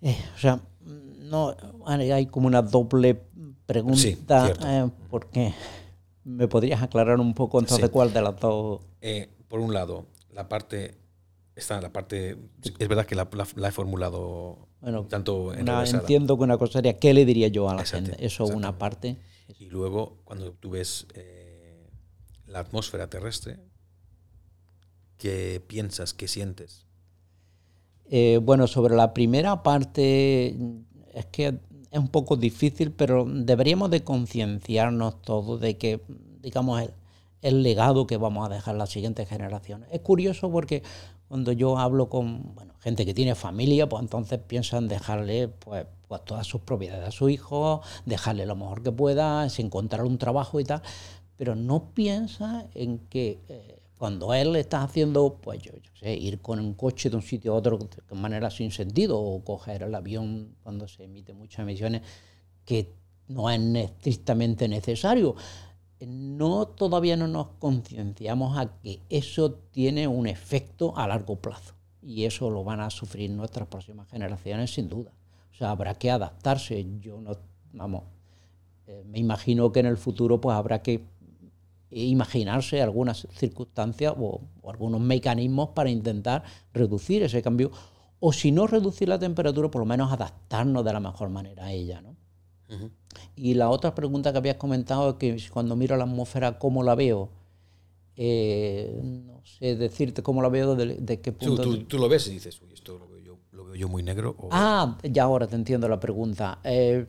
Eh, 0.02 0.18
o 0.36 0.40
sea, 0.40 0.62
no 0.84 1.56
hay 1.86 2.26
como 2.26 2.48
una 2.48 2.62
doble 2.62 3.22
pregunta, 3.66 4.54
eh, 4.66 4.90
porque 5.10 5.54
me 6.24 6.48
podrías 6.48 6.82
aclarar 6.82 7.20
un 7.20 7.34
poco 7.34 7.60
entonces 7.60 7.90
cuál 7.90 8.14
de 8.14 8.22
las 8.22 8.40
dos. 8.40 8.82
Eh, 9.02 9.30
por 9.48 9.60
un 9.60 9.74
lado, 9.74 10.08
la 10.32 10.50
parte 10.50 10.98
está 11.56 11.80
la 11.82 11.92
parte. 11.92 12.38
Es 12.80 12.88
verdad 12.88 13.06
que 13.06 13.16
la, 13.16 13.28
he 13.68 13.72
formulado 13.72 14.70
bueno, 14.82 15.06
tanto 15.06 15.54
en 15.54 15.68
Entiendo 15.68 16.38
que 16.38 16.44
una 16.44 16.58
cosa 16.58 16.74
sería, 16.74 16.98
¿qué 16.98 17.14
le 17.14 17.26
diría 17.26 17.48
yo 17.48 17.70
a 17.70 17.76
la 17.76 17.86
gente? 17.86 18.16
Eso 18.26 18.46
una 18.46 18.78
parte. 18.78 19.18
Y 19.60 19.66
luego, 19.66 20.18
cuando 20.24 20.54
tú 20.54 20.72
ves 20.72 21.08
eh, 21.14 21.88
la 22.48 22.60
atmósfera 22.60 23.10
terrestre, 23.10 23.60
¿qué 25.18 25.64
piensas, 25.66 26.14
qué 26.14 26.28
sientes? 26.28 26.86
Eh, 28.10 28.40
bueno, 28.42 28.68
sobre 28.68 28.96
la 28.96 29.14
primera 29.14 29.64
parte, 29.64 30.56
es 31.14 31.26
que 31.28 31.60
es 31.92 32.00
un 32.00 32.10
poco 32.10 32.36
difícil, 32.36 32.92
pero 32.92 33.26
deberíamos 33.26 33.92
de 33.92 34.04
concienciarnos 34.04 35.22
todos 35.22 35.60
de 35.62 35.78
que, 35.78 36.02
digamos, 36.42 36.82
el, 36.82 36.94
el 37.42 37.64
legado 37.64 38.08
que 38.08 38.18
vamos 38.18 38.46
a 38.46 38.54
dejar 38.54 38.76
a 38.76 38.78
las 38.80 38.90
siguientes 38.90 39.28
generaciones. 39.28 39.90
Es 39.92 40.02
curioso 40.02 40.52
porque 40.52 40.84
cuando 41.28 41.52
yo 41.52 41.78
hablo 41.78 42.10
con 42.10 42.56
bueno, 42.56 42.74
gente 42.80 43.06
que 43.06 43.14
tiene 43.14 43.36
familia, 43.36 43.88
pues 43.88 44.02
entonces 44.02 44.40
piensan 44.40 44.88
dejarle 44.88 45.48
pues, 45.48 45.86
pues 46.08 46.26
todas 46.26 46.48
sus 46.48 46.62
propiedades 46.62 47.08
a 47.08 47.12
su 47.12 47.30
hijo, 47.30 47.82
dejarle 48.06 48.46
lo 48.46 48.56
mejor 48.56 48.82
que 48.82 48.92
pueda, 48.92 49.48
encontrar 49.58 50.06
un 50.06 50.18
trabajo 50.18 50.60
y 50.60 50.64
tal, 50.64 50.82
pero 51.38 51.56
no 51.56 51.92
piensa 51.94 52.66
en 52.74 53.00
que 53.10 53.40
eh, 53.48 53.79
cuando 54.00 54.34
él 54.34 54.56
está 54.56 54.82
haciendo, 54.82 55.38
pues 55.40 55.62
yo, 55.62 55.74
sé, 56.00 56.16
ir 56.16 56.42
con 56.42 56.60
un 56.60 56.74
coche 56.74 57.12
de 57.12 57.18
un 57.18 57.22
sitio 57.22 57.54
a 57.54 57.58
otro 57.58 57.78
de 57.78 58.16
manera 58.16 58.50
sin 58.50 58.72
sentido 58.72 59.20
o 59.20 59.44
coger 59.44 59.84
el 59.84 59.94
avión 59.94 60.56
cuando 60.64 60.88
se 60.88 61.04
emite 61.04 61.34
muchas 61.34 61.60
emisiones 61.60 62.02
que 62.66 62.92
no 63.28 63.52
es 63.52 63.60
estrictamente 63.76 64.68
necesario 64.68 65.36
no 66.06 66.68
todavía 66.68 67.18
no 67.18 67.28
nos 67.28 67.48
concienciamos 67.60 68.58
a 68.58 68.80
que 68.82 69.02
eso 69.10 69.54
tiene 69.72 70.08
un 70.08 70.28
efecto 70.28 70.98
a 70.98 71.08
largo 71.08 71.36
plazo 71.36 71.76
y 72.02 72.26
eso 72.26 72.50
lo 72.50 72.64
van 72.64 72.80
a 72.80 72.90
sufrir 72.90 73.30
nuestras 73.32 73.68
próximas 73.68 74.08
generaciones 74.10 74.74
sin 74.74 74.88
duda. 74.88 75.12
O 75.52 75.56
sea, 75.56 75.72
habrá 75.72 75.96
que 75.96 76.10
adaptarse. 76.10 76.86
Yo 77.02 77.20
no, 77.20 77.38
vamos, 77.74 78.04
eh, 78.88 79.04
me 79.06 79.20
imagino 79.20 79.72
que 79.72 79.82
en 79.82 79.88
el 79.88 79.98
futuro 79.98 80.40
pues 80.40 80.56
habrá 80.56 80.82
que 80.82 81.04
imaginarse 81.92 82.82
algunas 82.82 83.28
circunstancias 83.32 84.14
o, 84.18 84.42
algunos 84.68 85.02
mecanismos 85.02 85.70
para 85.70 85.90
intentar 85.90 86.44
reducir 86.74 87.24
ese 87.24 87.42
cambio 87.42 87.72
o 88.20 88.34
si 88.34 88.52
no 88.52 88.68
reducir 88.68 89.08
la 89.08 89.18
temperatura, 89.18 89.72
por 89.72 89.80
lo 89.80 89.86
menos 89.86 90.12
adaptarnos 90.12 90.84
de 90.84 90.94
la 90.94 91.00
mejor 91.00 91.30
manera 91.30 91.66
a 91.66 91.72
ella, 91.72 92.02
¿no? 92.02 92.16
Y 93.36 93.56
la 93.56 93.70
otra 93.70 93.96
pregunta 93.96 94.32
que 94.32 94.38
habías 94.38 94.58
comentado 94.58 95.10
es 95.10 95.16
que 95.16 95.50
cuando 95.52 95.76
miro 95.76 95.98
la 95.98 96.04
atmósfera, 96.04 96.60
¿cómo 96.60 96.84
la 96.84 96.94
veo? 96.94 97.32
Eh, 98.16 99.00
no 99.02 99.42
sé 99.44 99.76
decirte 99.76 100.22
cómo 100.22 100.42
la 100.42 100.50
veo, 100.50 100.76
de, 100.76 101.22
qué 101.22 101.32
punto... 101.32 101.64
Tú, 101.86 101.98
lo 101.98 102.08
ves 102.08 102.28
y 102.28 102.34
dices, 102.34 102.62
uy, 102.62 102.74
esto 102.74 103.00
lo 103.00 103.08
veo 103.08 103.20
yo, 103.20 103.38
lo 103.54 103.66
veo 103.66 103.76
yo 103.76 103.88
muy 103.88 104.04
negro. 104.04 104.36
Ah, 104.52 104.98
ya 105.04 105.24
ahora 105.24 105.48
te 105.48 105.56
entiendo 105.56 105.88
la 105.88 106.00
pregunta. 106.00 106.60
Eh, 106.64 107.08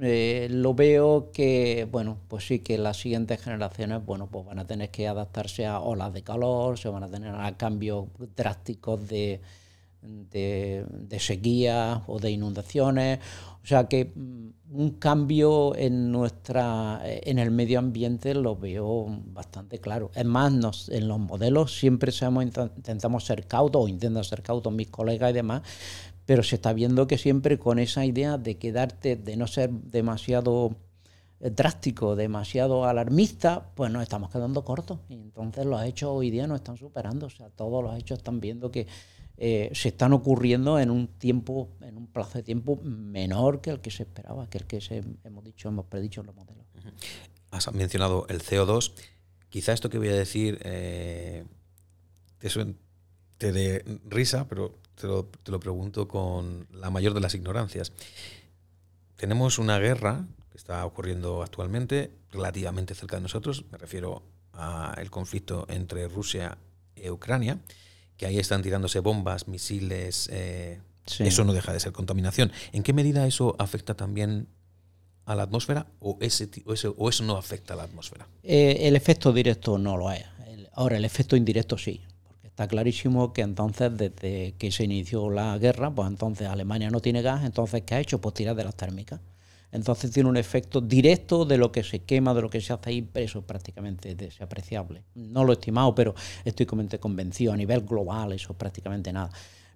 eh, 0.00 0.48
lo 0.50 0.74
veo 0.74 1.30
que, 1.32 1.86
bueno, 1.90 2.18
pues 2.28 2.46
sí, 2.46 2.60
que 2.60 2.78
las 2.78 2.98
siguientes 2.98 3.40
generaciones, 3.40 4.04
bueno, 4.04 4.28
pues 4.30 4.46
van 4.46 4.58
a 4.58 4.66
tener 4.66 4.90
que 4.90 5.06
adaptarse 5.08 5.66
a 5.66 5.80
olas 5.80 6.12
de 6.12 6.22
calor, 6.22 6.78
se 6.78 6.88
van 6.88 7.02
a 7.02 7.08
tener 7.08 7.34
a 7.34 7.56
cambios 7.56 8.06
drásticos 8.36 9.06
de, 9.08 9.40
de, 10.02 10.86
de 10.90 11.20
sequía 11.20 12.02
o 12.06 12.18
de 12.18 12.30
inundaciones 12.30 13.20
o 13.62 13.66
sea 13.66 13.88
que 13.88 14.12
mm, 14.14 14.48
un 14.72 14.90
cambio 14.98 15.74
en 15.76 16.12
nuestra 16.12 17.00
en 17.04 17.38
el 17.38 17.50
medio 17.50 17.78
ambiente 17.78 18.34
lo 18.34 18.56
veo 18.56 19.06
bastante 19.26 19.78
claro. 19.78 20.10
Es 20.14 20.24
más, 20.24 20.88
en 20.88 21.08
los 21.08 21.18
modelos 21.18 21.76
siempre 21.76 22.12
intentamos 22.76 23.24
ser 23.24 23.46
cautos 23.46 23.84
o 23.84 23.88
intentan 23.88 24.22
ser 24.24 24.42
cautos 24.42 24.72
mis 24.72 24.88
colegas 24.88 25.30
y 25.30 25.34
demás, 25.34 25.62
pero 26.30 26.44
se 26.44 26.54
está 26.54 26.72
viendo 26.72 27.08
que 27.08 27.18
siempre 27.18 27.58
con 27.58 27.80
esa 27.80 28.04
idea 28.04 28.38
de 28.38 28.56
quedarte, 28.56 29.16
de 29.16 29.36
no 29.36 29.48
ser 29.48 29.68
demasiado 29.68 30.76
eh, 31.40 31.50
drástico, 31.50 32.14
demasiado 32.14 32.84
alarmista, 32.84 33.72
pues 33.74 33.90
nos 33.90 34.04
estamos 34.04 34.30
quedando 34.30 34.64
cortos. 34.64 35.00
Y 35.08 35.14
entonces 35.14 35.66
los 35.66 35.82
hechos 35.82 36.10
hoy 36.12 36.30
día 36.30 36.46
nos 36.46 36.60
están 36.60 36.76
superando. 36.76 37.26
O 37.26 37.30
sea, 37.30 37.48
todos 37.48 37.82
los 37.82 37.98
hechos 37.98 38.18
están 38.18 38.40
viendo 38.40 38.70
que 38.70 38.86
eh, 39.38 39.72
se 39.74 39.88
están 39.88 40.12
ocurriendo 40.12 40.78
en 40.78 40.92
un 40.92 41.08
tiempo, 41.08 41.70
en 41.80 41.96
un 41.96 42.06
plazo 42.06 42.38
de 42.38 42.44
tiempo 42.44 42.78
menor 42.84 43.60
que 43.60 43.70
el 43.70 43.80
que 43.80 43.90
se 43.90 44.04
esperaba, 44.04 44.48
que 44.48 44.58
el 44.58 44.66
que 44.66 44.80
se, 44.80 45.02
hemos 45.24 45.42
dicho, 45.42 45.68
hemos 45.68 45.86
predicho 45.86 46.20
en 46.20 46.28
los 46.28 46.36
modelos. 46.36 46.64
Has 47.50 47.72
mencionado 47.72 48.28
el 48.28 48.40
CO2. 48.40 48.92
Quizá 49.48 49.72
esto 49.72 49.90
que 49.90 49.98
voy 49.98 50.10
a 50.10 50.14
decir 50.14 50.60
eh, 50.62 51.44
te, 53.36 53.50
dé 53.50 53.84
risa, 54.04 54.46
pero 54.46 54.78
te 55.00 55.06
lo, 55.06 55.24
te 55.24 55.50
lo 55.50 55.60
pregunto 55.60 56.06
con 56.06 56.66
la 56.72 56.90
mayor 56.90 57.14
de 57.14 57.20
las 57.20 57.34
ignorancias. 57.34 57.92
Tenemos 59.16 59.58
una 59.58 59.78
guerra 59.78 60.26
que 60.50 60.58
está 60.58 60.84
ocurriendo 60.84 61.42
actualmente 61.42 62.10
relativamente 62.30 62.94
cerca 62.94 63.16
de 63.16 63.22
nosotros, 63.22 63.64
me 63.70 63.78
refiero 63.78 64.22
al 64.52 65.10
conflicto 65.10 65.66
entre 65.68 66.06
Rusia 66.08 66.58
y 66.94 67.08
Ucrania, 67.08 67.58
que 68.16 68.26
ahí 68.26 68.38
están 68.38 68.62
tirándose 68.62 69.00
bombas, 69.00 69.48
misiles, 69.48 70.28
eh, 70.32 70.80
eso 71.18 71.44
no 71.44 71.52
deja 71.52 71.72
de 71.72 71.80
ser 71.80 71.92
contaminación. 71.92 72.52
¿En 72.72 72.82
qué 72.82 72.92
medida 72.92 73.26
eso 73.26 73.56
afecta 73.58 73.94
también 73.94 74.48
a 75.24 75.34
la 75.34 75.44
atmósfera 75.44 75.86
o, 76.00 76.18
ese, 76.20 76.50
o 76.64 77.08
eso 77.08 77.24
no 77.24 77.36
afecta 77.36 77.74
a 77.74 77.76
la 77.78 77.84
atmósfera? 77.84 78.26
Eh, 78.42 78.80
el 78.82 78.96
efecto 78.96 79.32
directo 79.32 79.78
no 79.78 79.96
lo 79.96 80.12
es. 80.12 80.24
ahora, 80.74 80.96
el 80.96 81.04
efecto 81.04 81.36
indirecto 81.36 81.78
sí. 81.78 82.02
Está 82.60 82.68
clarísimo 82.68 83.32
que 83.32 83.40
entonces, 83.40 83.90
desde 83.96 84.52
que 84.58 84.70
se 84.70 84.84
inició 84.84 85.30
la 85.30 85.56
guerra, 85.56 85.90
pues 85.94 86.06
entonces 86.08 86.46
Alemania 86.46 86.90
no 86.90 87.00
tiene 87.00 87.22
gas, 87.22 87.42
entonces 87.42 87.84
¿qué 87.86 87.94
ha 87.94 88.00
hecho? 88.00 88.20
Pues 88.20 88.34
tirar 88.34 88.54
de 88.54 88.64
las 88.64 88.74
térmicas. 88.74 89.18
Entonces 89.72 90.10
tiene 90.10 90.28
un 90.28 90.36
efecto 90.36 90.82
directo 90.82 91.46
de 91.46 91.56
lo 91.56 91.72
que 91.72 91.82
se 91.82 92.00
quema, 92.00 92.34
de 92.34 92.42
lo 92.42 92.50
que 92.50 92.60
se 92.60 92.74
hace 92.74 92.90
ahí, 92.90 93.10
eso 93.14 93.40
prácticamente 93.40 94.14
desapreciable. 94.14 95.04
No 95.14 95.42
lo 95.44 95.52
he 95.52 95.54
estimado, 95.54 95.94
pero 95.94 96.14
estoy 96.44 96.66
convencido 96.66 97.54
a 97.54 97.56
nivel 97.56 97.80
global, 97.80 98.32
eso 98.32 98.52
es 98.52 98.58
prácticamente 98.58 99.10
nada. 99.10 99.30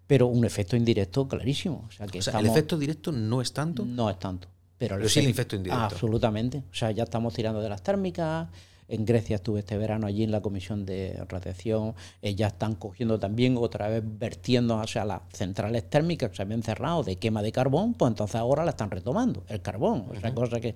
Pero 0.06 0.26
un 0.26 0.44
efecto 0.44 0.76
indirecto 0.76 1.26
clarísimo. 1.26 1.86
O 1.88 1.90
sea, 1.90 2.06
que 2.06 2.18
el 2.18 2.46
efecto 2.46 2.76
directo 2.76 3.12
no 3.12 3.40
es 3.40 3.54
tanto. 3.54 3.86
No 3.86 4.10
es 4.10 4.18
tanto. 4.18 4.48
Pero, 4.76 5.08
sí 5.08 5.20
el 5.20 5.28
efecto 5.28 5.56
indirecto. 5.56 5.84
Absolutamente. 5.84 6.58
O 6.70 6.74
sea, 6.74 6.90
ya 6.90 7.04
estamos 7.04 7.32
tirando 7.32 7.62
de 7.62 7.70
las 7.70 7.82
térmicas, 7.82 8.48
en 8.88 9.04
Grecia 9.04 9.36
estuve 9.36 9.60
este 9.60 9.78
verano 9.78 10.06
allí 10.06 10.24
en 10.24 10.30
la 10.30 10.40
comisión 10.40 10.84
de 10.84 11.24
radiación. 11.28 11.94
Eh, 12.22 12.34
ya 12.34 12.48
están 12.48 12.74
cogiendo 12.74 13.18
también 13.18 13.56
otra 13.56 13.88
vez 13.88 14.02
vertiendo 14.04 14.78
hacia 14.78 15.04
las 15.04 15.22
centrales 15.32 15.88
térmicas 15.88 16.30
que 16.30 16.36
se 16.36 16.42
habían 16.42 16.62
cerrado 16.62 17.02
de 17.02 17.16
quema 17.16 17.42
de 17.42 17.52
carbón, 17.52 17.94
pues 17.94 18.10
entonces 18.10 18.36
ahora 18.36 18.64
la 18.64 18.70
están 18.70 18.90
retomando, 18.90 19.44
el 19.48 19.62
carbón. 19.62 20.06
O 20.10 20.20
sea, 20.20 20.34
cosa 20.34 20.60
que, 20.60 20.74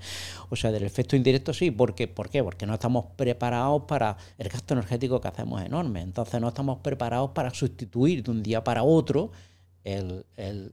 o 0.48 0.56
sea, 0.56 0.72
del 0.72 0.84
efecto 0.84 1.16
indirecto 1.16 1.52
sí. 1.52 1.70
porque 1.70 2.08
¿Por 2.08 2.30
qué? 2.30 2.42
Porque 2.42 2.66
no 2.66 2.74
estamos 2.74 3.06
preparados 3.16 3.82
para 3.86 4.16
el 4.38 4.48
gasto 4.48 4.74
energético 4.74 5.20
que 5.20 5.28
hacemos 5.28 5.62
enorme. 5.62 6.00
Entonces 6.00 6.40
no 6.40 6.48
estamos 6.48 6.78
preparados 6.78 7.30
para 7.30 7.50
sustituir 7.50 8.22
de 8.22 8.30
un 8.30 8.42
día 8.42 8.64
para 8.64 8.82
otro 8.82 9.30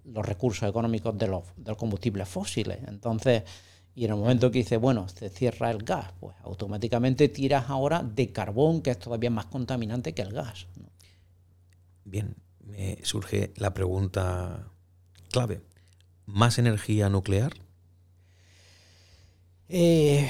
los 0.04 0.26
recursos 0.26 0.67
económicos 0.67 1.17
de 1.17 1.28
los, 1.28 1.43
de 1.56 1.69
los 1.71 1.78
combustibles 1.78 2.28
fósiles. 2.28 2.80
Entonces, 2.88 3.43
y 3.95 4.03
en 4.03 4.12
el 4.12 4.17
momento 4.17 4.51
que 4.51 4.60
dice, 4.60 4.75
bueno, 4.75 5.08
se 5.08 5.29
cierra 5.29 5.71
el 5.71 5.84
gas, 5.84 6.12
pues 6.19 6.36
automáticamente 6.43 7.29
tiras 7.29 7.69
ahora 7.69 8.03
de 8.03 8.31
carbón, 8.34 8.81
que 8.81 8.91
es 8.91 8.99
todavía 8.99 9.29
más 9.29 9.45
contaminante 9.45 10.13
que 10.13 10.21
el 10.21 10.34
gas. 10.34 10.67
Bien, 12.03 12.36
me 12.60 12.97
surge 13.03 13.53
la 13.55 13.73
pregunta 13.73 14.67
clave. 15.31 15.62
¿Más 16.25 16.60
energía 16.60 17.10
nuclear? 17.10 17.53
Eh, 19.69 20.29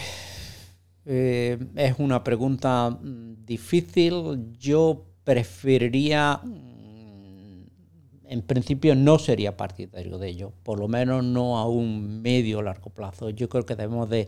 eh, 1.05 1.57
es 1.75 1.95
una 1.97 2.23
pregunta 2.23 2.91
mm, 2.91 3.45
difícil. 3.45 4.55
Yo 4.59 5.05
preferiría 5.23 6.39
en 8.29 8.41
principio 8.41 8.95
no 8.95 9.19
sería 9.19 9.57
partidario 9.57 10.17
de 10.17 10.29
ello, 10.29 10.51
por 10.63 10.79
lo 10.79 10.87
menos 10.87 11.23
no 11.23 11.57
a 11.57 11.67
un 11.67 12.21
medio 12.21 12.61
largo 12.61 12.89
plazo. 12.89 13.29
Yo 13.29 13.49
creo 13.49 13.65
que 13.65 13.75
debemos 13.75 14.09
de 14.09 14.27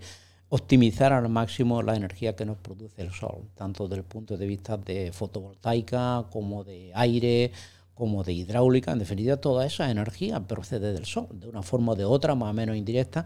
optimizar 0.50 1.12
al 1.12 1.28
máximo 1.30 1.82
la 1.82 1.96
energía 1.96 2.36
que 2.36 2.46
nos 2.46 2.58
produce 2.58 3.02
el 3.02 3.12
sol, 3.12 3.50
tanto 3.56 3.88
desde 3.88 3.98
el 3.98 4.04
punto 4.04 4.38
de 4.38 4.48
vista 4.48 4.78
de 4.78 5.12
fotovoltaica 5.12 6.26
como 6.32 6.64
de 6.64 6.92
aire, 6.96 7.52
como 7.94 8.24
de 8.24 8.34
hidráulica, 8.34 8.92
en 8.92 9.00
definitiva 9.00 9.38
toda 9.38 9.66
esa 9.66 9.90
energía 9.90 10.40
procede 10.40 10.94
del 10.94 11.06
sol, 11.06 11.28
de 11.32 11.50
una 11.50 11.64
forma 11.64 11.94
o 11.94 11.96
de 11.96 12.06
otra, 12.06 12.36
más 12.36 12.52
o 12.52 12.54
menos 12.54 12.78
indirecta, 12.78 13.26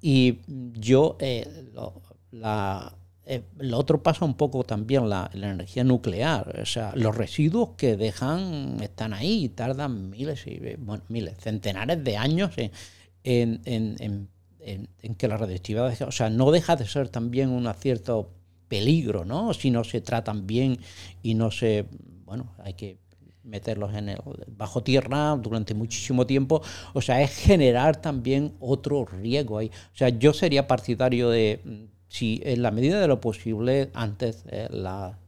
y 0.00 0.38
yo 0.46 1.16
eh, 1.18 1.46
la 2.30 2.94
eh, 3.26 3.42
lo 3.56 3.78
otro 3.78 4.02
pasa 4.02 4.24
un 4.24 4.34
poco 4.34 4.64
también 4.64 5.08
la, 5.08 5.30
la, 5.32 5.50
energía 5.50 5.82
nuclear. 5.82 6.60
O 6.60 6.66
sea, 6.66 6.92
los 6.94 7.16
residuos 7.16 7.70
que 7.76 7.96
dejan 7.96 8.76
están 8.82 9.14
ahí 9.14 9.44
y 9.44 9.48
tardan 9.48 10.10
miles, 10.10 10.46
y, 10.46 10.60
bueno, 10.78 11.02
miles, 11.08 11.38
centenares 11.38 12.04
de 12.04 12.16
años 12.18 12.52
en, 12.58 13.60
en, 13.64 14.28
en, 14.60 15.14
que 15.16 15.28
la 15.28 15.36
radioactividad, 15.36 16.02
o 16.02 16.12
sea, 16.12 16.28
no 16.28 16.50
deja 16.50 16.76
de 16.76 16.86
ser 16.86 17.08
también 17.08 17.50
un 17.50 17.72
cierto 17.74 18.30
peligro, 18.68 19.24
¿no? 19.24 19.54
Si 19.54 19.70
no 19.70 19.84
se 19.84 20.00
tratan 20.00 20.46
bien 20.46 20.78
y 21.22 21.34
no 21.34 21.50
se, 21.50 21.86
bueno, 22.24 22.52
hay 22.58 22.74
que 22.74 22.98
meterlos 23.42 23.94
en 23.94 24.08
el 24.08 24.18
bajo 24.48 24.82
tierra 24.82 25.36
durante 25.36 25.74
muchísimo 25.74 26.26
tiempo, 26.26 26.62
o 26.94 27.00
sea, 27.00 27.20
es 27.22 27.30
generar 27.30 28.00
también 28.00 28.54
otro 28.60 29.04
riesgo 29.04 29.58
ahí. 29.58 29.70
O 29.92 29.96
sea, 29.96 30.08
yo 30.08 30.32
sería 30.32 30.66
partidario 30.66 31.30
de 31.30 31.88
si 32.14 32.40
en 32.44 32.62
la 32.62 32.70
medida 32.70 33.00
de 33.00 33.08
lo 33.08 33.20
posible 33.20 33.90
antes 33.92 34.44
eh, 34.46 34.68
la 34.70 35.18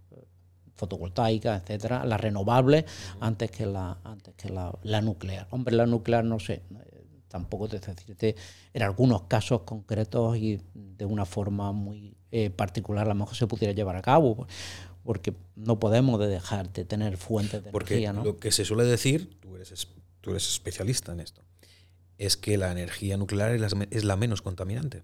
fotovoltaica, 0.77 1.57
etcétera, 1.57 2.05
la 2.05 2.16
renovable 2.16 2.85
antes 3.18 3.51
que 3.51 3.66
la 3.66 3.99
antes 4.05 4.35
que 4.37 4.51
la, 4.51 5.01
nuclear. 5.01 5.49
Hombre, 5.51 5.75
la 5.75 5.87
nuclear 5.87 6.25
no 6.25 6.38
sé, 6.38 6.62
eh, 6.70 7.05
tampoco 7.27 7.66
te 7.66 7.81
decirte 7.81 8.37
en 8.72 8.83
algunos 8.85 9.22
casos 9.22 9.62
concretos 9.62 10.37
y 10.37 10.61
de 10.75 11.05
una 11.05 11.25
forma 11.25 11.72
muy 11.72 12.16
eh, 12.31 12.51
particular 12.51 13.07
a 13.07 13.09
lo 13.09 13.16
mejor 13.16 13.35
se 13.35 13.49
pudiera 13.49 13.75
llevar 13.75 13.96
a 13.96 14.03
cabo 14.03 14.46
porque 15.03 15.35
no 15.57 15.81
podemos 15.81 16.20
dejar 16.20 16.72
de 16.72 16.85
tener 16.85 17.16
fuentes 17.16 17.64
de 17.64 17.70
energía, 17.70 18.12
¿no? 18.12 18.22
Lo 18.22 18.38
que 18.38 18.53
se 18.53 18.64
suele 18.64 18.85
decir, 18.85 19.40
tú 19.40 19.57
eres, 19.57 19.88
tú 20.20 20.31
eres 20.31 20.49
especialista 20.49 21.11
en 21.11 21.18
esto, 21.18 21.42
es 22.16 22.37
que 22.37 22.57
la 22.57 22.70
energía 22.70 23.16
nuclear 23.16 23.59
es 23.90 24.05
la 24.05 24.16
menos 24.16 24.40
contaminante 24.40 25.03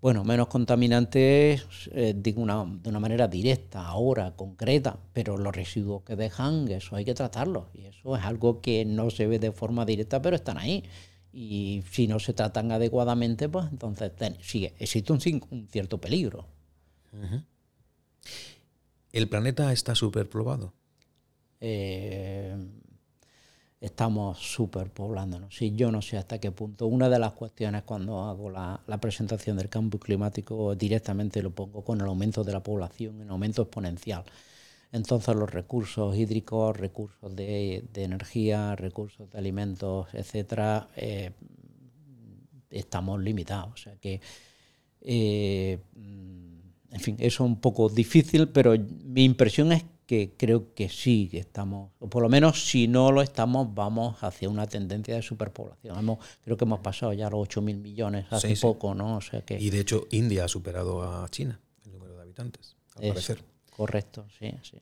bueno, 0.00 0.22
menos 0.24 0.46
contaminantes 0.48 1.66
eh, 1.92 2.14
de, 2.16 2.34
una, 2.36 2.64
de 2.64 2.88
una 2.88 3.00
manera 3.00 3.26
directa, 3.26 3.86
ahora, 3.86 4.36
concreta, 4.36 4.98
pero 5.12 5.36
los 5.36 5.54
residuos 5.54 6.02
que 6.04 6.14
dejan, 6.14 6.68
eso 6.68 6.94
hay 6.94 7.04
que 7.04 7.14
tratarlos. 7.14 7.66
Y 7.74 7.86
eso 7.86 8.16
es 8.16 8.24
algo 8.24 8.60
que 8.60 8.84
no 8.84 9.10
se 9.10 9.26
ve 9.26 9.38
de 9.38 9.50
forma 9.50 9.84
directa, 9.84 10.22
pero 10.22 10.36
están 10.36 10.58
ahí. 10.58 10.84
Y 11.32 11.82
si 11.90 12.06
no 12.06 12.20
se 12.20 12.32
tratan 12.32 12.70
adecuadamente, 12.70 13.48
pues 13.48 13.66
entonces 13.70 14.12
sigue, 14.40 14.74
existe 14.78 15.12
un, 15.12 15.20
un 15.50 15.68
cierto 15.68 16.00
peligro. 16.00 16.46
¿El 19.12 19.28
planeta 19.28 19.72
está 19.72 19.94
superpoblado? 19.94 20.74
Eh, 21.60 22.56
estamos 23.80 24.38
superpoblándonos. 24.38 25.54
Sí, 25.54 25.72
yo 25.74 25.92
no 25.92 26.02
sé 26.02 26.16
hasta 26.16 26.38
qué 26.40 26.50
punto. 26.50 26.86
Una 26.86 27.08
de 27.08 27.18
las 27.18 27.32
cuestiones 27.32 27.82
cuando 27.84 28.24
hago 28.24 28.50
la, 28.50 28.80
presentación 29.00 29.56
del 29.56 29.68
cambio 29.68 30.00
climático 30.00 30.74
directamente 30.74 31.42
lo 31.42 31.50
pongo 31.50 31.84
con 31.84 32.00
el 32.00 32.06
aumento 32.06 32.42
de 32.42 32.52
la 32.52 32.62
población, 32.62 33.20
en 33.20 33.30
aumento 33.30 33.62
exponencial. 33.62 34.24
Entonces 34.90 35.34
los 35.36 35.50
recursos 35.50 36.16
hídricos, 36.16 36.76
recursos 36.76 37.34
de, 37.36 37.84
energía, 37.94 38.74
recursos 38.74 39.30
de 39.30 39.38
alimentos, 39.38 40.08
etcétera, 40.12 40.88
eh, 40.96 41.32
estamos 42.70 43.20
limitados. 43.20 43.72
O 43.74 43.76
sea 43.76 43.96
que, 43.96 44.20
eh, 45.02 45.78
en 45.94 47.00
fin, 47.00 47.16
eso 47.18 47.44
es 47.44 47.48
un 47.48 47.60
poco 47.60 47.88
difícil, 47.88 48.48
pero 48.48 48.74
mi 49.04 49.24
impresión 49.24 49.72
es 49.72 49.84
que 50.08 50.32
creo 50.38 50.72
que 50.72 50.88
sí, 50.88 51.28
que 51.30 51.38
estamos, 51.38 51.90
o 51.98 52.08
por 52.08 52.22
lo 52.22 52.30
menos 52.30 52.64
si 52.64 52.88
no 52.88 53.12
lo 53.12 53.20
estamos, 53.20 53.74
vamos 53.74 54.24
hacia 54.24 54.48
una 54.48 54.66
tendencia 54.66 55.14
de 55.14 55.20
superpoblación. 55.20 55.98
Hemos, 55.98 56.18
creo 56.42 56.56
que 56.56 56.64
hemos 56.64 56.80
pasado 56.80 57.12
ya 57.12 57.28
los 57.28 57.46
8.000 57.46 57.76
millones 57.76 58.24
hace 58.30 58.56
poco, 58.56 58.94
¿no? 58.94 59.18
O 59.18 59.20
sea 59.20 59.42
que, 59.42 59.60
y 59.60 59.68
de 59.68 59.80
hecho 59.80 60.06
India 60.10 60.46
ha 60.46 60.48
superado 60.48 61.02
a 61.02 61.28
China 61.28 61.60
el 61.84 61.92
número 61.92 62.16
de 62.16 62.22
habitantes, 62.22 62.74
al 62.94 63.08
parecer. 63.08 63.44
Correcto, 63.68 64.26
sí, 64.38 64.50
sí. 64.62 64.78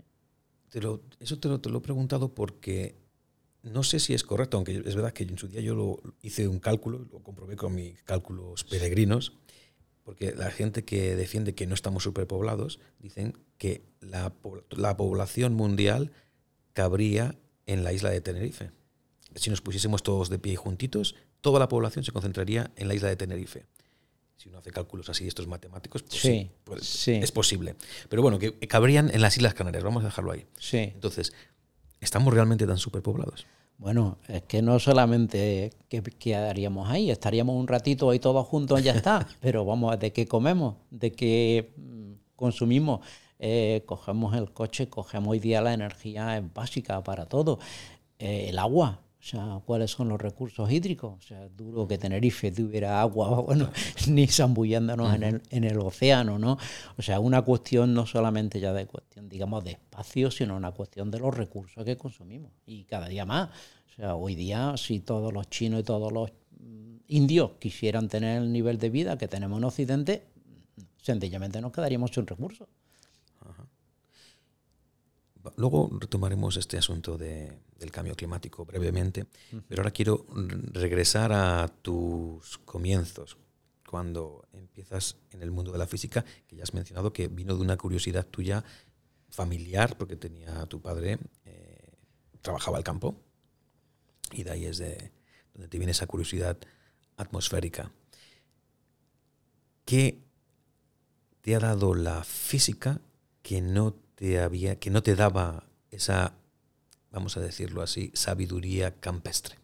eso 1.19 1.39
te 1.41 1.49
lo, 1.49 1.61
te 1.61 1.71
lo 1.71 1.79
he 1.79 1.81
preguntado 1.81 2.33
porque 2.33 2.95
no 3.65 3.83
sé 3.83 3.99
si 3.99 4.15
es 4.15 4.23
correcto, 4.23 4.59
aunque 4.59 4.77
es 4.77 4.95
verdad 4.95 5.13
que 5.13 5.25
en 5.25 5.39
su 5.39 5.49
día 5.49 5.61
yo 5.61 5.75
lo 5.75 6.01
hice 6.23 6.47
un 6.47 6.61
cálculo, 6.61 7.05
lo 7.11 7.19
comprobé 7.19 7.57
con 7.57 7.75
mis 7.75 8.01
cálculos 8.05 8.63
peregrinos, 8.63 9.33
porque 10.05 10.37
la 10.37 10.53
gente 10.53 10.85
que 10.85 11.17
defiende 11.17 11.57
que 11.57 11.67
no 11.67 11.75
estamos 11.75 12.05
superpoblados 12.05 12.79
dicen 13.01 13.37
que 13.59 13.85
la, 14.01 14.33
población 14.97 15.55
mundial 15.55 16.13
cabría 16.73 17.37
en 17.67 17.85
la 17.85 17.93
isla 17.93 18.11
de 18.11 18.21
Tenerife. 18.21 18.71
Si 19.35 19.51
nos 19.51 19.61
pusiésemos 19.61 20.03
todos 20.03 20.31
de 20.31 20.39
pie 20.39 20.55
y 20.55 20.57
juntitos, 20.57 21.15
toda 21.41 21.59
la 21.59 21.69
población 21.69 22.05
se 22.05 22.13
concentraría 22.13 22.71
en 22.77 22.89
la 22.89 22.95
isla 22.95 23.09
de 23.09 23.17
Tenerife. 23.17 23.67
Si 24.37 24.49
uno 24.49 24.59
hace 24.59 24.71
cálculos 24.71 25.09
así, 25.09 25.27
estos 25.27 25.47
matemáticos, 25.47 26.03
pues 26.03 26.21
sí, 26.21 26.51
pues 26.65 27.09
es 27.09 27.33
posible. 27.33 27.75
Pero 28.09 28.23
bueno, 28.23 28.39
que 28.39 28.53
cabrían 28.69 29.11
en 29.13 29.21
las 29.21 29.37
Islas 29.37 29.55
Canarias, 29.55 29.83
vamos 29.83 30.03
a 30.03 30.07
dejarlo 30.07 30.33
ahí. 30.33 30.45
Sí. 30.59 30.79
Entonces, 30.79 31.33
¿estamos 32.01 32.33
realmente 32.33 32.67
tan 32.67 32.79
superpoblados? 32.79 33.47
Bueno, 33.79 34.19
es 34.29 34.43
que 34.43 34.63
no 34.63 34.79
solamente 34.79 35.71
que 35.89 36.03
quedaríamos 36.03 36.89
ahí, 36.89 37.11
estaríamos 37.11 37.57
un 37.57 37.69
ratito 37.69 38.09
ahí 38.09 38.19
todos 38.19 38.47
juntos 38.47 38.81
y 38.81 38.85
ya 38.85 38.93
está, 38.93 39.27
pero 39.41 39.65
vamos, 39.65 39.99
¿de 39.99 40.13
qué 40.13 40.27
comemos? 40.27 40.77
¿De 40.91 41.13
qué 41.13 41.75
mm, 41.77 42.13
consumimos? 42.37 43.01
Eh, 43.39 43.83
cogemos 43.87 44.35
el 44.35 44.53
coche, 44.53 44.89
cogemos 44.89 45.33
hoy 45.33 45.39
día 45.41 45.61
la 45.61 45.75
energía 45.75 46.43
básica 46.55 47.03
para 47.03 47.27
todo. 47.27 47.59
Eh, 48.19 48.47
el 48.49 48.59
agua, 48.59 49.01
o 49.27 49.29
sea, 49.29 49.61
¿cuáles 49.65 49.91
son 49.91 50.09
los 50.09 50.21
recursos 50.21 50.71
hídricos? 50.71 51.15
O 51.19 51.21
sea, 51.21 51.49
duro 51.49 51.89
que 51.89 51.99
Tenerife 51.99 52.53
tuviera 52.53 53.01
agua, 53.01 53.41
bueno, 53.43 53.71
ni 54.09 54.27
zambullándonos 54.29 55.15
en, 55.15 55.23
el, 55.25 55.43
en 55.51 55.65
el 55.65 55.79
océano, 55.81 56.39
¿no? 56.39 56.59
O 56.97 57.03
sea, 57.03 57.19
una 57.19 57.43
cuestión 57.43 57.93
no 57.93 58.07
solamente 58.07 58.61
ya 58.61 58.73
de 58.73 58.87
cuestión, 58.87 59.29
digamos, 59.29 59.65
de 59.65 59.73
espacio, 59.73 60.31
sino 60.31 60.57
una 60.57 60.71
cuestión 60.71 61.11
de 61.11 61.19
los 61.19 61.37
recursos 61.37 61.85
que 61.85 61.97
consumimos. 61.97 62.53
Y 62.67 62.85
cada 62.85 63.09
día 63.09 63.27
más. 63.27 63.51
O 63.91 63.95
sea, 63.97 64.15
hoy 64.15 64.35
día, 64.35 64.77
si 64.77 65.01
todos 65.01 65.33
los 65.33 65.51
chinos 65.51 65.81
y 65.81 65.83
todos 65.83 66.13
los 66.13 66.31
mm, 66.61 66.99
indios 67.09 67.53
quisieran 67.59 68.09
tener 68.09 68.41
el 68.43 68.53
nivel 68.53 68.79
de 68.79 68.91
vida 68.91 69.19
que 69.19 69.27
tenemos 69.27 69.59
en 69.59 69.65
Occidente, 69.65 70.27
sencillamente 71.03 71.61
nos 71.61 71.73
quedaríamos 71.73 72.13
sin 72.13 72.27
recursos. 72.27 72.69
Luego 75.57 75.91
retomaremos 76.01 76.57
este 76.57 76.79
asunto 76.79 77.17
del 77.17 77.91
cambio 77.91 78.15
climático 78.15 78.65
brevemente, 78.65 79.27
pero 79.69 79.83
ahora 79.83 79.91
quiero 79.91 80.27
regresar 80.73 81.33
a 81.33 81.69
tus 81.83 82.59
comienzos, 82.59 83.37
cuando 83.89 84.47
empiezas 84.53 85.17
en 85.31 85.43
el 85.43 85.51
mundo 85.51 85.73
de 85.73 85.79
la 85.79 85.87
física, 85.87 86.25
que 86.47 86.57
ya 86.57 86.65
has 86.65 86.75
mencionado 86.75 87.13
que 87.13 87.29
vino 87.29 87.55
de 87.55 87.63
una 87.63 87.77
curiosidad 87.77 88.27
tuya 88.27 88.65
familiar, 89.29 89.97
porque 89.97 90.17
tenía 90.17 90.67
tu 90.67 90.81
padre, 90.81 91.19
eh, 91.45 91.93
trabajaba 92.41 92.79
al 92.79 92.85
campo, 92.85 93.21
y 94.33 94.43
de 94.43 94.51
ahí 94.51 94.65
es 94.67 94.79
de 94.79 95.13
donde 95.55 95.69
te 95.69 95.79
viene 95.79 95.93
esa 95.93 96.07
curiosidad 96.07 96.59
atmosférica. 97.17 97.93
¿Qué 99.85 100.21
te 101.41 101.55
ha 101.55 101.61
dado 101.61 101.95
la 101.95 102.25
física 102.25 103.01
que 103.43 103.61
no 103.61 103.95
te 104.17 104.41
había, 104.41 104.77
que 104.81 104.91
no 104.91 105.03
te 105.03 105.15
daba 105.15 105.63
esa, 105.91 106.33
vamos 107.13 107.37
a 107.37 107.41
decirlo 107.41 107.83
así, 107.83 108.11
sabiduría 108.15 108.99
campestre? 108.99 109.57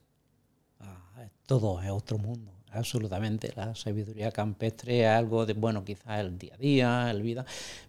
Ah, 0.79 1.27
todo 1.47 1.83
es 1.83 1.91
otro 1.91 2.19
mundo, 2.19 2.53
absolutamente. 2.71 3.53
La 3.57 3.75
sabiduría 3.75 4.31
campestre 4.31 5.01
es 5.01 5.09
algo 5.09 5.45
de, 5.47 5.55
bueno, 5.55 5.85
quizás 5.85 6.21
el 6.21 6.39
día 6.39 6.55
a 6.55 6.59
día, 6.59 7.11
el 7.11 7.23
vida, 7.23 7.45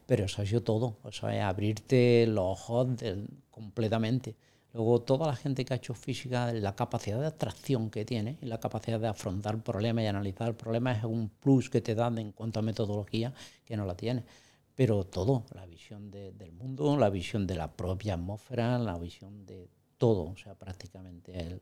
pero 0.07 0.25
eso 0.25 0.41
ha 0.41 0.45
sido 0.45 0.63
todo. 0.63 0.97
O 1.03 1.27
abrirte 1.27 2.25
los 2.27 2.43
ojos 2.43 2.87
completamente. 3.51 4.35
Luego, 4.73 5.01
toda 5.01 5.27
la 5.27 5.35
gente 5.35 5.65
que 5.65 5.73
ha 5.73 5.77
hecho 5.77 5.93
física, 5.93 6.51
la 6.51 6.75
capacidad 6.75 7.19
de 7.19 7.27
abstracción 7.27 7.91
que 7.91 8.05
tiene 8.05 8.39
y 8.41 8.47
la 8.47 8.59
capacidad 8.59 8.99
de 8.99 9.07
afrontar 9.07 9.61
problemas 9.61 10.03
y 10.03 10.07
analizar 10.07 10.55
problemas 10.55 10.97
es 10.97 11.03
un 11.03 11.29
plus 11.29 11.69
que 11.69 11.79
te 11.79 11.93
dan 11.93 12.17
en 12.17 12.31
cuanto 12.31 12.57
a 12.57 12.63
metodología 12.63 13.33
que 13.65 13.77
no 13.77 13.85
la 13.85 13.95
tiene. 13.95 14.23
Pero 14.75 15.03
todo, 15.05 15.45
la 15.53 15.65
visión 15.65 16.09
del 16.09 16.51
mundo, 16.53 16.97
la 16.97 17.09
visión 17.09 17.45
de 17.45 17.55
la 17.55 17.71
propia 17.71 18.15
atmósfera, 18.15 18.79
la 18.79 18.97
visión 18.97 19.45
de 19.45 19.69
todo, 19.97 20.31
o 20.31 20.35
sea, 20.35 20.55
prácticamente 20.55 21.39
el, 21.39 21.61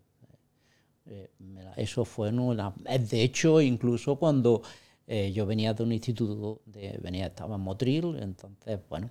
eh, 1.05 1.29
eso 1.75 2.05
fue 2.05 2.29
una... 2.29 2.73
De 2.85 3.21
hecho, 3.21 3.61
incluso 3.61 4.15
cuando 4.15 4.61
eh, 5.07 5.31
yo 5.33 5.45
venía 5.45 5.73
de 5.73 5.83
un 5.83 5.91
instituto, 5.91 6.61
de, 6.65 6.97
venía, 7.01 7.27
estaba 7.27 7.55
en 7.55 7.61
Motril, 7.61 8.15
entonces, 8.19 8.79
bueno, 8.87 9.09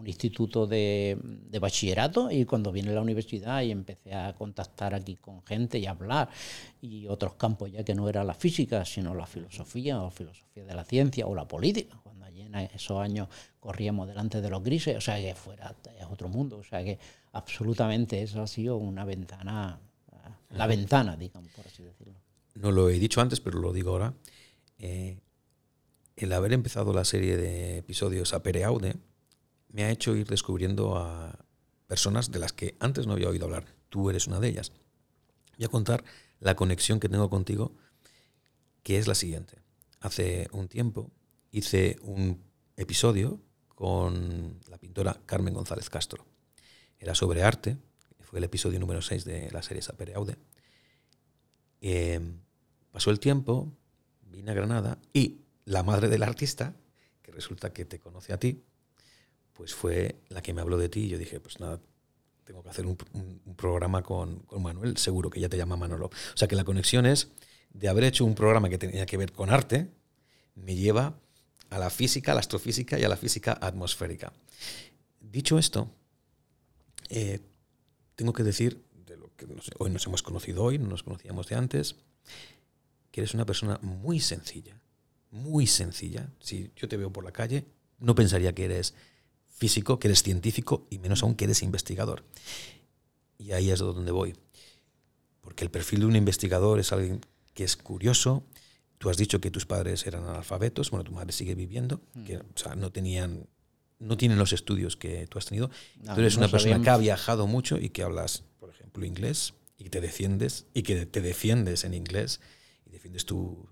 un 0.00 0.06
instituto 0.06 0.66
de, 0.66 1.18
bachillerato 1.60 2.30
y 2.30 2.46
cuando 2.46 2.72
vine 2.72 2.90
a 2.90 2.94
la 2.94 3.02
universidad 3.02 3.60
y 3.62 3.70
empecé 3.70 4.14
a 4.14 4.32
contactar 4.32 4.94
aquí 4.94 5.16
con 5.16 5.42
gente 5.42 5.78
y 5.78 5.86
hablar 5.86 6.30
y 6.80 7.06
otros 7.06 7.34
campos 7.34 7.70
ya 7.70 7.84
que 7.84 7.94
no 7.94 8.08
era 8.08 8.24
la 8.24 8.32
física 8.32 8.84
sino 8.86 9.14
la 9.14 9.26
filosofía 9.26 10.02
o 10.02 10.10
filosofía 10.10 10.64
de 10.64 10.74
la 10.74 10.84
ciencia 10.84 11.26
o 11.26 11.34
la 11.34 11.46
política 11.46 12.00
en 12.54 12.70
esos 12.74 12.98
años 13.00 13.28
corríamos 13.58 14.08
delante 14.08 14.40
de 14.40 14.50
los 14.50 14.62
grises 14.62 14.96
o 14.96 15.00
sea 15.00 15.16
que 15.16 15.34
fuera 15.34 15.74
es 15.98 16.06
otro 16.10 16.28
mundo 16.28 16.58
o 16.58 16.64
sea 16.64 16.82
que 16.82 16.98
absolutamente 17.32 18.22
eso 18.22 18.42
ha 18.42 18.46
sido 18.46 18.76
una 18.76 19.04
ventana 19.04 19.78
la 20.50 20.66
ventana 20.66 21.16
digamos 21.16 21.50
por 21.52 21.66
así 21.66 21.82
decirlo 21.82 22.14
no 22.54 22.70
lo 22.72 22.88
he 22.88 22.98
dicho 22.98 23.20
antes 23.20 23.40
pero 23.40 23.60
lo 23.60 23.72
digo 23.72 23.90
ahora 23.90 24.14
eh, 24.78 25.18
el 26.16 26.32
haber 26.32 26.52
empezado 26.52 26.92
la 26.92 27.04
serie 27.04 27.36
de 27.36 27.78
episodios 27.78 28.34
a 28.34 28.42
Pereaude 28.42 28.96
me 29.72 29.84
ha 29.84 29.90
hecho 29.90 30.14
ir 30.16 30.26
descubriendo 30.26 30.96
a 30.96 31.38
personas 31.86 32.30
de 32.30 32.38
las 32.38 32.52
que 32.52 32.76
antes 32.80 33.06
no 33.06 33.14
había 33.14 33.28
oído 33.28 33.46
hablar. 33.46 33.64
Tú 33.88 34.10
eres 34.10 34.26
una 34.26 34.40
de 34.40 34.48
ellas. 34.48 34.72
Voy 35.56 35.64
a 35.64 35.68
contar 35.68 36.04
la 36.40 36.56
conexión 36.56 37.00
que 37.00 37.08
tengo 37.08 37.30
contigo, 37.30 37.74
que 38.82 38.98
es 38.98 39.06
la 39.06 39.14
siguiente. 39.14 39.58
Hace 40.00 40.48
un 40.52 40.68
tiempo 40.68 41.10
hice 41.50 41.96
un 42.02 42.42
episodio 42.76 43.40
con 43.68 44.60
la 44.68 44.78
pintora 44.78 45.20
Carmen 45.26 45.54
González 45.54 45.90
Castro. 45.90 46.26
Era 46.98 47.14
sobre 47.14 47.42
arte, 47.42 47.76
fue 48.20 48.38
el 48.38 48.44
episodio 48.44 48.78
número 48.78 49.02
6 49.02 49.24
de 49.24 49.50
la 49.50 49.62
serie 49.62 49.82
Sapere 49.82 50.14
Aude. 50.14 50.36
Em, 51.80 52.40
pasó 52.90 53.10
el 53.10 53.18
tiempo, 53.18 53.72
vine 54.22 54.50
a 54.50 54.54
Granada 54.54 54.98
y 55.12 55.40
la 55.64 55.82
madre 55.82 56.08
del 56.08 56.22
artista, 56.22 56.76
que 57.22 57.32
resulta 57.32 57.72
que 57.72 57.84
te 57.84 57.98
conoce 57.98 58.32
a 58.32 58.38
ti, 58.38 58.62
pues 59.52 59.74
fue 59.74 60.20
la 60.28 60.42
que 60.42 60.52
me 60.52 60.60
habló 60.60 60.78
de 60.78 60.88
ti 60.88 61.00
y 61.00 61.08
yo 61.08 61.18
dije, 61.18 61.40
pues 61.40 61.60
nada, 61.60 61.80
tengo 62.44 62.62
que 62.62 62.70
hacer 62.70 62.86
un, 62.86 62.96
programa 63.56 64.02
con, 64.02 64.44
Manuel, 64.58 64.96
seguro 64.96 65.30
que 65.30 65.40
ya 65.40 65.48
te 65.48 65.56
llama 65.56 65.76
Manolo. 65.76 66.06
O 66.06 66.36
sea 66.36 66.48
que 66.48 66.56
la 66.56 66.64
conexión 66.64 67.06
es 67.06 67.30
de 67.72 67.88
haber 67.88 68.04
hecho 68.04 68.24
un 68.24 68.34
programa 68.34 68.68
que 68.68 68.78
tenía 68.78 69.06
que 69.06 69.16
ver 69.16 69.32
con 69.32 69.50
arte, 69.50 69.90
me 70.54 70.74
lleva 70.74 71.18
a 71.70 71.78
la 71.78 71.90
física, 71.90 72.32
a 72.32 72.34
la 72.34 72.40
astrofísica 72.40 72.98
y 72.98 73.04
a 73.04 73.08
la 73.08 73.16
física 73.16 73.58
atmosférica. 73.60 74.32
Dicho 75.20 75.58
esto, 75.58 75.90
eh, 77.08 77.40
tengo 78.16 78.32
que 78.32 78.42
decir, 78.42 78.84
de 79.06 79.16
lo 79.16 79.34
que 79.36 79.46
hoy 79.78 79.90
nos 79.90 80.06
hemos 80.06 80.22
conocido 80.22 80.64
hoy, 80.64 80.78
no 80.78 80.88
nos 80.88 81.02
conocíamos 81.02 81.46
de 81.48 81.54
antes, 81.54 81.96
que 83.10 83.20
eres 83.20 83.34
una 83.34 83.46
persona 83.46 83.78
muy 83.82 84.20
sencilla, 84.20 84.80
muy 85.30 85.66
sencilla. 85.66 86.30
Si 86.40 86.70
yo 86.76 86.88
te 86.88 86.96
veo 86.96 87.12
por 87.12 87.24
la 87.24 87.32
calle, 87.32 87.64
no 87.98 88.14
pensaría 88.14 88.54
que 88.54 88.64
eres 88.64 88.94
físico, 89.48 89.98
que 89.98 90.08
eres 90.08 90.22
científico 90.22 90.86
y 90.90 90.98
menos 90.98 91.22
aún 91.22 91.34
que 91.34 91.44
eres 91.44 91.62
investigador. 91.62 92.24
Y 93.38 93.52
ahí 93.52 93.70
es 93.70 93.78
donde 93.78 94.12
voy. 94.12 94.36
Porque 95.40 95.64
el 95.64 95.70
perfil 95.70 96.00
de 96.00 96.06
un 96.06 96.16
investigador 96.16 96.78
es 96.78 96.92
alguien 96.92 97.20
que 97.54 97.64
es 97.64 97.76
curioso. 97.76 98.44
Tú 99.00 99.08
has 99.08 99.16
dicho 99.16 99.40
que 99.40 99.50
tus 99.50 99.64
padres 99.64 100.06
eran 100.06 100.24
analfabetos, 100.24 100.90
bueno, 100.90 101.04
tu 101.04 101.12
madre 101.12 101.32
sigue 101.32 101.54
viviendo, 101.54 102.02
mm. 102.14 102.24
que 102.24 102.36
o 102.36 102.44
sea, 102.54 102.74
no 102.74 102.92
tenían 102.92 103.46
no 103.98 104.16
tienen 104.16 104.38
los 104.38 104.52
estudios 104.52 104.96
que 104.96 105.26
tú 105.26 105.38
has 105.38 105.46
tenido. 105.46 105.68
tú 105.68 106.20
eres 106.20 106.36
una 106.36 106.48
persona 106.48 106.80
que 106.80 106.88
ha 106.88 106.96
viajado 106.96 107.46
mucho 107.46 107.76
y 107.76 107.90
que 107.90 108.02
hablas, 108.02 108.44
por 108.58 108.70
ejemplo, 108.70 109.04
inglés 109.04 109.52
y 109.76 109.90
te 109.90 110.00
defiendes 110.00 110.66
y 110.72 110.84
que 110.84 111.04
te 111.04 111.20
defiendes 111.20 111.84
en 111.84 111.92
inglés 111.92 112.40
y 112.86 112.90
defiendes 112.90 113.26
tu, 113.26 113.68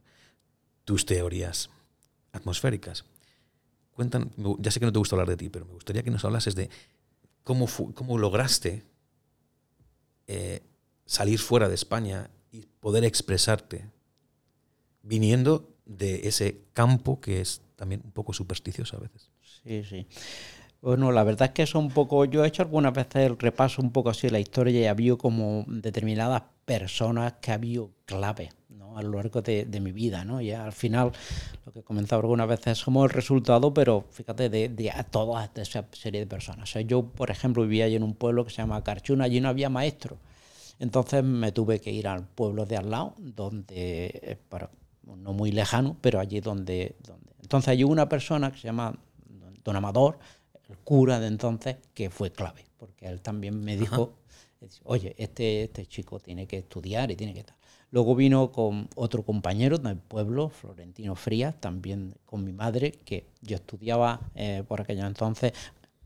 tus 0.84 1.06
teorías 1.06 1.70
atmosféricas 2.32 3.04
ya 4.58 4.70
sé 4.70 4.80
que 4.80 4.86
no 4.86 4.92
te 4.92 4.98
gusta 4.98 5.16
hablar 5.16 5.28
de 5.28 5.36
ti, 5.36 5.48
pero 5.48 5.66
me 5.66 5.72
gustaría 5.72 6.02
que 6.02 6.10
nos 6.10 6.24
hablases 6.24 6.54
de 6.54 6.70
cómo, 7.42 7.66
cómo 7.94 8.18
lograste 8.18 8.84
eh, 10.26 10.62
salir 11.04 11.38
fuera 11.38 11.68
de 11.68 11.74
España 11.74 12.30
y 12.52 12.66
poder 12.80 13.04
expresarte 13.04 13.90
viniendo 15.08 15.74
de 15.86 16.28
ese 16.28 16.60
campo 16.72 17.20
que 17.20 17.40
es 17.40 17.62
también 17.76 18.02
un 18.04 18.12
poco 18.12 18.32
supersticioso 18.32 18.96
a 18.96 19.00
veces. 19.00 19.30
Sí, 19.64 19.82
sí. 19.84 20.06
Bueno, 20.80 21.10
la 21.10 21.24
verdad 21.24 21.48
es 21.48 21.54
que 21.54 21.62
eso 21.62 21.78
un 21.78 21.90
poco, 21.90 22.24
yo 22.24 22.44
he 22.44 22.48
hecho 22.48 22.62
algunas 22.62 22.92
veces 22.92 23.26
el 23.26 23.38
repaso 23.38 23.82
un 23.82 23.90
poco 23.90 24.10
así 24.10 24.28
de 24.28 24.32
la 24.32 24.38
historia 24.38 24.80
y 24.80 24.86
había 24.86 25.16
como 25.16 25.64
determinadas 25.66 26.42
personas 26.64 27.34
que 27.40 27.50
había 27.50 27.80
clave 28.04 28.50
a 28.94 29.02
lo 29.02 29.16
largo 29.16 29.42
de, 29.42 29.80
mi 29.80 29.92
vida. 29.92 30.24
¿no? 30.24 30.40
Y 30.40 30.52
al 30.52 30.72
final, 30.72 31.12
lo 31.64 31.72
que 31.72 31.80
he 31.80 31.82
comentado 31.82 32.20
algunas 32.20 32.48
veces, 32.48 32.78
somos 32.78 33.04
el 33.04 33.10
resultado, 33.10 33.72
pero 33.72 34.04
fíjate, 34.10 34.48
de, 34.48 34.68
de 34.68 34.92
toda 35.10 35.50
esa 35.54 35.86
serie 35.92 36.20
de 36.20 36.26
personas. 36.26 36.72
yo, 36.86 37.04
por 37.04 37.30
ejemplo, 37.30 37.62
vivía 37.62 37.86
allí 37.86 37.96
en 37.96 38.02
un 38.02 38.14
pueblo 38.14 38.44
que 38.44 38.50
se 38.50 38.58
llama 38.58 38.82
Carchuna, 38.82 39.24
allí 39.24 39.40
no 39.40 39.48
había 39.48 39.68
maestro. 39.68 40.18
Entonces 40.80 41.24
me 41.24 41.50
tuve 41.50 41.80
que 41.80 41.90
ir 41.90 42.06
al 42.06 42.24
pueblo 42.24 42.64
de 42.64 42.76
al 42.76 42.90
lado, 42.90 43.14
donde, 43.18 44.38
para, 44.48 44.70
no 45.16 45.32
muy 45.32 45.52
lejano, 45.52 45.96
pero 46.00 46.20
allí 46.20 46.40
donde, 46.40 46.96
donde... 47.06 47.32
Entonces 47.42 47.68
hay 47.68 47.84
una 47.84 48.08
persona 48.08 48.50
que 48.52 48.58
se 48.58 48.68
llama 48.68 48.94
Don 49.64 49.76
Amador, 49.76 50.18
el 50.68 50.76
cura 50.78 51.18
de 51.20 51.26
entonces, 51.28 51.76
que 51.94 52.10
fue 52.10 52.30
clave, 52.30 52.64
porque 52.78 53.06
él 53.06 53.20
también 53.20 53.62
me 53.62 53.76
dijo, 53.76 54.14
oye, 54.84 55.14
este, 55.18 55.64
este 55.64 55.86
chico 55.86 56.20
tiene 56.20 56.46
que 56.46 56.58
estudiar 56.58 57.10
y 57.10 57.16
tiene 57.16 57.32
que 57.32 57.40
estar. 57.40 57.56
Luego 57.90 58.14
vino 58.14 58.52
con 58.52 58.88
otro 58.96 59.22
compañero 59.22 59.78
del 59.78 59.96
pueblo, 59.96 60.50
Florentino 60.50 61.14
Frías, 61.14 61.58
también 61.58 62.14
con 62.26 62.44
mi 62.44 62.52
madre, 62.52 62.92
que 62.92 63.24
yo 63.40 63.56
estudiaba 63.56 64.20
eh, 64.34 64.62
por 64.68 64.82
aquello 64.82 65.06
entonces 65.06 65.52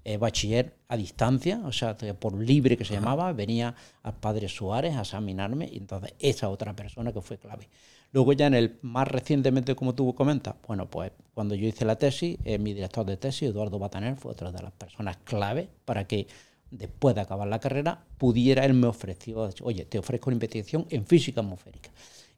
eh, 0.05 0.17
bachiller 0.17 0.75
a 0.89 0.97
distancia, 0.97 1.61
o 1.65 1.73
sea, 1.73 1.97
por 1.97 2.35
libre 2.35 2.77
que 2.77 2.85
se 2.85 2.95
llamaba, 2.95 3.33
venía 3.33 3.75
al 4.03 4.15
padre 4.15 4.49
Suárez 4.49 4.97
a 4.97 5.03
examinarme 5.03 5.69
y 5.73 5.79
entonces 5.79 6.15
esa 6.19 6.49
otra 6.49 6.75
persona 6.75 7.13
que 7.13 7.21
fue 7.21 7.39
clave. 7.39 7.69
Luego 8.13 8.33
ya 8.35 8.47
en 8.47 8.55
el 8.55 8.79
más 8.83 9.09
recientemente, 9.09 9.75
como 9.75 9.95
tú 9.95 10.15
comentas, 10.15 10.55
bueno, 10.67 10.91
pues 10.91 11.13
cuando 11.33 11.55
yo 11.55 11.67
hice 11.67 11.85
la 11.85 11.97
tesis, 11.97 12.37
eh, 12.45 12.59
mi 12.59 12.75
director 12.75 13.07
de 13.07 13.17
tesis, 13.17 13.49
Eduardo 13.49 13.79
Bataner, 13.79 14.17
fue 14.17 14.33
otra 14.33 14.53
de 14.53 14.63
las 14.63 14.73
personas 14.73 15.17
clave 15.25 15.69
para 15.85 16.07
que 16.07 16.27
después 16.73 17.15
de 17.15 17.21
acabar 17.21 17.47
la 17.47 17.61
carrera, 17.61 18.05
pudiera, 18.19 18.65
él 18.65 18.75
me 18.75 18.89
ofreció, 18.89 19.51
oye, 19.63 19.85
te 19.85 19.99
ofrezco 19.99 20.31
una 20.31 20.35
investigación 20.35 20.87
en 20.91 21.07
física 21.07 21.41
atmosférica. 21.41 21.91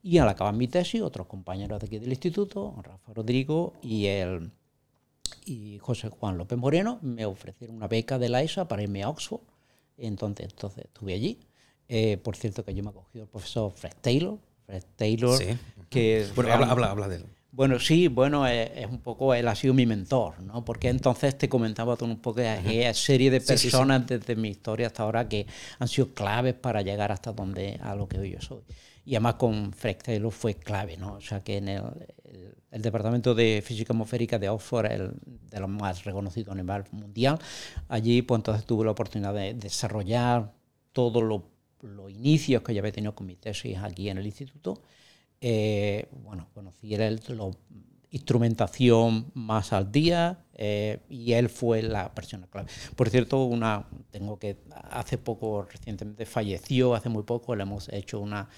Y 0.03 0.19
al 0.19 0.29
acabar 0.29 0.53
mi 0.53 0.67
tesis, 0.67 1.01
otros 1.01 1.25
compañeros 1.25 1.79
de 1.79 1.87
aquí 1.87 1.97
del 1.97 2.11
instituto, 2.11 2.75
Rafa 2.83 3.13
Rodrigo 3.13 3.73
y, 3.81 4.05
el, 4.05 4.51
y 5.45 5.77
José 5.79 6.09
Juan 6.09 6.37
López 6.37 6.57
Moreno, 6.57 6.99
me 7.01 7.25
ofrecieron 7.25 7.77
una 7.77 7.87
beca 7.87 8.17
de 8.19 8.29
la 8.29 8.41
ESA 8.41 8.67
para 8.67 8.83
irme 8.83 9.03
a 9.03 9.09
Oxford. 9.09 9.41
Entonces, 9.97 10.47
entonces 10.51 10.85
estuve 10.85 11.13
allí. 11.13 11.39
Eh, 11.87 12.17
por 12.17 12.35
cierto, 12.35 12.65
que 12.65 12.73
yo 12.73 12.83
me 12.83 12.89
ha 12.89 12.93
cogido 12.93 13.23
el 13.25 13.29
profesor 13.29 13.71
Fred 13.71 13.93
Taylor, 14.01 14.37
Fred 14.65 14.83
Taylor, 14.95 15.37
Sí. 15.37 15.57
que 15.89 16.27
Bueno, 16.35 16.51
habla, 16.53 16.67
habla, 16.71 16.91
habla 16.91 17.07
de 17.07 17.17
él. 17.17 17.25
bueno, 17.51 17.79
sí, 17.79 18.07
bueno, 18.07 18.47
es, 18.47 18.71
es 18.75 18.87
un 18.87 18.99
poco, 18.99 19.33
él 19.35 19.47
ha 19.47 19.55
sido 19.55 19.73
mi 19.75 19.85
mentor, 19.85 20.39
¿no? 20.41 20.65
Porque 20.65 20.89
entonces 20.89 21.37
te 21.37 21.47
comentaba 21.47 21.95
tú 21.95 22.05
un 22.05 22.17
poco 22.19 22.39
de 22.41 22.91
serie 22.95 23.29
de 23.29 23.39
Sí, 23.39 23.45
sí, 23.45 23.57
sí. 23.57 23.63
personas 23.67 24.07
desde 24.07 24.35
mi 24.35 24.49
historia 24.49 24.87
hasta 24.87 25.03
ahora 25.03 25.29
que 25.29 25.45
han 25.79 25.87
sido 25.87 26.13
claves 26.13 26.55
para 26.55 26.81
llegar 26.81 27.11
hasta 27.11 27.31
donde, 27.31 27.79
a 27.81 27.95
lo 27.95 28.07
que 28.07 28.19
hoy 28.19 28.31
yo 28.31 28.41
soy. 28.41 28.63
Y 29.05 29.15
además 29.15 29.35
con 29.35 29.71
Fred 29.73 29.97
Taylor 30.03 30.31
fue 30.31 30.55
clave, 30.55 30.97
¿no? 30.97 31.13
O 31.15 31.21
sea 31.21 31.41
que 31.43 31.57
en 31.57 31.69
el, 31.69 31.83
el- 32.25 32.55
el 32.71 32.81
Departamento 32.81 33.33
de 33.35 33.61
Física 33.65 33.93
Atmosférica 33.93 34.37
de 34.39 34.49
Oxford, 34.49 34.85
el 34.91 35.11
de 35.25 35.59
los 35.61 35.69
más 35.69 36.03
reconocidos 36.03 36.51
a 36.51 36.55
nivel 36.55 36.83
mundial, 36.91 37.39
allí 37.87 38.21
pues 38.21 38.39
entonces 38.39 38.65
tuve 38.65 38.83
la 38.85 38.91
oportunidad 38.91 39.33
de 39.33 39.53
desarrollar 39.53 40.51
todos 40.93 41.23
los 41.23 41.41
los 41.81 42.09
inicios 42.09 42.63
que 42.63 42.73
yo 42.73 42.79
había 42.79 42.91
tenido 42.91 43.13
con 43.13 43.27
mi 43.27 43.35
tesis 43.35 43.77
aquí 43.77 44.09
en 44.09 44.17
el 44.17 44.25
instituto 44.25 44.81
eh, 45.41 46.07
bueno, 46.23 46.47
conocí 46.53 46.93
el, 46.95 47.19
instrumentación 48.11 49.31
más 49.33 49.73
al 49.73 49.91
día 49.91 50.45
eh, 50.53 50.99
y 51.09 51.33
él 51.33 51.49
fue 51.49 51.81
la 51.81 52.13
persona 52.13 52.47
clave. 52.47 52.69
Por 52.95 53.09
cierto, 53.09 53.43
una 53.43 53.87
tengo 54.11 54.39
que 54.39 54.57
hace 54.91 55.17
poco, 55.17 55.63
recientemente 55.69 56.25
falleció, 56.25 56.95
hace 56.95 57.09
muy 57.09 57.23
poco, 57.23 57.55
le 57.55 57.63
hemos 57.63 57.89
hecho 57.89 58.19
una, 58.21 58.47
un- 58.47 58.49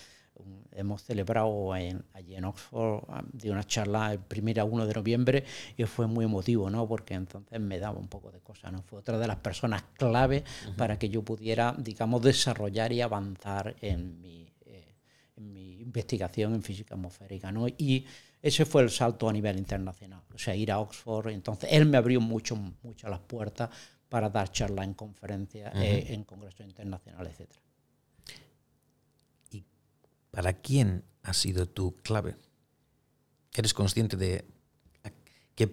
hemos 0.78 1.04
celebrado 1.04 1.76
en, 1.76 2.04
allí 2.14 2.36
en 2.36 2.46
Oxford 2.46 3.04
ah, 3.10 3.24
de 3.32 3.52
una 3.52 3.64
charla 3.64 4.12
el 4.14 4.20
primero 4.20 4.62
a 4.62 4.66
1 4.66 4.86
de 4.86 4.94
noviembre 4.94 5.44
y 5.76 5.84
fue 5.86 6.08
muy 6.08 6.26
emotivo, 6.26 6.70
¿no? 6.70 6.88
Porque 6.88 7.16
entonces 7.16 7.60
me 7.60 7.80
daba 7.80 7.98
un 7.98 8.08
poco 8.08 8.32
de 8.32 8.40
cosa, 8.40 8.72
¿no? 8.72 8.82
Fue 8.84 9.00
otra 9.00 9.18
de 9.18 9.28
las 9.28 9.38
personas 9.38 9.84
clave 9.98 10.44
para 10.76 10.98
que 11.00 11.10
yo 11.10 11.24
pudiera, 11.24 11.76
digamos, 11.78 12.22
desarrollar 12.22 12.94
y 12.94 13.02
avanzar 13.02 13.76
en 13.82 14.22
mi, 14.22 14.48
eh, 14.66 14.96
en 15.36 15.54
mi 15.54 15.82
investigación 15.82 16.54
en 16.54 16.64
física 16.64 16.96
atmosférica, 16.96 17.52
¿no? 17.52 17.68
Y 17.68 18.06
ese 18.42 18.66
fue 18.66 18.84
el 18.84 18.92
salto 18.92 19.28
a 19.28 19.34
nivel 19.34 19.58
internacional, 19.58 20.22
o 20.34 20.38
sea, 20.38 20.56
ir 20.56 20.72
a 20.72 20.80
Oxford. 20.80 21.30
Entonces, 21.30 21.70
él 21.72 21.86
me 21.86 21.98
abrió 21.98 22.22
mucho, 22.22 22.56
mucho 22.56 23.10
las 23.10 23.20
puertas 23.20 23.70
para 24.08 24.30
dar 24.30 24.52
charlas 24.52 24.86
en 24.86 24.94
conferencias, 24.94 25.74
eh, 25.76 26.06
en 26.10 26.24
congresos 26.24 26.62
internacionales, 26.62 27.34
etcétera. 27.34 27.67
¿Y 30.38 30.40
para 30.40 30.54
quién 30.54 31.04
ha 31.24 31.34
sido 31.34 31.68
tu 31.68 31.96
clave? 31.96 32.36
¿Eres 33.56 33.74
consciente 33.74 34.18
de 34.18 34.46
qué 35.56 35.68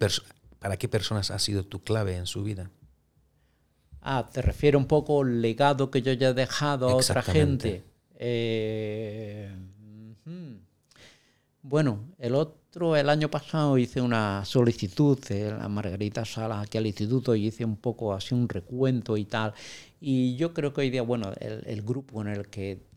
para 0.57 0.77
qué 0.77 0.89
personas 0.89 1.29
ha 1.29 1.37
sido 1.37 1.63
tu 1.63 1.83
clave 1.83 2.15
en 2.17 2.25
su 2.25 2.43
vida? 2.43 2.71
Ah, 4.01 4.27
te 4.33 4.41
refiere 4.41 4.75
un 4.75 4.87
poco 4.87 5.21
al 5.21 5.39
legado 5.39 5.91
que 5.91 6.01
yo 6.01 6.13
ya 6.13 6.29
he 6.29 6.33
dejado 6.33 6.89
a 6.89 6.95
otra 6.95 7.21
gente. 7.21 7.83
Eh. 8.15 9.55
Bueno, 11.61 12.15
el 12.17 12.33
otro, 12.33 12.95
el 12.95 13.09
año 13.09 13.29
pasado 13.29 13.77
hice 13.77 14.01
una 14.01 14.45
solicitud 14.45 15.19
de 15.27 15.51
la 15.51 15.67
Margarita 15.69 16.25
Salas 16.25 16.63
aquí 16.63 16.79
al 16.79 16.87
instituto 16.87 17.35
y 17.35 17.45
hice 17.45 17.65
un 17.65 17.77
poco 17.77 18.15
así 18.15 18.33
un 18.33 18.49
recuento 18.49 19.15
y 19.15 19.25
tal. 19.25 19.53
Y 20.01 20.35
yo 20.37 20.55
creo 20.55 20.73
que 20.73 20.81
hoy 20.81 20.89
día, 20.89 21.03
bueno, 21.03 21.31
el, 21.39 21.63
el 21.67 21.83
grupo 21.83 22.21
en 22.21 22.29
el 22.29 22.47
que 22.47 22.94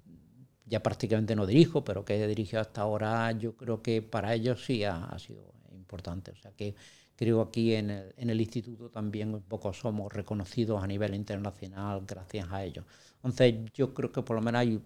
ya 0.69 0.83
prácticamente 0.83 1.35
no 1.37 1.47
dirijo, 1.47 1.85
pero 1.85 2.05
que 2.05 2.23
he 2.23 2.27
dirigido 2.29 2.61
hasta 2.61 2.83
ahora, 2.83 3.33
yo 3.33 3.57
creo 3.57 3.83
que 3.83 4.03
para 4.03 4.35
ellos 4.35 4.65
sí 4.65 4.85
ha, 4.85 5.05
ha 5.07 5.19
sido 5.19 5.53
importante. 5.73 6.31
O 6.33 6.37
sea 6.37 6.53
que 6.53 6.75
creo 7.17 7.41
aquí 7.41 7.75
en 7.75 7.91
el, 7.91 8.15
en 8.17 8.31
el 8.31 8.41
instituto 8.41 8.91
también 8.91 9.35
un 9.35 9.43
poco 9.43 9.73
somos 9.73 10.13
reconocidos 10.13 10.83
a 10.83 10.87
nivel 10.87 11.15
internacional 11.15 12.03
gracias 12.07 12.49
a 12.53 12.65
ellos. 12.65 12.85
Entonces 13.17 13.55
yo 13.75 13.95
creo 13.95 14.13
que 14.13 14.23
por 14.23 14.37
lo 14.37 14.43
menos 14.43 14.61
hay 14.61 14.81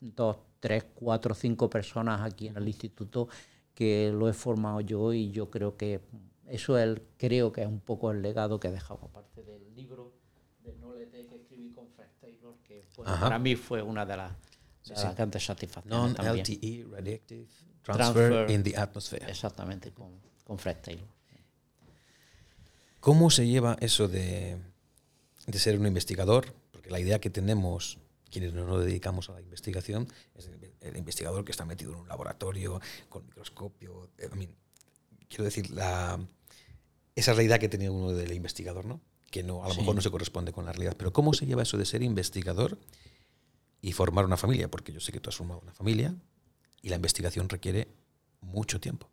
dos, 0.00 0.36
tres, 0.60 0.84
cuatro, 0.94 1.34
cinco 1.34 1.70
personas 1.70 2.20
aquí 2.20 2.48
en 2.48 2.56
el 2.56 2.66
instituto 2.68 3.28
que 3.74 4.10
lo 4.12 4.28
he 4.28 4.32
formado 4.32 4.80
yo 4.80 5.12
y 5.12 5.30
yo 5.30 5.50
creo 5.50 5.76
que 5.76 6.00
eso 6.46 6.76
es 6.76 6.84
el- 6.84 7.02
creo 7.16 7.52
que 7.52 7.62
es 7.62 7.68
un 7.68 7.80
poco 7.80 8.10
el 8.10 8.20
legado 8.22 8.58
que 8.60 8.68
he 8.68 8.72
dejado 8.72 9.00
aparte 9.04 9.42
del 9.42 9.74
libro 9.74 10.12
de 10.64 10.72
Knowledge 10.74 11.26
que 11.26 11.36
escribí 11.36 11.70
con 11.70 11.88
Fred 11.88 12.08
Taylor 12.20 12.54
que 12.66 12.84
bueno, 12.96 13.12
para 13.20 13.38
mí 13.38 13.54
fue 13.56 13.82
una 13.82 14.04
de 14.04 14.16
las, 14.16 14.32
satisfacciones 14.82 16.16
también. 16.16 16.36
Non-LTE 16.36 16.86
Radioactive 16.90 17.46
Transfer, 17.82 18.30
Transfer. 18.30 18.50
in 18.50 18.62
the 18.62 18.76
Atmosphere. 18.76 19.26
Exactamente, 19.30 19.92
con, 19.92 20.20
con 20.44 20.58
Fred 20.58 20.76
Taylor. 20.82 21.06
¿Cómo 23.00 23.30
se 23.30 23.46
lleva 23.46 23.76
eso 23.80 24.08
de, 24.08 24.58
de 25.46 25.58
ser 25.58 25.78
un 25.78 25.86
investigador? 25.86 26.52
Porque 26.70 26.90
la 26.90 27.00
idea 27.00 27.18
que 27.18 27.30
tenemos, 27.30 27.98
quienes 28.30 28.52
no 28.52 28.66
nos 28.66 28.84
dedicamos 28.84 29.30
a 29.30 29.32
la 29.32 29.40
investigación, 29.40 30.06
es 30.34 30.46
el, 30.48 30.70
el 30.80 30.96
investigador 30.96 31.44
que 31.44 31.52
está 31.52 31.64
metido 31.64 31.92
en 31.92 31.98
un 32.00 32.08
laboratorio 32.08 32.80
con 33.08 33.24
microscopio. 33.24 34.10
eh, 34.18 34.28
I 34.32 34.36
mean, 34.36 34.50
quiero 35.28 35.44
decir, 35.44 35.70
la, 35.70 36.20
esa 37.14 37.30
es 37.30 37.36
la 37.38 37.42
idea 37.42 37.58
que 37.58 37.68
tenía 37.70 37.90
uno 37.90 38.12
del 38.12 38.32
investigador, 38.34 38.84
¿no? 38.84 39.00
Que 39.30 39.42
no, 39.42 39.64
a 39.64 39.68
lo 39.68 39.74
Sí. 39.74 39.80
mejor 39.80 39.94
no 39.94 40.02
se 40.02 40.10
corresponde 40.10 40.52
con 40.52 40.66
la 40.66 40.72
realidad. 40.72 40.94
Pero 40.98 41.12
¿cómo 41.12 41.32
se 41.32 41.46
lleva 41.46 41.62
eso 41.62 41.78
de 41.78 41.86
ser 41.86 42.02
investigador 42.02 42.78
y 43.80 43.92
formar 43.92 44.24
una 44.24 44.36
familia? 44.36 44.70
Porque 44.70 44.92
yo 44.92 45.00
sé 45.00 45.12
que 45.12 45.20
tú 45.20 45.30
has 45.30 45.36
formado 45.36 45.60
una 45.60 45.72
familia 45.72 46.14
y 46.82 46.88
la 46.88 46.96
investigación 46.96 47.48
requiere 47.48 47.88
mucho 48.40 48.80
tiempo. 48.80 49.08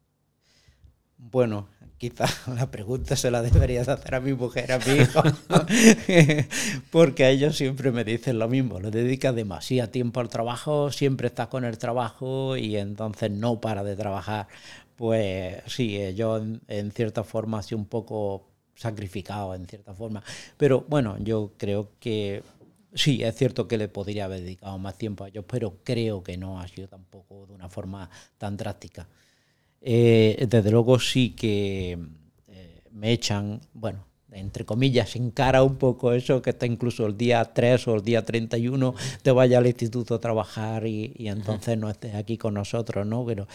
Bueno, 1.17 1.67
quizá 1.97 2.25
la 2.55 2.69
pregunta 2.69 3.15
se 3.15 3.31
la 3.31 3.41
deberías 3.41 3.87
hacer 3.87 4.15
a 4.15 4.19
mi 4.19 4.33
mujer, 4.33 4.71
a 4.71 4.79
mi 4.79 5.01
hijo, 5.01 5.21
porque 6.91 7.25
a 7.25 7.29
ellos 7.29 7.57
siempre 7.57 7.91
me 7.91 8.03
dicen 8.03 8.37
lo 8.37 8.47
mismo, 8.47 8.79
le 8.79 8.91
dedicas 8.91 9.33
demasiado 9.33 9.89
tiempo 9.89 10.19
al 10.19 10.29
trabajo, 10.29 10.91
siempre 10.91 11.27
estás 11.27 11.47
con 11.47 11.65
el 11.65 11.77
trabajo 11.77 12.55
y 12.55 12.77
entonces 12.77 13.31
no 13.31 13.59
para 13.59 13.83
de 13.83 13.95
trabajar. 13.95 14.47
Pues 14.95 15.61
sí, 15.67 16.13
yo 16.15 16.37
en, 16.37 16.61
en 16.67 16.91
cierta 16.91 17.23
forma 17.23 17.61
sido 17.63 17.79
un 17.79 17.85
poco 17.85 18.47
sacrificado, 18.75 19.55
en 19.55 19.65
cierta 19.67 19.93
forma, 19.93 20.23
pero 20.57 20.85
bueno, 20.87 21.17
yo 21.19 21.53
creo 21.57 21.89
que 21.99 22.43
sí, 22.93 23.23
es 23.23 23.35
cierto 23.35 23.67
que 23.67 23.77
le 23.77 23.87
podría 23.87 24.25
haber 24.25 24.41
dedicado 24.41 24.77
más 24.77 24.97
tiempo 24.97 25.23
a 25.23 25.29
ellos, 25.29 25.45
pero 25.47 25.77
creo 25.83 26.23
que 26.23 26.37
no 26.37 26.59
ha 26.59 26.67
sido 26.67 26.87
tampoco 26.87 27.45
de 27.47 27.53
una 27.53 27.69
forma 27.69 28.09
tan 28.37 28.57
drástica. 28.57 29.07
Eh, 29.81 30.47
desde 30.49 30.71
luego 30.71 30.99
sí 30.99 31.31
que 31.31 31.97
eh, 32.47 32.81
me 32.91 33.11
echan, 33.11 33.61
bueno, 33.73 34.05
entre 34.31 34.65
comillas, 34.65 35.15
en 35.15 35.31
cara 35.31 35.63
un 35.63 35.77
poco 35.77 36.13
eso, 36.13 36.41
que 36.41 36.49
está 36.49 36.65
incluso 36.65 37.05
el 37.05 37.17
día 37.17 37.43
3 37.45 37.87
o 37.87 37.95
el 37.95 38.03
día 38.03 38.25
31 38.25 38.93
te 39.21 39.31
vayas 39.31 39.59
al 39.59 39.67
instituto 39.67 40.15
a 40.15 40.19
trabajar 40.19 40.85
y, 40.85 41.13
y 41.17 41.27
entonces 41.29 41.77
no 41.77 41.89
estés 41.89 42.15
aquí 42.15 42.37
con 42.37 42.53
nosotros, 42.53 43.05
¿no? 43.05 43.25
Pero 43.25 43.47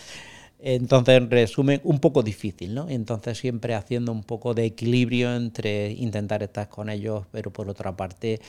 entonces, 0.65 1.17
en 1.17 1.29
resumen, 1.29 1.81
un 1.83 1.99
poco 1.99 2.23
difícil, 2.23 2.73
¿no? 2.73 2.89
Entonces 2.89 3.37
siempre 3.37 3.75
haciendo 3.75 4.13
un 4.13 4.23
poco 4.23 4.55
de 4.55 4.65
equilibrio 4.65 5.35
entre 5.35 5.91
intentar 5.91 6.41
estar 6.45 6.69
con 6.69 6.89
ellos, 6.89 7.25
pero 7.33 7.53
por 7.53 7.69
otra 7.69 7.97
parte, 7.97 8.41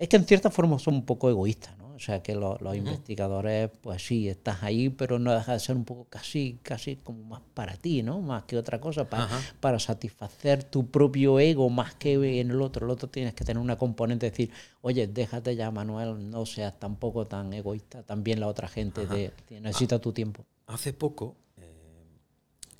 es 0.00 0.08
que 0.08 0.16
en 0.16 0.24
cierta 0.24 0.50
forma 0.50 0.78
son 0.78 0.94
un 0.94 1.04
poco 1.04 1.28
egoístas, 1.30 1.76
¿no? 1.78 1.90
O 1.94 1.98
sea, 2.02 2.22
que 2.22 2.34
lo- 2.34 2.56
los 2.60 2.74
investigadores, 2.74 3.70
pues 3.82 4.02
sí, 4.06 4.26
estás 4.30 4.62
ahí, 4.62 4.88
pero 4.88 5.18
no 5.18 5.34
deja 5.34 5.52
de 5.52 5.60
ser 5.60 5.76
un 5.76 5.84
poco 5.84 6.06
casi, 6.08 6.58
casi 6.62 6.96
como 6.96 7.22
más 7.24 7.42
para 7.52 7.76
ti, 7.76 8.02
¿no? 8.02 8.22
Más 8.22 8.44
que 8.44 8.56
otra 8.56 8.80
cosa, 8.80 9.04
para 9.60 9.78
satisfacer 9.78 10.64
tu 10.64 10.86
propio 10.86 11.38
ego 11.38 11.68
más 11.68 11.94
que 11.96 12.14
en 12.40 12.50
el 12.50 12.62
otro. 12.62 12.86
El 12.86 12.90
otro 12.92 13.08
tienes 13.10 13.34
que 13.34 13.44
tener 13.44 13.60
una 13.62 13.76
componente 13.76 14.24
de 14.24 14.30
decir, 14.30 14.50
oye, 14.80 15.06
déjate 15.08 15.54
ya, 15.56 15.70
Manuel, 15.70 16.30
no 16.30 16.46
seas 16.46 16.78
tampoco 16.78 17.26
tan 17.26 17.52
egoísta. 17.52 18.02
También 18.02 18.40
la 18.40 18.46
otra 18.46 18.66
gente 18.66 19.06
necesita 19.60 19.98
tu 19.98 20.12
tiempo. 20.14 20.46
Hace 20.68 20.94
poco 20.94 21.36
eh, 21.58 22.06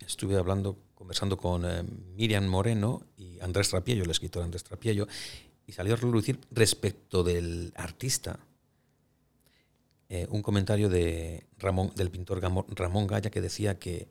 estuve 0.07 0.37
hablando, 0.39 0.79
conversando 0.95 1.37
con 1.37 1.65
eh, 1.67 1.83
Miriam 2.17 2.47
Moreno 2.47 3.03
y 3.19 3.39
Andrés 3.41 3.69
Trapiello, 3.69 4.05
el 4.05 4.11
escritor 4.11 4.43
Andrés 4.45 4.65
Trapiello, 4.65 5.07
y 5.71 5.73
salió 5.73 5.95
a 5.95 5.97
relucir 5.97 6.41
respecto 6.51 7.23
del 7.23 7.73
artista 7.77 8.41
eh, 10.09 10.27
un 10.29 10.43
comentario 10.43 10.89
de 10.89 11.47
Ramón, 11.59 11.93
del 11.95 12.11
pintor 12.11 12.43
Ramón 12.43 13.07
Gaya 13.07 13.31
que 13.31 13.41
decía 13.41 13.79
que 13.79 14.09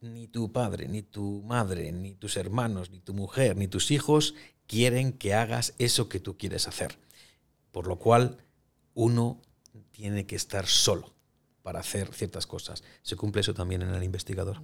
ni 0.00 0.28
tu 0.28 0.52
padre, 0.52 0.86
ni 0.86 1.02
tu 1.02 1.42
madre, 1.42 1.90
ni 1.90 2.14
tus 2.14 2.36
hermanos, 2.36 2.92
ni 2.92 3.00
tu 3.00 3.12
mujer, 3.12 3.56
ni 3.56 3.66
tus 3.66 3.90
hijos 3.90 4.36
quieren 4.68 5.12
que 5.12 5.34
hagas 5.34 5.74
eso 5.78 6.08
que 6.08 6.20
tú 6.20 6.38
quieres 6.38 6.68
hacer. 6.68 6.96
Por 7.72 7.88
lo 7.88 7.98
cual, 7.98 8.38
uno 8.94 9.40
tiene 9.90 10.26
que 10.26 10.36
estar 10.36 10.66
solo 10.66 11.12
para 11.64 11.80
hacer 11.80 12.14
ciertas 12.14 12.46
cosas. 12.46 12.84
¿Se 13.02 13.16
cumple 13.16 13.40
eso 13.40 13.52
también 13.52 13.82
en 13.82 13.92
el 13.92 14.04
investigador? 14.04 14.62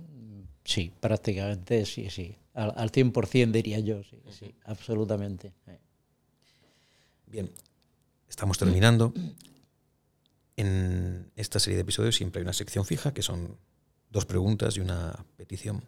Sí, 0.65 0.93
prácticamente 1.01 1.85
sí, 1.87 2.11
sí. 2.11 2.37
Al, 2.55 2.73
al 2.77 2.91
100% 2.93 3.51
diría 3.53 3.79
yo, 3.81 4.03
sí, 4.03 4.21
sí, 4.31 4.55
absolutamente. 4.65 5.53
Bien, 7.27 7.51
estamos 8.29 8.59
terminando. 8.59 9.13
En 10.57 11.31
esta 11.37 11.59
serie 11.59 11.77
de 11.77 11.83
episodios 11.83 12.17
siempre 12.17 12.41
hay 12.41 12.45
una 12.45 12.53
sección 12.53 12.85
fija, 12.85 13.15
que 13.15 13.23
son 13.23 13.57
dos 14.11 14.27
preguntas 14.27 14.77
y 14.77 14.81
una 14.81 15.25
petición. 15.37 15.85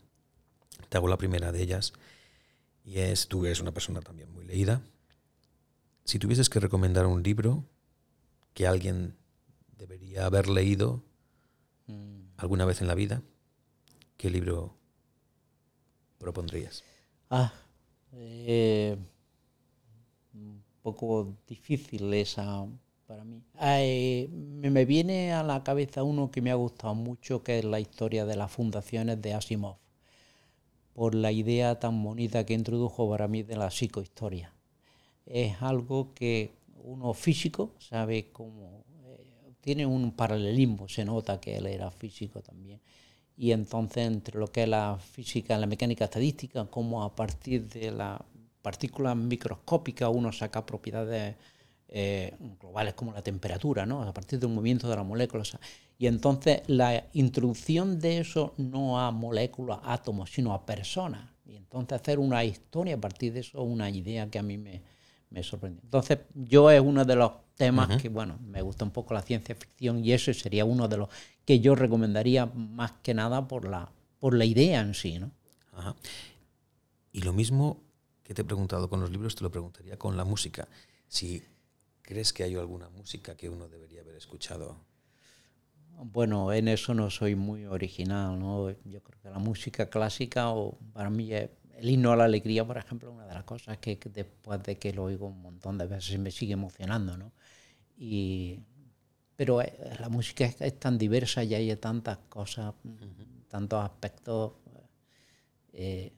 Te 0.89 0.97
hago 0.97 1.09
la 1.09 1.19
primera 1.19 1.53
de 1.53 1.63
ellas, 1.63 1.93
y 2.85 2.99
es, 2.99 3.29
tú 3.29 3.45
eres 3.45 3.61
una 3.61 3.73
persona 3.73 4.01
también 4.01 4.33
muy 4.33 4.45
leída. 4.45 4.83
Si 6.05 6.19
tuvieses 6.19 6.49
que 6.49 6.61
recomendar 6.61 7.07
un 7.07 7.23
libro 7.23 7.65
que 8.55 8.67
alguien 8.67 9.17
debería 9.77 10.27
haber 10.27 10.49
leído 10.49 11.03
Mm. 11.87 12.35
alguna 12.37 12.65
vez 12.65 12.81
en 12.81 12.87
la 12.87 12.95
vida, 12.95 13.23
¿qué 14.17 14.31
libro 14.31 14.75
propondrías? 16.19 16.85
Ah, 17.31 17.53
eh, 18.13 18.97
un 20.35 20.63
poco 20.83 21.37
difícil 21.47 22.13
esa 22.15 22.67
para 23.07 23.25
mí. 23.25 23.43
Ah, 23.55 23.79
eh, 23.81 24.29
me, 24.31 24.85
viene 24.85 25.33
a 25.33 25.43
la 25.43 25.63
cabeza 25.65 26.03
uno 26.03 26.31
que 26.31 26.43
me 26.43 26.51
ha 26.51 26.55
gustado 26.55 26.95
mucho, 26.95 27.43
que 27.43 27.59
es 27.59 27.65
la 27.65 27.81
historia 27.81 28.25
de 28.27 28.37
las 28.37 28.51
fundaciones 28.53 29.21
de 29.23 29.35
Asimov, 29.35 29.77
por 30.95 31.15
la 31.15 31.33
idea 31.33 31.79
tan 31.79 32.03
bonita 32.03 32.45
que 32.45 32.55
introdujo 32.55 33.09
para 33.11 33.29
mí 33.29 33.43
de 33.43 33.57
la 33.57 33.71
psicohistoria. 33.71 34.53
Es 35.27 35.63
algo 35.63 36.15
que 36.15 36.53
uno 36.85 37.15
físico 37.15 37.73
sabe 37.79 38.31
cómo... 38.33 38.85
eh, 39.07 39.53
tiene 39.61 39.87
un 39.87 40.13
paralelismo, 40.13 40.89
se 40.89 41.05
nota 41.05 41.41
que 41.41 41.57
él 41.57 41.67
era 41.67 41.91
físico 41.91 42.43
también. 42.43 42.81
Y 43.37 43.53
entonces 43.53 44.07
entre 44.07 44.39
lo 44.39 44.47
que 44.53 44.65
es 44.65 44.69
la 44.69 44.99
física, 44.99 45.59
la 45.59 45.67
mecánica 45.67 46.05
estadística, 46.05 46.65
cómo 46.67 47.03
a 47.03 47.15
partir 47.15 47.69
de 47.69 47.91
las 47.91 48.21
partículas 48.61 49.17
microscópicas 49.17 50.11
uno 50.13 50.33
saca 50.33 50.65
propiedades 50.65 51.37
eh, 51.89 52.35
globales 52.61 52.95
como 52.95 53.13
la 53.13 53.23
temperatura, 53.23 53.85
¿no? 53.85 54.03
a 54.03 54.15
partir 54.15 54.39
del 54.39 54.51
movimiento 54.51 54.89
de 54.89 54.97
las 54.97 55.05
moléculas. 55.05 55.59
Y 55.99 56.07
entonces 56.07 56.63
la 56.67 57.05
introducción 57.13 57.99
de 57.99 58.19
eso 58.19 58.55
no 58.57 58.99
a 58.99 59.11
moléculas, 59.11 59.81
átomos, 59.85 60.31
sino 60.31 60.55
a 60.55 60.65
personas. 60.65 61.31
Y 61.45 61.57
entonces 61.57 62.01
hacer 62.01 62.19
una 62.19 62.45
historia 62.45 62.95
a 62.95 63.01
partir 63.01 63.33
de 63.33 63.41
eso, 63.41 63.63
una 63.63 63.91
idea 63.91 64.31
que 64.31 64.39
a 64.39 64.43
mí 64.43 64.57
me, 64.57 64.83
me 65.31 65.43
sorprende. 65.43 65.81
Entonces 65.85 66.21
yo 66.35 66.71
es 66.71 66.81
uno 66.81 67.05
de 67.05 67.17
los 67.17 67.33
temas 67.67 68.01
que, 68.03 68.09
bueno, 68.09 68.39
me 68.45 68.61
gusta 68.63 68.85
un 68.85 68.91
poco 68.91 69.15
la 69.15 69.23
ciencia 69.23 69.55
ficción 69.55 70.05
y 70.05 70.13
ese 70.13 70.35
sería 70.35 70.65
uno 70.65 70.89
de 70.89 70.97
los 70.97 71.09
que 71.45 71.61
yo 71.61 71.75
recomendaría 71.75 72.47
más 72.47 72.93
que 73.03 73.15
nada 73.15 73.47
por 73.49 73.69
la, 73.69 73.91
por 74.19 74.35
la 74.35 74.45
idea 74.45 74.81
en 74.81 74.95
sí, 74.95 75.19
¿no? 75.19 75.31
Ajá. 75.73 75.95
Y 77.13 77.23
lo 77.23 77.33
mismo 77.33 77.83
que 78.23 78.35
te 78.35 78.43
he 78.43 78.45
preguntado 78.45 78.89
con 78.89 79.01
los 79.01 79.11
libros, 79.11 79.35
te 79.35 79.45
lo 79.45 79.51
preguntaría 79.51 79.97
con 79.99 80.17
la 80.17 80.25
música. 80.25 80.69
Si 81.09 81.43
crees 82.03 82.33
que 82.33 82.45
hay 82.45 82.55
alguna 82.57 82.89
música 82.89 83.37
que 83.37 83.49
uno 83.49 83.69
debería 83.69 84.01
haber 84.01 84.17
escuchado. 84.17 84.77
Bueno, 86.05 86.53
en 86.53 86.69
eso 86.69 86.95
no 86.95 87.11
soy 87.11 87.35
muy 87.37 87.67
original, 87.67 88.39
¿no? 88.39 88.71
Yo 88.85 89.03
creo 89.03 89.21
que 89.23 89.31
la 89.31 89.39
música 89.39 89.89
clásica, 89.89 90.51
o 90.51 90.79
para 90.93 91.11
mí 91.11 91.33
es- 91.33 91.51
el 91.79 91.91
himno 91.91 92.13
a 92.13 92.17
la 92.17 92.25
alegría, 92.25 92.65
por 92.67 92.79
ejemplo, 92.79 93.09
es 93.11 93.15
una 93.15 93.27
de 93.27 93.35
las 93.35 93.45
cosas 93.45 93.79
que, 93.79 93.99
que 93.99 94.09
después 94.09 94.63
de 94.63 94.79
que 94.79 94.93
lo 94.93 95.05
oigo 95.05 95.27
un 95.27 95.41
montón 95.43 95.79
de 95.79 95.87
veces 95.87 96.19
me 96.19 96.31
sigue 96.31 96.53
emocionando, 96.55 97.17
¿no? 97.17 97.33
Y, 97.99 98.61
pero 99.37 99.63
eh, 99.63 99.73
la 100.01 100.09
música 100.09 100.45
es, 100.45 100.61
es 100.61 100.79
tan 100.79 100.99
diversa 100.99 101.45
y 101.45 101.55
hay 101.55 101.75
tantas 101.77 102.19
cosas, 102.29 102.75
tantos 103.49 103.83
aspectos. 103.85 104.53
eh, 105.73 106.13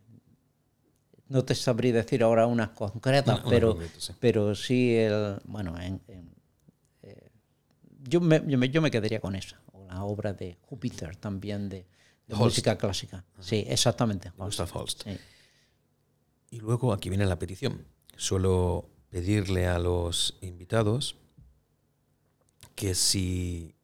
no 1.28 1.44
te 1.44 1.54
sabría 1.54 1.92
decir 1.92 2.22
ahora 2.22 2.46
unas 2.46 2.70
concretas, 2.70 3.34
Una- 3.36 3.42
una 3.46 3.50
pero, 3.50 3.68
concreta, 3.72 4.00
sí. 4.00 4.12
pero 4.20 4.54
sí, 4.54 4.94
el, 4.94 5.38
bueno, 5.46 5.78
en- 5.80 6.00
en, 6.08 6.30
eh, 7.02 7.30
yo, 8.02 8.20
me, 8.20 8.42
yo, 8.46 8.58
me, 8.58 8.68
yo 8.68 8.82
me 8.82 8.90
quedaría 8.90 9.20
con 9.20 9.34
esa, 9.34 9.60
o 9.72 9.86
la 9.86 10.04
obra 10.04 10.32
de 10.32 10.56
Júpiter 10.62 11.16
también 11.16 11.68
de, 11.68 11.86
música 12.28 12.76
clásica. 12.76 13.24
Sí, 13.40 13.64
exactamente. 13.68 14.28
Holst. 14.38 14.60
Gustav 14.60 14.80
Holst. 14.80 15.02
Sí. 15.04 15.16
Y 16.54 16.60
luego 16.60 16.92
aquí 16.92 17.08
viene 17.08 17.26
la 17.26 17.40
petición. 17.40 17.84
Suelo 18.16 18.88
pedirle 19.10 19.66
a 19.66 19.80
los 19.80 20.38
invitados 20.40 21.16
que 22.76 22.94
si 22.94 23.74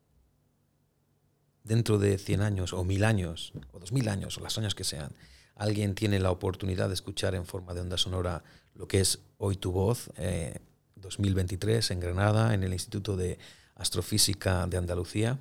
dentro 1.64 1.98
de 1.98 2.16
100 2.16 2.42
años 2.42 2.72
o 2.72 2.84
1000 2.84 3.02
años 3.02 3.52
o 3.72 3.80
2000 3.80 4.08
años 4.08 4.38
o 4.38 4.40
los 4.40 4.56
años 4.56 4.76
que 4.76 4.84
sean, 4.84 5.12
alguien 5.56 5.96
tiene 5.96 6.20
la 6.20 6.30
oportunidad 6.30 6.86
de 6.86 6.94
escuchar 6.94 7.34
en 7.34 7.44
forma 7.44 7.74
de 7.74 7.80
onda 7.80 7.98
sonora 7.98 8.44
lo 8.76 8.86
que 8.86 9.00
es 9.00 9.18
Hoy 9.38 9.56
tu 9.56 9.72
voz, 9.72 10.08
eh, 10.16 10.60
2023 10.94 11.90
en 11.90 11.98
Granada, 11.98 12.54
en 12.54 12.62
el 12.62 12.72
Instituto 12.72 13.16
de 13.16 13.40
Astrofísica 13.74 14.68
de 14.68 14.76
Andalucía, 14.76 15.40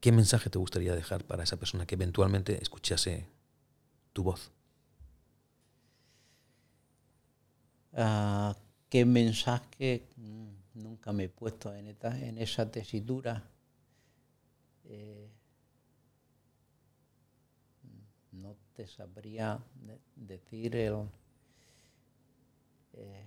¿qué 0.00 0.12
mensaje 0.12 0.50
te 0.50 0.58
gustaría 0.58 0.94
dejar 0.94 1.24
para 1.24 1.44
esa 1.44 1.56
persona 1.56 1.86
que 1.86 1.94
eventualmente 1.94 2.60
escuchase 2.60 3.24
tu 4.12 4.24
voz? 4.24 4.50
Ah, 7.96 8.54
¿Qué 8.88 9.04
mensaje? 9.04 10.06
Mm, 10.16 10.46
Nunca 10.74 11.12
me 11.12 11.24
he 11.24 11.28
puesto 11.28 11.74
en, 11.74 11.88
esta- 11.88 12.16
en 12.18 12.38
esa 12.38 12.70
tesitura. 12.70 13.42
Eh, 14.88 15.28
no 18.32 18.56
te 18.72 18.86
sabría 18.86 19.58
de- 19.74 20.00
decir 20.14 20.76
el... 20.76 21.08
eh, 22.94 23.24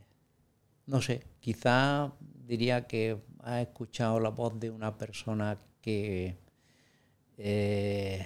no 0.88 1.02
sé, 1.02 1.24
quizá 1.42 2.14
diría 2.48 2.88
que 2.88 3.18
has 3.42 3.62
escuchado 3.68 4.20
la 4.22 4.30
voz 4.30 4.60
de 4.60 4.72
una 4.72 4.98
persona 4.98 5.60
que, 5.82 6.38
eh, 7.38 8.26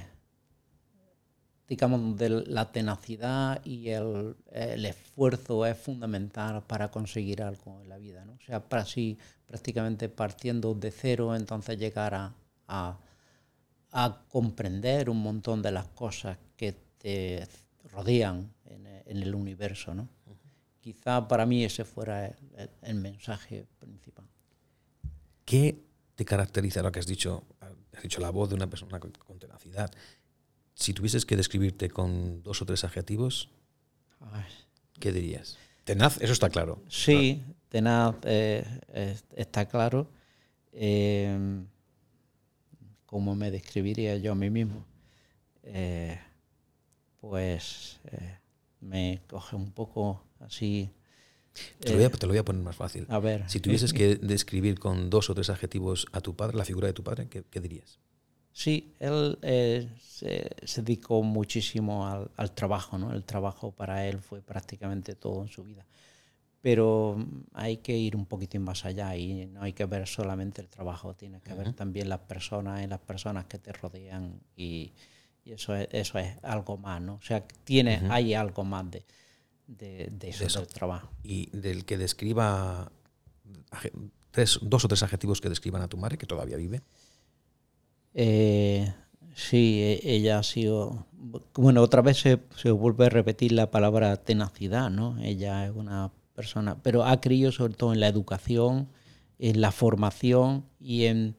digamos, 1.67 1.99
donde 2.01 2.29
la 2.29 2.71
tenacidad 2.71 3.63
y 3.65 3.89
el, 3.89 4.35
el 4.51 4.85
esfuerzo 4.85 5.65
es 5.65 5.77
fundamental 5.77 6.63
para 6.63 6.91
conseguir 6.91 7.41
algo 7.41 7.79
en 7.81 7.89
la 7.89 7.97
vida, 7.97 8.25
¿no? 8.25 8.33
O 8.33 8.39
sea, 8.45 8.59
para 8.67 8.83
así 8.83 9.17
prácticamente 9.47 10.09
partiendo 10.09 10.73
de 10.73 10.91
cero, 10.91 11.35
entonces 11.35 11.77
llegar 11.77 12.13
a, 12.15 12.33
a- 12.67 12.99
a 13.91 14.21
comprender 14.29 15.09
un 15.09 15.21
montón 15.21 15.61
de 15.61 15.71
las 15.71 15.87
cosas 15.89 16.37
que 16.57 16.73
te 16.97 17.47
rodean 17.91 18.51
en, 18.65 18.87
en 18.87 19.17
el 19.23 19.35
universo, 19.35 19.93
¿no? 19.93 20.07
Quizá 20.81 21.27
para 21.27 21.45
mí 21.45 21.63
ese 21.63 21.85
fuera 21.85 22.25
el, 22.27 22.35
el- 22.57 22.69
el 22.81 22.95
mensaje 22.95 23.65
principal. 23.79 24.25
¿Qué 25.45 25.77
te 26.15 26.25
caracteriza 26.25 26.81
lo 26.81 26.91
que 26.91 26.99
has 26.99 27.07
dicho? 27.07 27.43
Has 27.95 28.01
dicho 28.03 28.19
la 28.19 28.31
voz 28.31 28.49
de 28.49 28.55
una 28.55 28.67
persona 28.67 28.99
con 28.99 29.39
tenacidad. 29.39 29.91
Si 30.75 30.93
tuvieses 30.93 31.25
que 31.25 31.35
describirte 31.37 31.89
con 31.89 32.41
dos 32.43 32.61
o 32.61 32.65
tres 32.65 32.83
adjetivos, 32.83 33.49
¿qué 34.99 35.11
dirías? 35.11 35.57
Tenaz, 35.83 36.17
eso 36.21 36.33
está 36.33 36.49
claro. 36.49 36.81
Sí, 36.87 37.43
tenaz, 37.69 38.15
eh, 38.23 38.65
es- 38.93 39.23
está 39.35 39.65
claro. 39.67 40.07
Eh, 40.71 41.63
¿Cómo 43.05 43.35
me 43.35 43.51
describiría 43.51 44.17
yo 44.17 44.31
a 44.31 44.35
mí 44.35 44.49
mismo? 44.49 44.85
Eh, 45.63 46.19
pues 47.21 47.99
eh, 48.05 48.37
me 48.81 49.21
coge 49.29 49.55
un 49.55 49.71
poco 49.71 50.23
así. 50.39 50.89
Te 51.79 51.89
lo, 51.91 51.95
voy 51.97 52.05
a, 52.05 52.09
te 52.09 52.25
lo 52.25 52.31
voy 52.31 52.39
a 52.39 52.45
poner 52.45 52.63
más 52.63 52.75
fácil. 52.75 53.05
A 53.09 53.19
ver. 53.19 53.47
Si 53.47 53.59
tuvieses 53.59 53.93
que 53.93 54.15
describir 54.15 54.79
con 54.79 55.09
dos 55.11 55.29
o 55.29 55.35
tres 55.35 55.49
adjetivos 55.51 56.07
a 56.11 56.21
tu 56.21 56.35
padre, 56.35 56.57
la 56.57 56.65
figura 56.65 56.87
de 56.87 56.93
tu 56.93 57.03
padre, 57.03 57.27
¿qué, 57.29 57.43
qué 57.49 57.59
dirías? 57.61 57.99
Sí, 58.53 58.93
él 58.99 59.37
eh, 59.41 59.89
se, 59.99 60.51
se 60.63 60.81
dedicó 60.83 61.23
muchísimo 61.23 62.07
al, 62.07 62.29
al 62.37 62.51
trabajo, 62.51 62.99
¿no? 62.99 63.11
El 63.11 63.23
trabajo 63.23 63.71
para 63.71 64.07
él 64.07 64.19
fue 64.19 64.41
prácticamente 64.41 65.15
todo 65.15 65.41
en 65.41 65.47
su 65.47 65.63
vida. 65.63 65.83
Pero 66.61 67.15
mm, 67.17 67.45
hay 67.53 67.77
que 67.77 67.97
ir 67.97 68.15
un 68.15 68.25
poquitín 68.25 68.61
más 68.61 68.85
allá 68.85 69.15
y 69.17 69.47
no 69.47 69.63
hay 69.63 69.73
que 69.73 69.85
ver 69.85 70.07
solamente 70.07 70.61
el 70.61 70.69
trabajo, 70.69 71.15
tienes 71.15 71.41
que 71.41 71.53
ver 71.53 71.73
también 71.73 72.07
las 72.09 72.19
personas 72.19 72.83
y 72.83 72.87
las 72.87 72.99
personas 72.99 73.45
que 73.45 73.57
te 73.57 73.73
rodean 73.73 74.39
y, 74.55 74.91
y 75.43 75.51
eso, 75.51 75.75
es, 75.75 75.87
eso 75.91 76.19
es 76.19 76.37
algo 76.43 76.77
más, 76.77 77.01
¿no? 77.01 77.15
O 77.15 77.21
sea, 77.21 77.43
tiene, 77.63 78.01
hay 78.09 78.35
algo 78.35 78.63
más 78.63 78.89
de, 78.91 79.03
de, 79.67 80.09
de 80.11 80.29
eso, 80.29 80.45
eso. 80.45 80.59
del 80.59 80.69
trabajo. 80.69 81.09
Y 81.23 81.49
del 81.57 81.85
que 81.85 81.97
describa 81.97 82.91
tres, 84.31 84.59
dos 84.61 84.85
o 84.85 84.87
tres 84.87 85.01
adjetivos 85.03 85.41
que 85.41 85.49
describan 85.49 85.81
a 85.81 85.87
tu 85.87 85.97
madre, 85.97 86.17
que 86.17 86.27
todavía 86.27 86.55
vive. 86.57 86.81
Eh, 88.13 88.93
sí, 89.35 89.81
e- 89.81 90.15
ella 90.15 90.39
ha 90.39 90.43
sido. 90.43 91.05
Bueno, 91.55 91.81
otra 91.81 92.01
vez 92.01 92.17
se, 92.17 92.39
se 92.55 92.71
vuelve 92.71 93.05
a 93.05 93.09
repetir 93.09 93.51
la 93.53 93.71
palabra 93.71 94.17
tenacidad, 94.17 94.89
¿no? 94.89 95.17
Ella 95.21 95.65
es 95.65 95.71
una 95.75 96.11
persona, 96.35 96.77
pero 96.83 97.05
ha 97.05 97.21
creído 97.21 97.51
sobre 97.51 97.73
todo 97.73 97.93
en 97.93 97.99
la 97.99 98.07
educación, 98.07 98.89
en 99.39 99.61
la 99.61 99.71
formación 99.71 100.65
y 100.79 101.05
en 101.05 101.35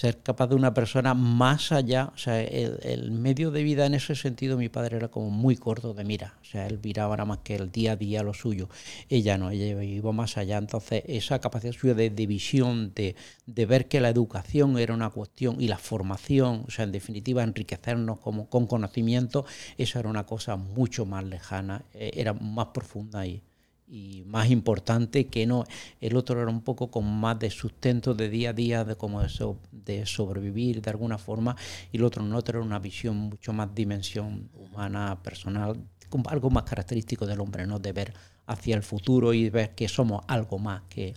ser 0.00 0.22
capaz 0.22 0.46
de 0.46 0.54
una 0.54 0.72
persona 0.72 1.12
más 1.12 1.72
allá. 1.72 2.10
O 2.14 2.16
sea, 2.16 2.40
el, 2.40 3.10
medio 3.10 3.50
de 3.50 3.62
vida 3.62 3.84
en 3.84 3.92
ese 3.92 4.14
sentido, 4.14 4.56
mi 4.56 4.70
padre 4.70 4.96
era 4.96 5.08
como 5.08 5.28
muy 5.28 5.56
corto 5.56 5.92
de 5.92 6.04
mira. 6.04 6.38
O 6.40 6.44
sea, 6.46 6.66
él 6.66 6.80
miraba 6.82 7.16
nada 7.18 7.26
más 7.26 7.38
que 7.44 7.54
el 7.54 7.70
día 7.70 7.92
a 7.92 7.96
día 7.96 8.22
lo 8.22 8.32
suyo. 8.32 8.70
Ella 9.10 9.36
no, 9.36 9.50
ella 9.50 9.82
iba 9.82 10.12
más 10.12 10.38
allá. 10.38 10.56
Entonces, 10.56 11.02
esa 11.06 11.38
capacidad 11.38 11.74
suya 11.74 11.92
de, 11.92 12.08
de 12.08 12.26
visión, 12.26 12.94
de, 12.94 13.14
de 13.44 13.66
ver 13.66 13.88
que 13.88 14.00
la 14.00 14.08
educación 14.08 14.78
era 14.78 14.94
una 14.94 15.10
cuestión 15.10 15.60
y 15.60 15.68
la 15.68 15.76
formación, 15.76 16.64
o 16.66 16.70
sea, 16.70 16.86
en 16.86 16.92
definitiva, 16.92 17.42
enriquecernos 17.42 18.20
como, 18.20 18.48
con 18.48 18.66
conocimiento, 18.66 19.44
eso 19.76 19.98
era 19.98 20.08
una 20.08 20.24
cosa 20.24 20.56
mucho 20.56 21.04
más 21.04 21.24
lejana, 21.24 21.84
eh, 21.92 22.12
era 22.14 22.32
más 22.32 22.68
profunda 22.68 23.26
y, 23.26 23.42
y 23.90 24.22
más 24.24 24.48
importante 24.50 25.26
que 25.26 25.46
no. 25.46 25.64
El 26.00 26.16
otro 26.16 26.40
era 26.40 26.50
un 26.50 26.62
poco 26.62 26.90
con 26.90 27.04
más 27.04 27.38
de 27.40 27.50
sustento 27.50 28.14
de 28.14 28.28
día 28.28 28.50
a 28.50 28.52
día, 28.52 28.84
de 28.84 28.96
eso, 29.24 29.58
de 29.72 30.06
sobrevivir 30.06 30.80
de 30.80 30.90
alguna 30.90 31.18
forma, 31.18 31.56
y 31.90 31.96
el 31.96 32.04
otro 32.04 32.22
no 32.22 32.38
era 32.38 32.60
una 32.60 32.78
visión 32.78 33.16
mucho 33.16 33.52
más 33.52 33.74
dimensión 33.74 34.48
humana, 34.54 35.20
personal, 35.22 35.84
algo 36.28 36.50
más 36.50 36.62
característico 36.62 37.26
del 37.26 37.40
hombre, 37.40 37.66
¿no? 37.66 37.78
De 37.78 37.92
ver 37.92 38.14
hacia 38.46 38.76
el 38.76 38.82
futuro 38.82 39.34
y 39.34 39.50
ver 39.50 39.74
que 39.74 39.88
somos 39.88 40.22
algo 40.28 40.58
más 40.58 40.82
que, 40.88 41.14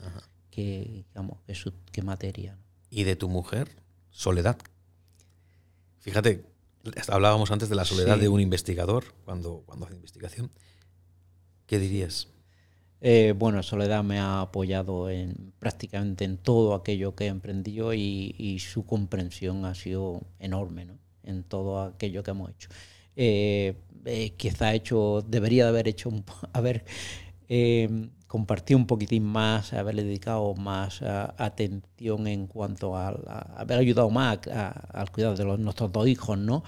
que, 0.49 1.05
digamos, 1.07 1.39
que, 1.91 2.01
materia. 2.01 2.57
¿Y 2.89 3.03
de 3.03 3.15
tu 3.15 3.30
mujer? 3.30 3.69
Soledad. 4.09 4.57
Fíjate, 5.99 6.45
hablábamos 7.07 7.51
antes 7.51 7.69
de 7.69 7.76
la 7.76 7.86
soledad 7.86 8.17
de 8.17 8.30
un 8.30 8.39
investigador 8.39 9.15
cuando, 9.26 9.63
cuando 9.65 9.86
hace 9.86 9.95
investigación. 9.95 10.51
¿Qué 11.65 11.80
dirías? 11.80 12.28
Eh, 13.06 13.34
bueno, 13.38 13.62
Soledad 13.64 14.01
me 14.01 14.18
ha 14.18 14.39
apoyado 14.39 15.10
en 15.10 15.51
prácticamente 15.60 16.24
en 16.24 16.38
todo 16.38 16.74
aquello 16.74 17.16
que 17.16 17.26
he 17.26 17.28
emprendido 17.28 17.93
y, 17.93 18.60
su 18.60 18.86
comprensión 18.86 19.66
ha 19.66 19.76
sido 19.76 20.22
enorme 20.39 20.86
¿no? 20.86 20.97
en 21.24 21.43
todo 21.43 21.82
aquello 21.82 22.24
que 22.24 22.32
hemos 22.32 22.51
hecho. 22.51 22.70
Eh, 23.18 23.76
eh, 24.06 24.34
quizá 24.38 24.74
hecho, 24.74 25.22
debería 25.28 25.64
de 25.64 25.70
haber 25.70 25.89
hecho, 25.89 26.12
haber 26.54 26.86
eh, 27.49 28.10
compartido 28.28 28.78
un 28.78 28.88
poquitín 28.88 29.26
más, 29.26 29.74
haberle 29.74 30.06
dedicado 30.06 30.56
más 30.56 31.01
atención 31.01 32.28
en 32.28 32.47
cuanto 32.47 32.95
a, 32.95 33.10
haber 33.58 33.80
ayudado 33.80 34.10
más 34.10 34.39
al 34.47 35.12
cuidado 35.12 35.36
de 35.36 35.58
nuestros 35.58 35.91
dos 35.91 36.08
hijos, 36.08 36.38
¿no? 36.38 36.64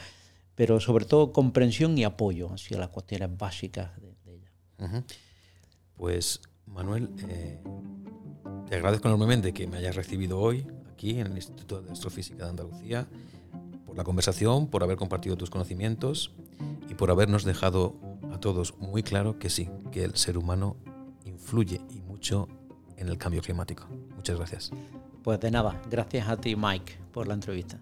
Pero 0.53 0.81
sobre 0.81 1.05
todo 1.05 1.31
comprensión 1.31 1.97
y 1.97 2.03
apoyo 2.03 2.53
hacia 2.53 2.77
las 2.77 2.89
cuestiones 2.89 3.37
básicas 3.37 3.89
de, 4.01 4.15
ella. 4.33 5.03
Pues 5.97 6.41
Manuel, 6.65 7.09
eh, 7.29 7.59
te 8.67 8.75
agradezco 8.75 9.07
enormemente 9.07 9.53
que 9.53 9.67
me 9.67 9.77
hayas 9.77 9.95
recibido 9.95 10.39
hoy 10.39 10.67
aquí 10.91 11.19
en 11.19 11.27
el 11.27 11.35
Instituto 11.35 11.81
de 11.81 11.91
Astrofísica 11.91 12.43
de 12.43 12.49
Andalucía 12.49 13.07
la 13.95 14.03
conversación, 14.03 14.67
por 14.67 14.83
haber 14.83 14.97
compartido 14.97 15.37
tus 15.37 15.49
conocimientos 15.49 16.31
y 16.89 16.93
por 16.95 17.09
habernos 17.11 17.45
dejado 17.45 17.95
a 18.31 18.39
todos 18.39 18.77
muy 18.77 19.03
claro 19.03 19.39
que 19.39 19.49
sí, 19.49 19.69
que 19.91 20.03
el 20.03 20.15
ser 20.15 20.37
humano 20.37 20.75
influye 21.23 21.81
y 21.89 22.01
mucho 22.01 22.47
en 22.97 23.07
el 23.07 23.17
cambio 23.17 23.41
climático. 23.41 23.87
Muchas 24.15 24.37
gracias. 24.37 24.71
Pues 25.23 25.39
de 25.39 25.49
nada, 25.49 25.81
gracias 25.89 26.27
a 26.27 26.37
ti 26.37 26.55
Mike 26.55 26.99
por 27.11 27.27
la 27.27 27.33
entrevista. 27.33 27.79